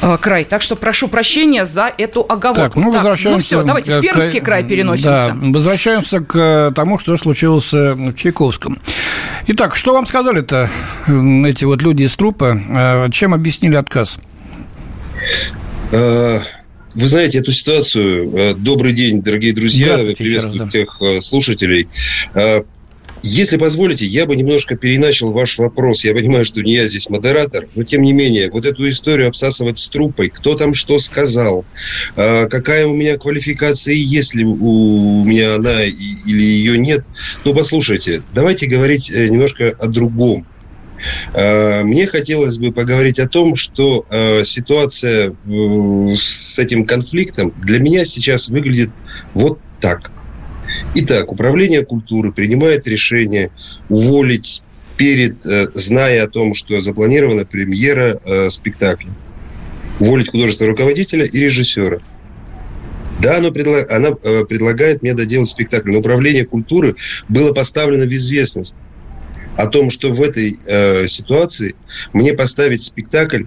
э, 0.00 0.18
край. 0.20 0.44
Так 0.44 0.60
что 0.60 0.74
прошу 0.74 1.06
прощения 1.06 1.64
за 1.64 1.92
эту 1.96 2.26
оговорку. 2.28 2.62
Так, 2.62 2.76
ну, 2.76 2.86
так, 2.86 2.94
возвращаемся... 2.94 3.56
ну 3.56 3.60
все, 3.60 3.62
давайте 3.62 3.98
в 3.98 4.02
Пермский 4.02 4.40
к... 4.40 4.44
край 4.44 4.64
переносимся. 4.64 5.34
Да, 5.34 5.36
возвращаемся 5.40 6.20
к 6.20 6.72
тому, 6.74 6.98
что 6.98 7.16
случилось 7.16 7.72
в 7.72 8.14
Чайковском. 8.14 8.80
Итак, 9.46 9.76
что 9.76 9.92
вам 9.92 10.06
сказали-то 10.06 10.68
эти 11.06 11.64
вот 11.64 11.80
люди 11.82 12.02
из 12.02 12.16
трупа? 12.16 12.60
Э, 12.68 13.08
чем 13.12 13.34
объяснили 13.34 13.76
отказ? 13.76 14.18
Э, 15.92 16.40
вы 16.94 17.08
знаете 17.08 17.38
эту 17.38 17.52
ситуацию. 17.52 18.56
Добрый 18.56 18.92
день, 18.94 19.22
дорогие 19.22 19.52
друзья. 19.52 19.96
Приветствую 19.96 20.64
да. 20.64 20.68
тех 20.68 21.00
слушателей. 21.20 21.88
Если 23.24 23.56
позволите, 23.56 24.04
я 24.04 24.26
бы 24.26 24.34
немножко 24.34 24.76
переначал 24.76 25.30
ваш 25.30 25.58
вопрос. 25.58 26.04
Я 26.04 26.12
понимаю, 26.12 26.44
что 26.44 26.60
не 26.60 26.74
я 26.74 26.86
здесь 26.86 27.08
модератор, 27.08 27.68
но 27.76 27.84
тем 27.84 28.02
не 28.02 28.12
менее, 28.12 28.50
вот 28.50 28.66
эту 28.66 28.88
историю 28.88 29.28
обсасывать 29.28 29.78
с 29.78 29.88
трупой, 29.88 30.28
кто 30.28 30.56
там 30.56 30.74
что 30.74 30.98
сказал, 30.98 31.64
а, 32.16 32.48
какая 32.48 32.84
у 32.86 32.94
меня 32.94 33.16
квалификация, 33.18 33.94
есть 33.94 34.34
ли 34.34 34.44
у 34.44 35.24
меня 35.24 35.54
она 35.54 35.84
или 35.84 36.42
ее 36.42 36.78
нет. 36.78 37.04
Ну, 37.44 37.54
послушайте, 37.54 38.22
давайте 38.34 38.66
говорить 38.66 39.08
э, 39.10 39.28
немножко 39.28 39.68
о 39.68 39.86
другом. 39.86 40.46
Мне 41.34 42.06
хотелось 42.06 42.58
бы 42.58 42.70
поговорить 42.70 43.18
о 43.18 43.26
том, 43.26 43.56
что 43.56 44.06
ситуация 44.44 45.34
с 46.14 46.58
этим 46.60 46.86
конфликтом 46.86 47.52
для 47.60 47.80
меня 47.80 48.04
сейчас 48.04 48.46
выглядит 48.46 48.90
вот 49.34 49.58
так. 49.80 50.12
Итак, 50.94 51.32
управление 51.32 51.84
культуры 51.84 52.32
принимает 52.32 52.86
решение 52.86 53.50
уволить 53.88 54.62
перед, 54.96 55.42
зная 55.42 56.24
о 56.24 56.28
том, 56.28 56.54
что 56.54 56.80
запланирована 56.82 57.46
премьера 57.46 58.20
спектакля, 58.50 59.10
уволить 60.00 60.30
художественного 60.30 60.72
руководителя 60.72 61.24
и 61.24 61.40
режиссера– 61.40 61.98
да, 63.22 63.36
оно 63.36 63.52
предлаг, 63.52 63.90
она 63.90 64.10
э, 64.22 64.44
предлагает 64.44 65.02
мне 65.02 65.14
доделать 65.14 65.48
спектакль, 65.48 65.92
но 65.92 66.00
управление 66.00 66.44
культуры 66.44 66.96
было 67.28 67.52
поставлено 67.52 68.04
в 68.04 68.12
известность 68.12 68.74
о 69.56 69.68
том, 69.68 69.90
что 69.90 70.12
в 70.12 70.20
этой 70.20 70.56
э, 70.66 71.06
ситуации 71.06 71.76
мне 72.12 72.32
поставить 72.32 72.82
спектакль 72.82 73.44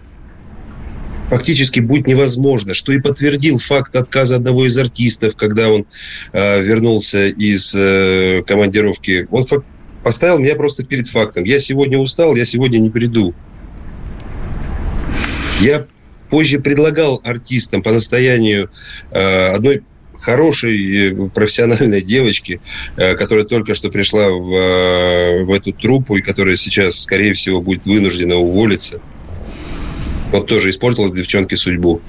фактически 1.30 1.80
будет 1.80 2.08
невозможно, 2.08 2.74
что 2.74 2.92
и 2.92 3.00
подтвердил 3.00 3.58
факт 3.58 3.96
отказа 3.96 4.36
одного 4.36 4.66
из 4.66 4.78
артистов, 4.78 5.36
когда 5.36 5.70
он 5.70 5.86
э, 6.34 6.62
вернулся 6.62 7.28
из 7.28 7.74
э, 7.76 8.44
командировки. 8.46 9.28
Он 9.32 9.44
фак- 9.44 9.66
поставил 10.04 10.40
меня 10.40 10.56
просто 10.56 10.86
перед 10.86 11.08
фактом. 11.08 11.44
Я 11.44 11.60
сегодня 11.60 11.98
устал, 11.98 12.36
я 12.36 12.46
сегодня 12.46 12.78
не 12.78 12.90
приду. 12.90 13.34
Я 15.62 15.88
позже 16.30 16.60
предлагал 16.60 17.22
артистам 17.24 17.82
по 17.82 17.92
настоянию 17.92 18.70
э, 19.12 19.48
одной 19.50 19.84
хорошей 20.20 21.12
э, 21.12 21.30
профессиональной 21.30 22.02
девочки, 22.02 22.62
э, 22.98 23.16
которая 23.16 23.46
только 23.46 23.74
что 23.76 23.90
пришла 23.90 24.30
в, 24.30 25.46
в 25.46 25.54
эту 25.54 25.72
труппу 25.72 26.18
и 26.18 26.22
которая 26.22 26.56
сейчас, 26.56 27.00
скорее 27.00 27.34
всего, 27.34 27.62
будет 27.62 27.86
вынуждена 27.86 28.36
уволиться. 28.36 29.02
Вот 30.36 30.48
тоже 30.48 30.70
испортила 30.70 31.14
девчонке 31.14 31.58
судьбу. 31.58 32.02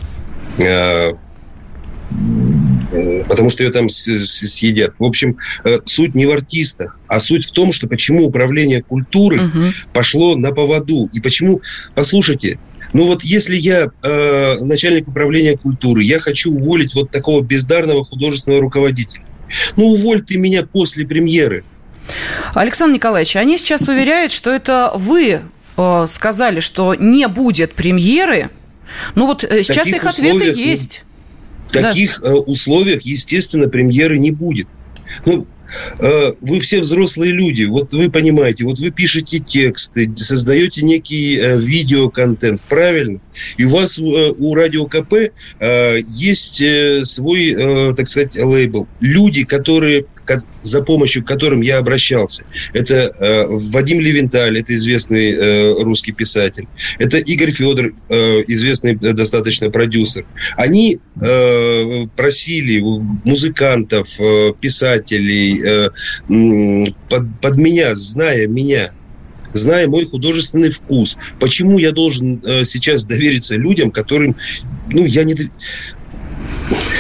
Потому 3.29 3.51
что 3.51 3.63
ее 3.63 3.71
там 3.71 3.89
съедят. 3.89 4.95
В 4.99 5.05
общем, 5.05 5.37
суть 5.85 6.15
не 6.15 6.27
в 6.27 6.31
артистах, 6.31 6.99
а 7.09 7.19
суть 7.19 7.47
в 7.47 7.51
том, 7.51 7.73
что 7.73 7.87
почему 7.89 8.25
управление 8.25 8.83
культуры 8.83 9.47
угу. 9.47 9.73
пошло 9.93 10.37
на 10.37 10.53
поводу. 10.53 11.09
И 11.13 11.21
почему, 11.21 11.61
послушайте, 11.95 12.59
ну 12.93 13.07
вот 13.07 13.23
если 13.23 13.57
я 13.57 13.91
э, 14.03 14.55
начальник 14.61 15.09
управления 15.09 15.57
культуры, 15.57 16.03
я 16.03 16.19
хочу 16.19 16.53
уволить 16.53 16.95
вот 16.95 17.11
такого 17.11 17.43
бездарного 17.43 18.05
художественного 18.05 18.63
руководителя. 18.63 19.25
Ну 19.77 19.89
уволь 19.89 20.23
ты 20.23 20.39
меня 20.39 20.63
после 20.63 21.07
премьеры. 21.07 21.65
Александр 22.55 22.95
Николаевич, 22.95 23.37
они 23.37 23.59
сейчас 23.59 23.89
уверяют, 23.89 24.33
что 24.33 24.51
это 24.51 24.93
вы 24.95 25.29
э, 25.31 25.41
сказали, 26.07 26.61
что 26.61 26.95
не 26.95 27.29
будет 27.29 27.75
премьеры. 27.75 28.51
Ну 29.15 29.27
вот 29.27 29.45
э, 29.45 29.63
сейчас 29.63 29.89
их 29.89 30.05
ответы 30.05 30.53
есть. 30.59 31.03
В 31.69 31.73
таких 31.73 32.21
да. 32.23 32.31
Э, 32.31 32.35
условиях, 32.35 33.03
естественно, 33.03 33.69
премьеры 33.69 34.19
не 34.19 34.31
будет. 34.31 34.69
Ну, 35.25 35.47
Э, 35.99 36.33
вы 36.41 36.61
все 36.61 36.81
взрослые 36.81 37.33
люди, 37.33 37.65
вот 37.65 37.93
вы 37.93 38.11
понимаете, 38.11 38.65
вот 38.65 38.79
вы 38.79 38.91
пишете 38.91 39.39
тексты, 39.39 40.11
создаете 40.17 40.83
некий 40.83 41.39
э, 41.39 41.59
видеоконтент, 41.59 42.61
правильно? 42.63 43.21
И 43.57 43.65
у 43.65 43.71
вас 43.71 43.99
э, 43.99 44.03
у 44.03 44.55
Радио 44.55 44.87
КП 44.87 45.33
есть 45.61 46.63
свой, 47.05 47.95
так 47.95 48.09
сказать, 48.09 48.37
лейбл. 48.37 48.87
Люди, 49.01 49.45
которые 49.45 50.07
за 50.63 50.83
помощью 50.83 51.25
к 51.25 51.29
которым 51.29 51.61
я 51.61 51.79
обращался. 51.79 52.45
Это 52.73 53.15
э, 53.19 53.47
Вадим 53.49 54.01
Левенталь, 54.01 54.59
это 54.59 54.75
известный 54.75 55.33
э, 55.33 55.83
русский 55.83 56.13
писатель. 56.13 56.67
Это 56.99 57.19
Игорь 57.19 57.53
Федор, 57.53 57.95
э, 58.09 58.43
известный 58.49 58.95
достаточно 58.95 59.71
продюсер. 59.71 60.25
Они 60.57 60.99
э, 61.21 62.07
просили 62.17 62.81
музыкантов, 63.25 64.09
э, 64.19 64.53
писателей 64.61 65.63
э, 65.63 65.91
под, 67.09 67.41
под 67.41 67.57
меня, 67.57 67.95
зная 67.95 68.47
меня, 68.47 68.93
зная 69.53 69.89
мой 69.89 70.05
художественный 70.05 70.71
вкус. 70.71 71.17
Почему 71.41 71.79
я 71.79 71.93
должен 71.93 72.43
э, 72.45 72.65
сейчас 72.65 73.05
довериться 73.05 73.57
людям, 73.57 73.91
которым, 73.91 74.37
ну, 74.91 75.05
я 75.05 75.25
не... 75.25 75.35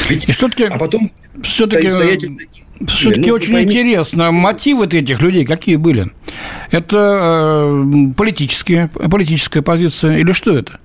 Ведь, 0.09 0.29
И 0.29 0.33
все-таки, 0.33 0.65
а 0.65 0.79
потом 0.79 1.11
все-таки 1.43 1.89
все-таки 2.87 3.31
ну, 3.31 3.37
очень 3.37 3.53
поймите. 3.53 3.81
интересно, 3.81 4.31
мотивы 4.33 4.87
этих 4.87 5.21
людей 5.21 5.45
какие 5.45 5.77
были? 5.77 6.13
Это 6.71 7.71
э, 7.73 8.13
политические, 8.17 8.89
политическая 8.89 9.63
позиция 9.63 10.19
или 10.19 10.33
что 10.33 10.57
это? 10.57 10.79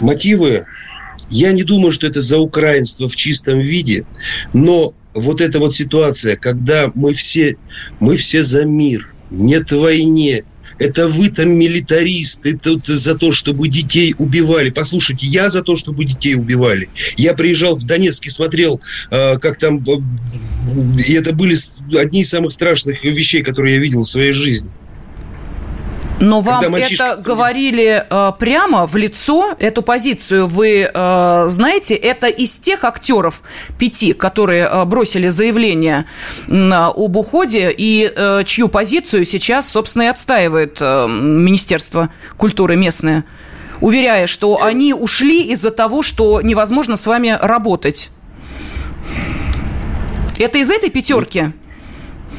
Мотивы, 0.00 0.64
я 1.28 1.52
не 1.52 1.62
думаю, 1.62 1.92
что 1.92 2.06
это 2.06 2.20
за 2.20 2.38
украинство 2.38 3.08
в 3.08 3.16
чистом 3.16 3.58
виде, 3.58 4.04
но 4.52 4.94
вот 5.14 5.40
эта 5.40 5.58
вот 5.58 5.74
ситуация, 5.74 6.36
когда 6.36 6.90
мы 6.94 7.12
все, 7.12 7.56
мы 8.00 8.16
все 8.16 8.42
за 8.42 8.64
мир, 8.64 9.12
нет 9.30 9.72
войне, 9.72 10.44
это 10.78 11.08
вы 11.08 11.30
там 11.30 11.50
милитаристы, 11.50 12.56
тут 12.56 12.86
за 12.86 13.14
то, 13.14 13.32
чтобы 13.32 13.68
детей 13.68 14.14
убивали. 14.18 14.70
Послушайте, 14.70 15.26
я 15.26 15.48
за 15.48 15.62
то, 15.62 15.76
чтобы 15.76 16.04
детей 16.04 16.34
убивали. 16.34 16.88
Я 17.16 17.34
приезжал 17.34 17.76
в 17.76 17.84
Донецк 17.84 18.26
и 18.26 18.30
смотрел, 18.30 18.80
а, 19.10 19.38
как 19.38 19.58
там... 19.58 19.84
И 19.84 21.12
это 21.12 21.34
были 21.34 21.56
одни 21.98 22.20
из 22.20 22.28
самых 22.28 22.52
страшных 22.52 23.02
вещей, 23.02 23.42
которые 23.42 23.76
я 23.76 23.80
видел 23.80 24.02
в 24.02 24.08
своей 24.08 24.32
жизни. 24.32 24.70
Но 26.20 26.40
вам 26.40 26.70
мальчишка... 26.70 27.04
это 27.04 27.20
говорили 27.20 28.04
э, 28.08 28.32
прямо 28.38 28.86
в 28.86 28.96
лицо, 28.96 29.54
эту 29.58 29.82
позицию 29.82 30.48
вы 30.48 30.90
э, 30.92 31.44
знаете, 31.48 31.94
это 31.94 32.26
из 32.26 32.58
тех 32.58 32.84
актеров 32.84 33.42
пяти, 33.78 34.12
которые 34.12 34.64
э, 34.64 34.84
бросили 34.84 35.28
заявление 35.28 36.06
э, 36.48 36.70
об 36.72 37.16
уходе 37.16 37.72
и 37.76 38.12
э, 38.14 38.42
чью 38.44 38.68
позицию 38.68 39.24
сейчас, 39.24 39.68
собственно, 39.68 40.02
и 40.02 40.06
отстаивает 40.06 40.78
э, 40.80 41.06
Министерство 41.08 42.10
культуры 42.36 42.76
местное, 42.76 43.24
уверяя, 43.80 44.26
что 44.26 44.62
они 44.62 44.94
ушли 44.94 45.42
из-за 45.52 45.70
того, 45.70 46.02
что 46.02 46.40
невозможно 46.42 46.96
с 46.96 47.06
вами 47.06 47.38
работать. 47.40 48.10
Это 50.38 50.58
из 50.58 50.70
этой 50.70 50.90
пятерки? 50.90 51.52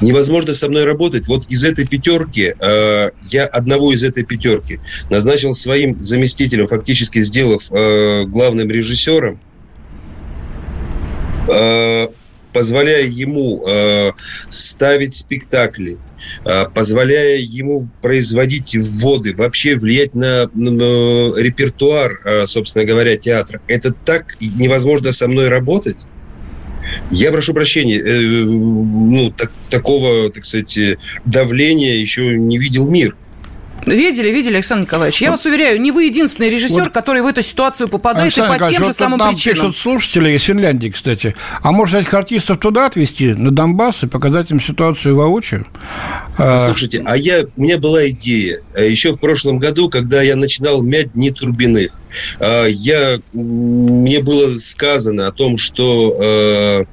Невозможно 0.01 0.53
со 0.53 0.69
мной 0.69 0.85
работать. 0.85 1.27
Вот 1.27 1.49
из 1.49 1.63
этой 1.63 1.85
пятерки, 1.85 2.53
э, 2.59 3.11
я 3.31 3.45
одного 3.45 3.93
из 3.93 4.03
этой 4.03 4.23
пятерки 4.23 4.79
назначил 5.09 5.53
своим 5.53 6.01
заместителем, 6.01 6.67
фактически 6.67 7.19
сделав 7.19 7.71
э, 7.71 8.23
главным 8.25 8.69
режиссером, 8.69 9.39
э, 11.47 12.07
позволяя 12.53 13.05
ему 13.05 13.63
э, 13.67 14.11
ставить 14.49 15.15
спектакли, 15.15 15.97
э, 16.45 16.65
позволяя 16.73 17.37
ему 17.37 17.87
производить 18.01 18.75
вводы, 18.75 19.35
вообще 19.35 19.75
влиять 19.75 20.15
на, 20.15 20.49
на, 20.53 20.71
на 20.71 21.39
репертуар, 21.39 22.21
э, 22.25 22.45
собственно 22.47 22.85
говоря, 22.85 23.17
театра. 23.17 23.61
Это 23.67 23.93
так 23.93 24.35
невозможно 24.39 25.11
со 25.11 25.27
мной 25.27 25.49
работать. 25.49 25.97
Я 27.11 27.31
прошу 27.31 27.53
прощения, 27.53 27.99
э, 27.99 28.43
ну, 28.43 29.31
так, 29.31 29.51
такого, 29.69 30.29
так 30.31 30.45
сказать, 30.45 30.77
давления 31.25 31.95
еще 31.95 32.37
не 32.37 32.57
видел 32.57 32.87
мир. 32.89 33.15
Видели, 33.85 34.29
видели, 34.29 34.55
Александр 34.55 34.83
Николаевич. 34.83 35.21
Я 35.21 35.29
вот. 35.29 35.37
вас 35.37 35.45
уверяю, 35.45 35.79
не 35.81 35.91
вы 35.91 36.05
единственный 36.05 36.49
режиссер, 36.49 36.85
вот. 36.85 36.93
который 36.93 37.21
в 37.21 37.25
эту 37.25 37.41
ситуацию 37.41 37.87
попадает 37.87 38.25
Александр 38.25 38.55
и 38.55 38.59
по 38.59 38.69
тем 38.69 38.83
же 38.83 38.87
вот 38.87 38.95
самым 38.95 39.19
нам 39.19 39.33
причинам. 39.33 39.55
пишут 39.55 39.77
слушатели 39.77 40.31
из 40.33 40.43
Финляндии, 40.43 40.89
кстати. 40.89 41.35
А 41.61 41.71
может, 41.71 42.01
этих 42.01 42.13
артистов 42.13 42.59
туда 42.59 42.87
отвезти, 42.87 43.33
на 43.33 43.51
Донбасс, 43.51 44.03
и 44.03 44.07
показать 44.07 44.51
им 44.51 44.61
ситуацию 44.61 45.15
воочию? 45.15 45.65
А, 46.37 46.59
слушайте, 46.59 47.01
а 47.05 47.15
я, 47.15 47.45
у 47.55 47.61
меня 47.61 47.77
была 47.77 48.07
идея. 48.09 48.61
Э, 48.75 48.89
еще 48.89 49.13
в 49.13 49.19
прошлом 49.19 49.59
году, 49.59 49.89
когда 49.89 50.21
я 50.21 50.35
начинал 50.35 50.81
мять 50.81 51.13
дни 51.13 51.31
Турбиных, 51.31 51.89
а, 52.39 52.65
я, 52.65 53.19
мне 53.33 54.21
было 54.21 54.51
сказано 54.53 55.27
о 55.27 55.31
том, 55.31 55.57
что 55.57 56.17
э, 56.21 56.83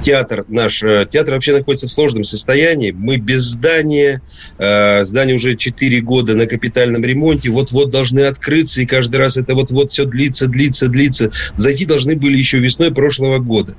театр 0.00 0.44
наш, 0.48 0.82
э, 0.82 1.06
театр 1.08 1.34
вообще 1.34 1.52
находится 1.52 1.88
в 1.88 1.90
сложном 1.90 2.24
состоянии. 2.24 2.90
Мы 2.92 3.16
без 3.16 3.42
здания, 3.42 4.22
э, 4.58 5.04
здание 5.04 5.36
уже 5.36 5.56
4 5.56 6.00
года 6.00 6.34
на 6.34 6.46
капитальном 6.46 7.04
ремонте, 7.04 7.50
вот-вот 7.50 7.90
должны 7.90 8.20
открыться, 8.20 8.82
и 8.82 8.86
каждый 8.86 9.16
раз 9.16 9.36
это 9.36 9.54
вот-вот 9.54 9.90
все 9.90 10.04
длится, 10.04 10.46
длится, 10.46 10.88
длится. 10.88 11.30
Зайти 11.56 11.84
должны 11.86 12.16
были 12.16 12.36
еще 12.36 12.58
весной 12.58 12.92
прошлого 12.92 13.38
года. 13.38 13.74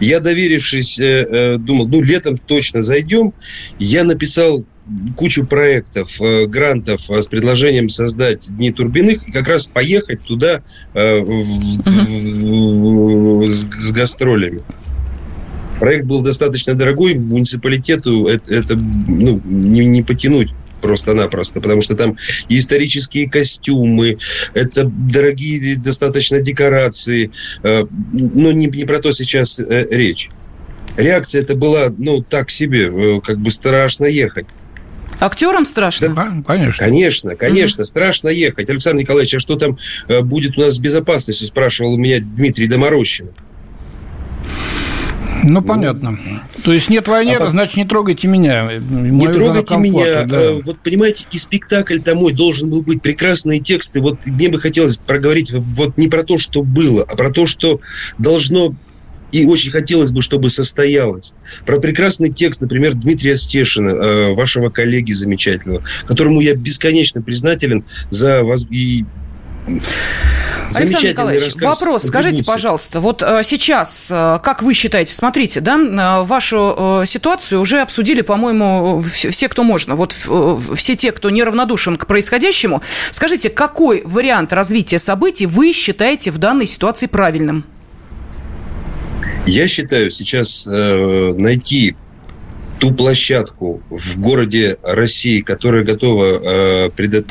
Я, 0.00 0.20
доверившись, 0.20 1.00
э, 1.00 1.56
думал, 1.58 1.88
ну, 1.88 2.02
летом 2.02 2.36
точно 2.36 2.82
зайдем. 2.82 3.32
Я 3.78 4.04
написал 4.04 4.64
кучу 5.16 5.46
проектов, 5.46 6.20
грантов 6.48 7.08
с 7.08 7.28
предложением 7.28 7.88
создать 7.88 8.48
Дни 8.56 8.72
Турбиных 8.72 9.28
и 9.28 9.32
как 9.32 9.46
раз 9.46 9.66
поехать 9.66 10.22
туда 10.22 10.64
в, 10.92 10.98
uh-huh. 10.98 11.84
в, 11.84 13.46
в, 13.46 13.50
с, 13.50 13.68
с 13.78 13.92
гастролями. 13.92 14.60
Проект 15.82 16.06
был 16.06 16.22
достаточно 16.22 16.74
дорогой, 16.76 17.16
муниципалитету 17.16 18.28
это, 18.28 18.54
это 18.54 18.76
ну, 18.76 19.42
не, 19.44 19.84
не 19.84 20.02
потянуть 20.04 20.50
просто-напросто, 20.80 21.60
потому 21.60 21.80
что 21.80 21.96
там 21.96 22.16
и 22.48 22.60
исторические 22.60 23.28
костюмы, 23.28 24.18
это 24.54 24.84
дорогие 24.84 25.74
достаточно 25.74 26.38
декорации, 26.38 27.32
э, 27.64 27.82
но 28.12 28.52
не, 28.52 28.66
не 28.66 28.84
про 28.84 29.00
то 29.00 29.10
сейчас 29.10 29.58
э, 29.58 29.88
речь. 29.90 30.30
Реакция 30.96 31.42
это 31.42 31.56
была, 31.56 31.92
ну, 31.98 32.22
так 32.22 32.50
себе, 32.50 32.86
э, 32.86 33.20
как 33.20 33.40
бы 33.40 33.50
страшно 33.50 34.04
ехать. 34.04 34.46
Актерам 35.18 35.64
страшно? 35.64 36.14
Да, 36.14 36.44
конечно. 36.46 36.78
Конечно, 36.78 37.34
конечно, 37.34 37.82
mm-hmm. 37.82 37.86
страшно 37.86 38.28
ехать. 38.28 38.70
Александр 38.70 39.00
Николаевич, 39.00 39.34
а 39.34 39.40
что 39.40 39.56
там 39.56 39.76
будет 40.22 40.56
у 40.56 40.60
нас 40.60 40.76
с 40.76 40.78
безопасностью, 40.78 41.48
спрашивал 41.48 41.94
у 41.94 41.98
меня 41.98 42.20
Дмитрий 42.20 42.68
Доморощин. 42.68 43.30
Ну, 45.42 45.62
понятно. 45.62 46.18
То 46.64 46.72
есть 46.72 46.88
нет 46.88 47.08
войны, 47.08 47.32
а, 47.32 47.50
значит, 47.50 47.76
не 47.76 47.84
трогайте 47.84 48.28
меня. 48.28 48.70
Не 48.78 49.28
трогайте 49.28 49.76
меня. 49.76 50.24
Да. 50.24 50.40
Э, 50.40 50.60
вот, 50.64 50.78
понимаете, 50.80 51.26
и 51.30 51.38
спектакль 51.38 51.98
домой 51.98 52.32
должен 52.32 52.70
был 52.70 52.82
быть 52.82 53.02
прекрасные 53.02 53.60
тексты. 53.60 54.00
Вот 54.00 54.24
мне 54.26 54.48
бы 54.48 54.58
хотелось 54.58 54.96
проговорить 54.96 55.52
вот 55.52 55.98
не 55.98 56.08
про 56.08 56.22
то, 56.22 56.38
что 56.38 56.62
было, 56.62 57.04
а 57.08 57.16
про 57.16 57.30
то, 57.30 57.46
что 57.46 57.80
должно 58.18 58.74
и 59.32 59.46
очень 59.46 59.70
хотелось 59.70 60.12
бы, 60.12 60.20
чтобы 60.20 60.50
состоялось. 60.50 61.32
Про 61.64 61.78
прекрасный 61.78 62.30
текст, 62.30 62.60
например, 62.60 62.94
Дмитрия 62.94 63.36
Стешина, 63.36 63.88
э, 63.88 64.34
вашего 64.34 64.68
коллеги 64.68 65.12
замечательного, 65.12 65.82
которому 66.06 66.40
я 66.40 66.54
бесконечно 66.54 67.22
признателен 67.22 67.84
за 68.10 68.44
вас 68.44 68.66
и 68.70 69.06
Александр 70.74 71.08
Николаевич, 71.08 71.54
вопрос. 71.56 72.04
Скажите, 72.04 72.44
пожалуйста, 72.44 73.00
вот 73.00 73.22
э, 73.22 73.42
сейчас, 73.42 74.08
э, 74.10 74.38
как 74.42 74.62
вы 74.62 74.74
считаете, 74.74 75.14
смотрите, 75.14 75.60
да, 75.60 75.76
э, 75.76 76.22
вашу 76.24 77.02
ситуацию 77.06 77.60
уже 77.60 77.80
обсудили, 77.80 78.22
по-моему, 78.22 79.00
все, 79.00 79.48
кто 79.48 79.62
можно. 79.62 79.96
Вот 79.96 80.12
все 80.12 80.96
те, 80.96 81.12
кто 81.12 81.30
неравнодушен 81.30 81.96
к 81.96 82.06
происходящему. 82.06 82.82
Скажите, 83.10 83.50
какой 83.50 84.02
вариант 84.04 84.52
развития 84.52 84.98
событий 84.98 85.46
вы 85.46 85.72
считаете 85.72 86.30
в 86.30 86.38
данной 86.38 86.66
ситуации 86.66 87.06
правильным? 87.06 87.64
Я 89.46 89.68
считаю 89.68 90.10
сейчас 90.10 90.68
э, 90.70 91.34
найти 91.36 91.96
ту 92.78 92.92
площадку 92.92 93.82
в 93.90 94.18
городе 94.18 94.76
России, 94.82 95.40
которая 95.40 95.84
готова 95.84 96.24
э, 96.24 96.90
предо... 96.90 97.24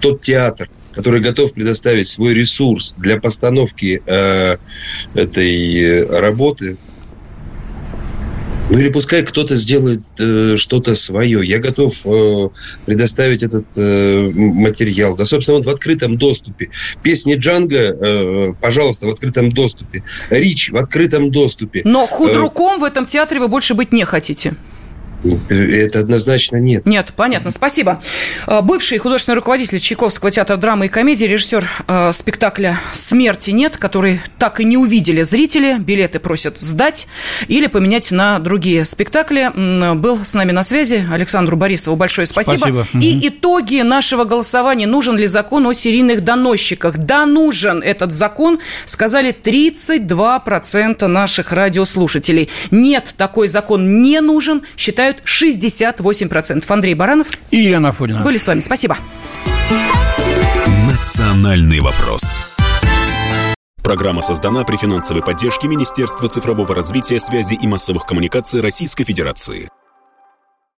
тот 0.00 0.20
театр, 0.22 0.70
который 0.92 1.20
готов 1.20 1.52
предоставить 1.52 2.08
свой 2.08 2.34
ресурс 2.34 2.94
для 2.98 3.20
постановки 3.20 4.02
э, 4.06 4.56
этой 5.14 6.06
работы, 6.20 6.76
ну 8.70 8.78
или 8.78 8.88
пускай 8.88 9.24
кто-то 9.24 9.56
сделает 9.56 10.02
э, 10.18 10.54
что-то 10.56 10.94
свое. 10.94 11.40
Я 11.44 11.58
готов 11.58 11.94
э, 12.04 12.48
предоставить 12.86 13.42
этот 13.42 13.66
э, 13.76 14.30
материал. 14.32 15.16
Да, 15.16 15.24
собственно, 15.24 15.56
он 15.56 15.64
в 15.64 15.68
открытом 15.68 16.16
доступе. 16.16 16.70
Песни 17.02 17.34
Джанга, 17.34 17.78
э, 17.78 18.46
пожалуйста, 18.60 19.06
в 19.06 19.10
открытом 19.10 19.50
доступе. 19.50 20.04
Рич 20.30 20.70
в 20.70 20.76
открытом 20.76 21.32
доступе. 21.32 21.82
Но 21.84 22.06
худруком 22.06 22.76
э, 22.76 22.80
в 22.82 22.84
этом 22.84 23.06
театре 23.06 23.40
вы 23.40 23.48
больше 23.48 23.74
быть 23.74 23.92
не 23.92 24.04
хотите. 24.04 24.54
Это 25.48 26.00
однозначно 26.00 26.56
нет. 26.56 26.86
Нет, 26.86 27.12
понятно. 27.14 27.50
Спасибо. 27.50 28.02
Э, 28.46 28.60
бывший 28.62 28.98
художественный 28.98 29.36
руководитель 29.36 29.78
Чайковского 29.78 30.30
театра 30.30 30.56
драмы 30.56 30.86
и 30.86 30.88
комедии, 30.88 31.24
режиссер 31.26 31.68
э, 31.86 32.12
спектакля 32.12 32.80
«Смерти 32.92 33.50
нет», 33.50 33.76
который 33.76 34.20
так 34.38 34.60
и 34.60 34.64
не 34.64 34.76
увидели 34.76 35.22
зрители. 35.22 35.76
Билеты 35.78 36.20
просят 36.20 36.58
сдать 36.60 37.06
или 37.48 37.66
поменять 37.66 38.12
на 38.12 38.38
другие 38.38 38.84
спектакли. 38.84 39.50
Был 39.94 40.24
с 40.24 40.34
нами 40.34 40.52
на 40.52 40.62
связи. 40.62 41.04
Александру 41.12 41.56
Борисову 41.56 41.96
большое 41.96 42.26
спасибо. 42.26 42.58
спасибо. 42.58 42.86
И 42.94 43.16
угу. 43.16 43.28
итоги 43.28 43.82
нашего 43.82 44.24
голосования. 44.24 44.86
Нужен 44.86 45.16
ли 45.16 45.26
закон 45.26 45.66
о 45.66 45.72
серийных 45.74 46.24
доносчиках? 46.24 46.96
Да, 46.98 47.26
нужен 47.26 47.82
этот 47.82 48.12
закон, 48.12 48.58
сказали 48.86 49.34
32% 49.34 51.06
наших 51.06 51.52
радиослушателей. 51.52 52.48
Нет, 52.70 53.14
такой 53.16 53.48
закон 53.48 54.00
не 54.02 54.20
нужен, 54.20 54.62
считают 54.76 55.09
составляют 55.10 55.22
68%. 55.24 56.64
Андрей 56.68 56.94
Баранов 56.94 57.28
и 57.50 57.58
Елена 57.58 57.88
Афонина 57.90 58.20
были 58.20 58.36
с 58.36 58.46
вами. 58.46 58.60
Спасибо. 58.60 58.96
Национальный 60.88 61.80
вопрос. 61.80 62.20
Программа 63.82 64.22
создана 64.22 64.62
при 64.64 64.76
финансовой 64.76 65.22
поддержке 65.22 65.66
Министерства 65.66 66.28
цифрового 66.28 66.74
развития, 66.74 67.18
связи 67.18 67.54
и 67.54 67.66
массовых 67.66 68.04
коммуникаций 68.04 68.60
Российской 68.60 69.04
Федерации. 69.04 69.68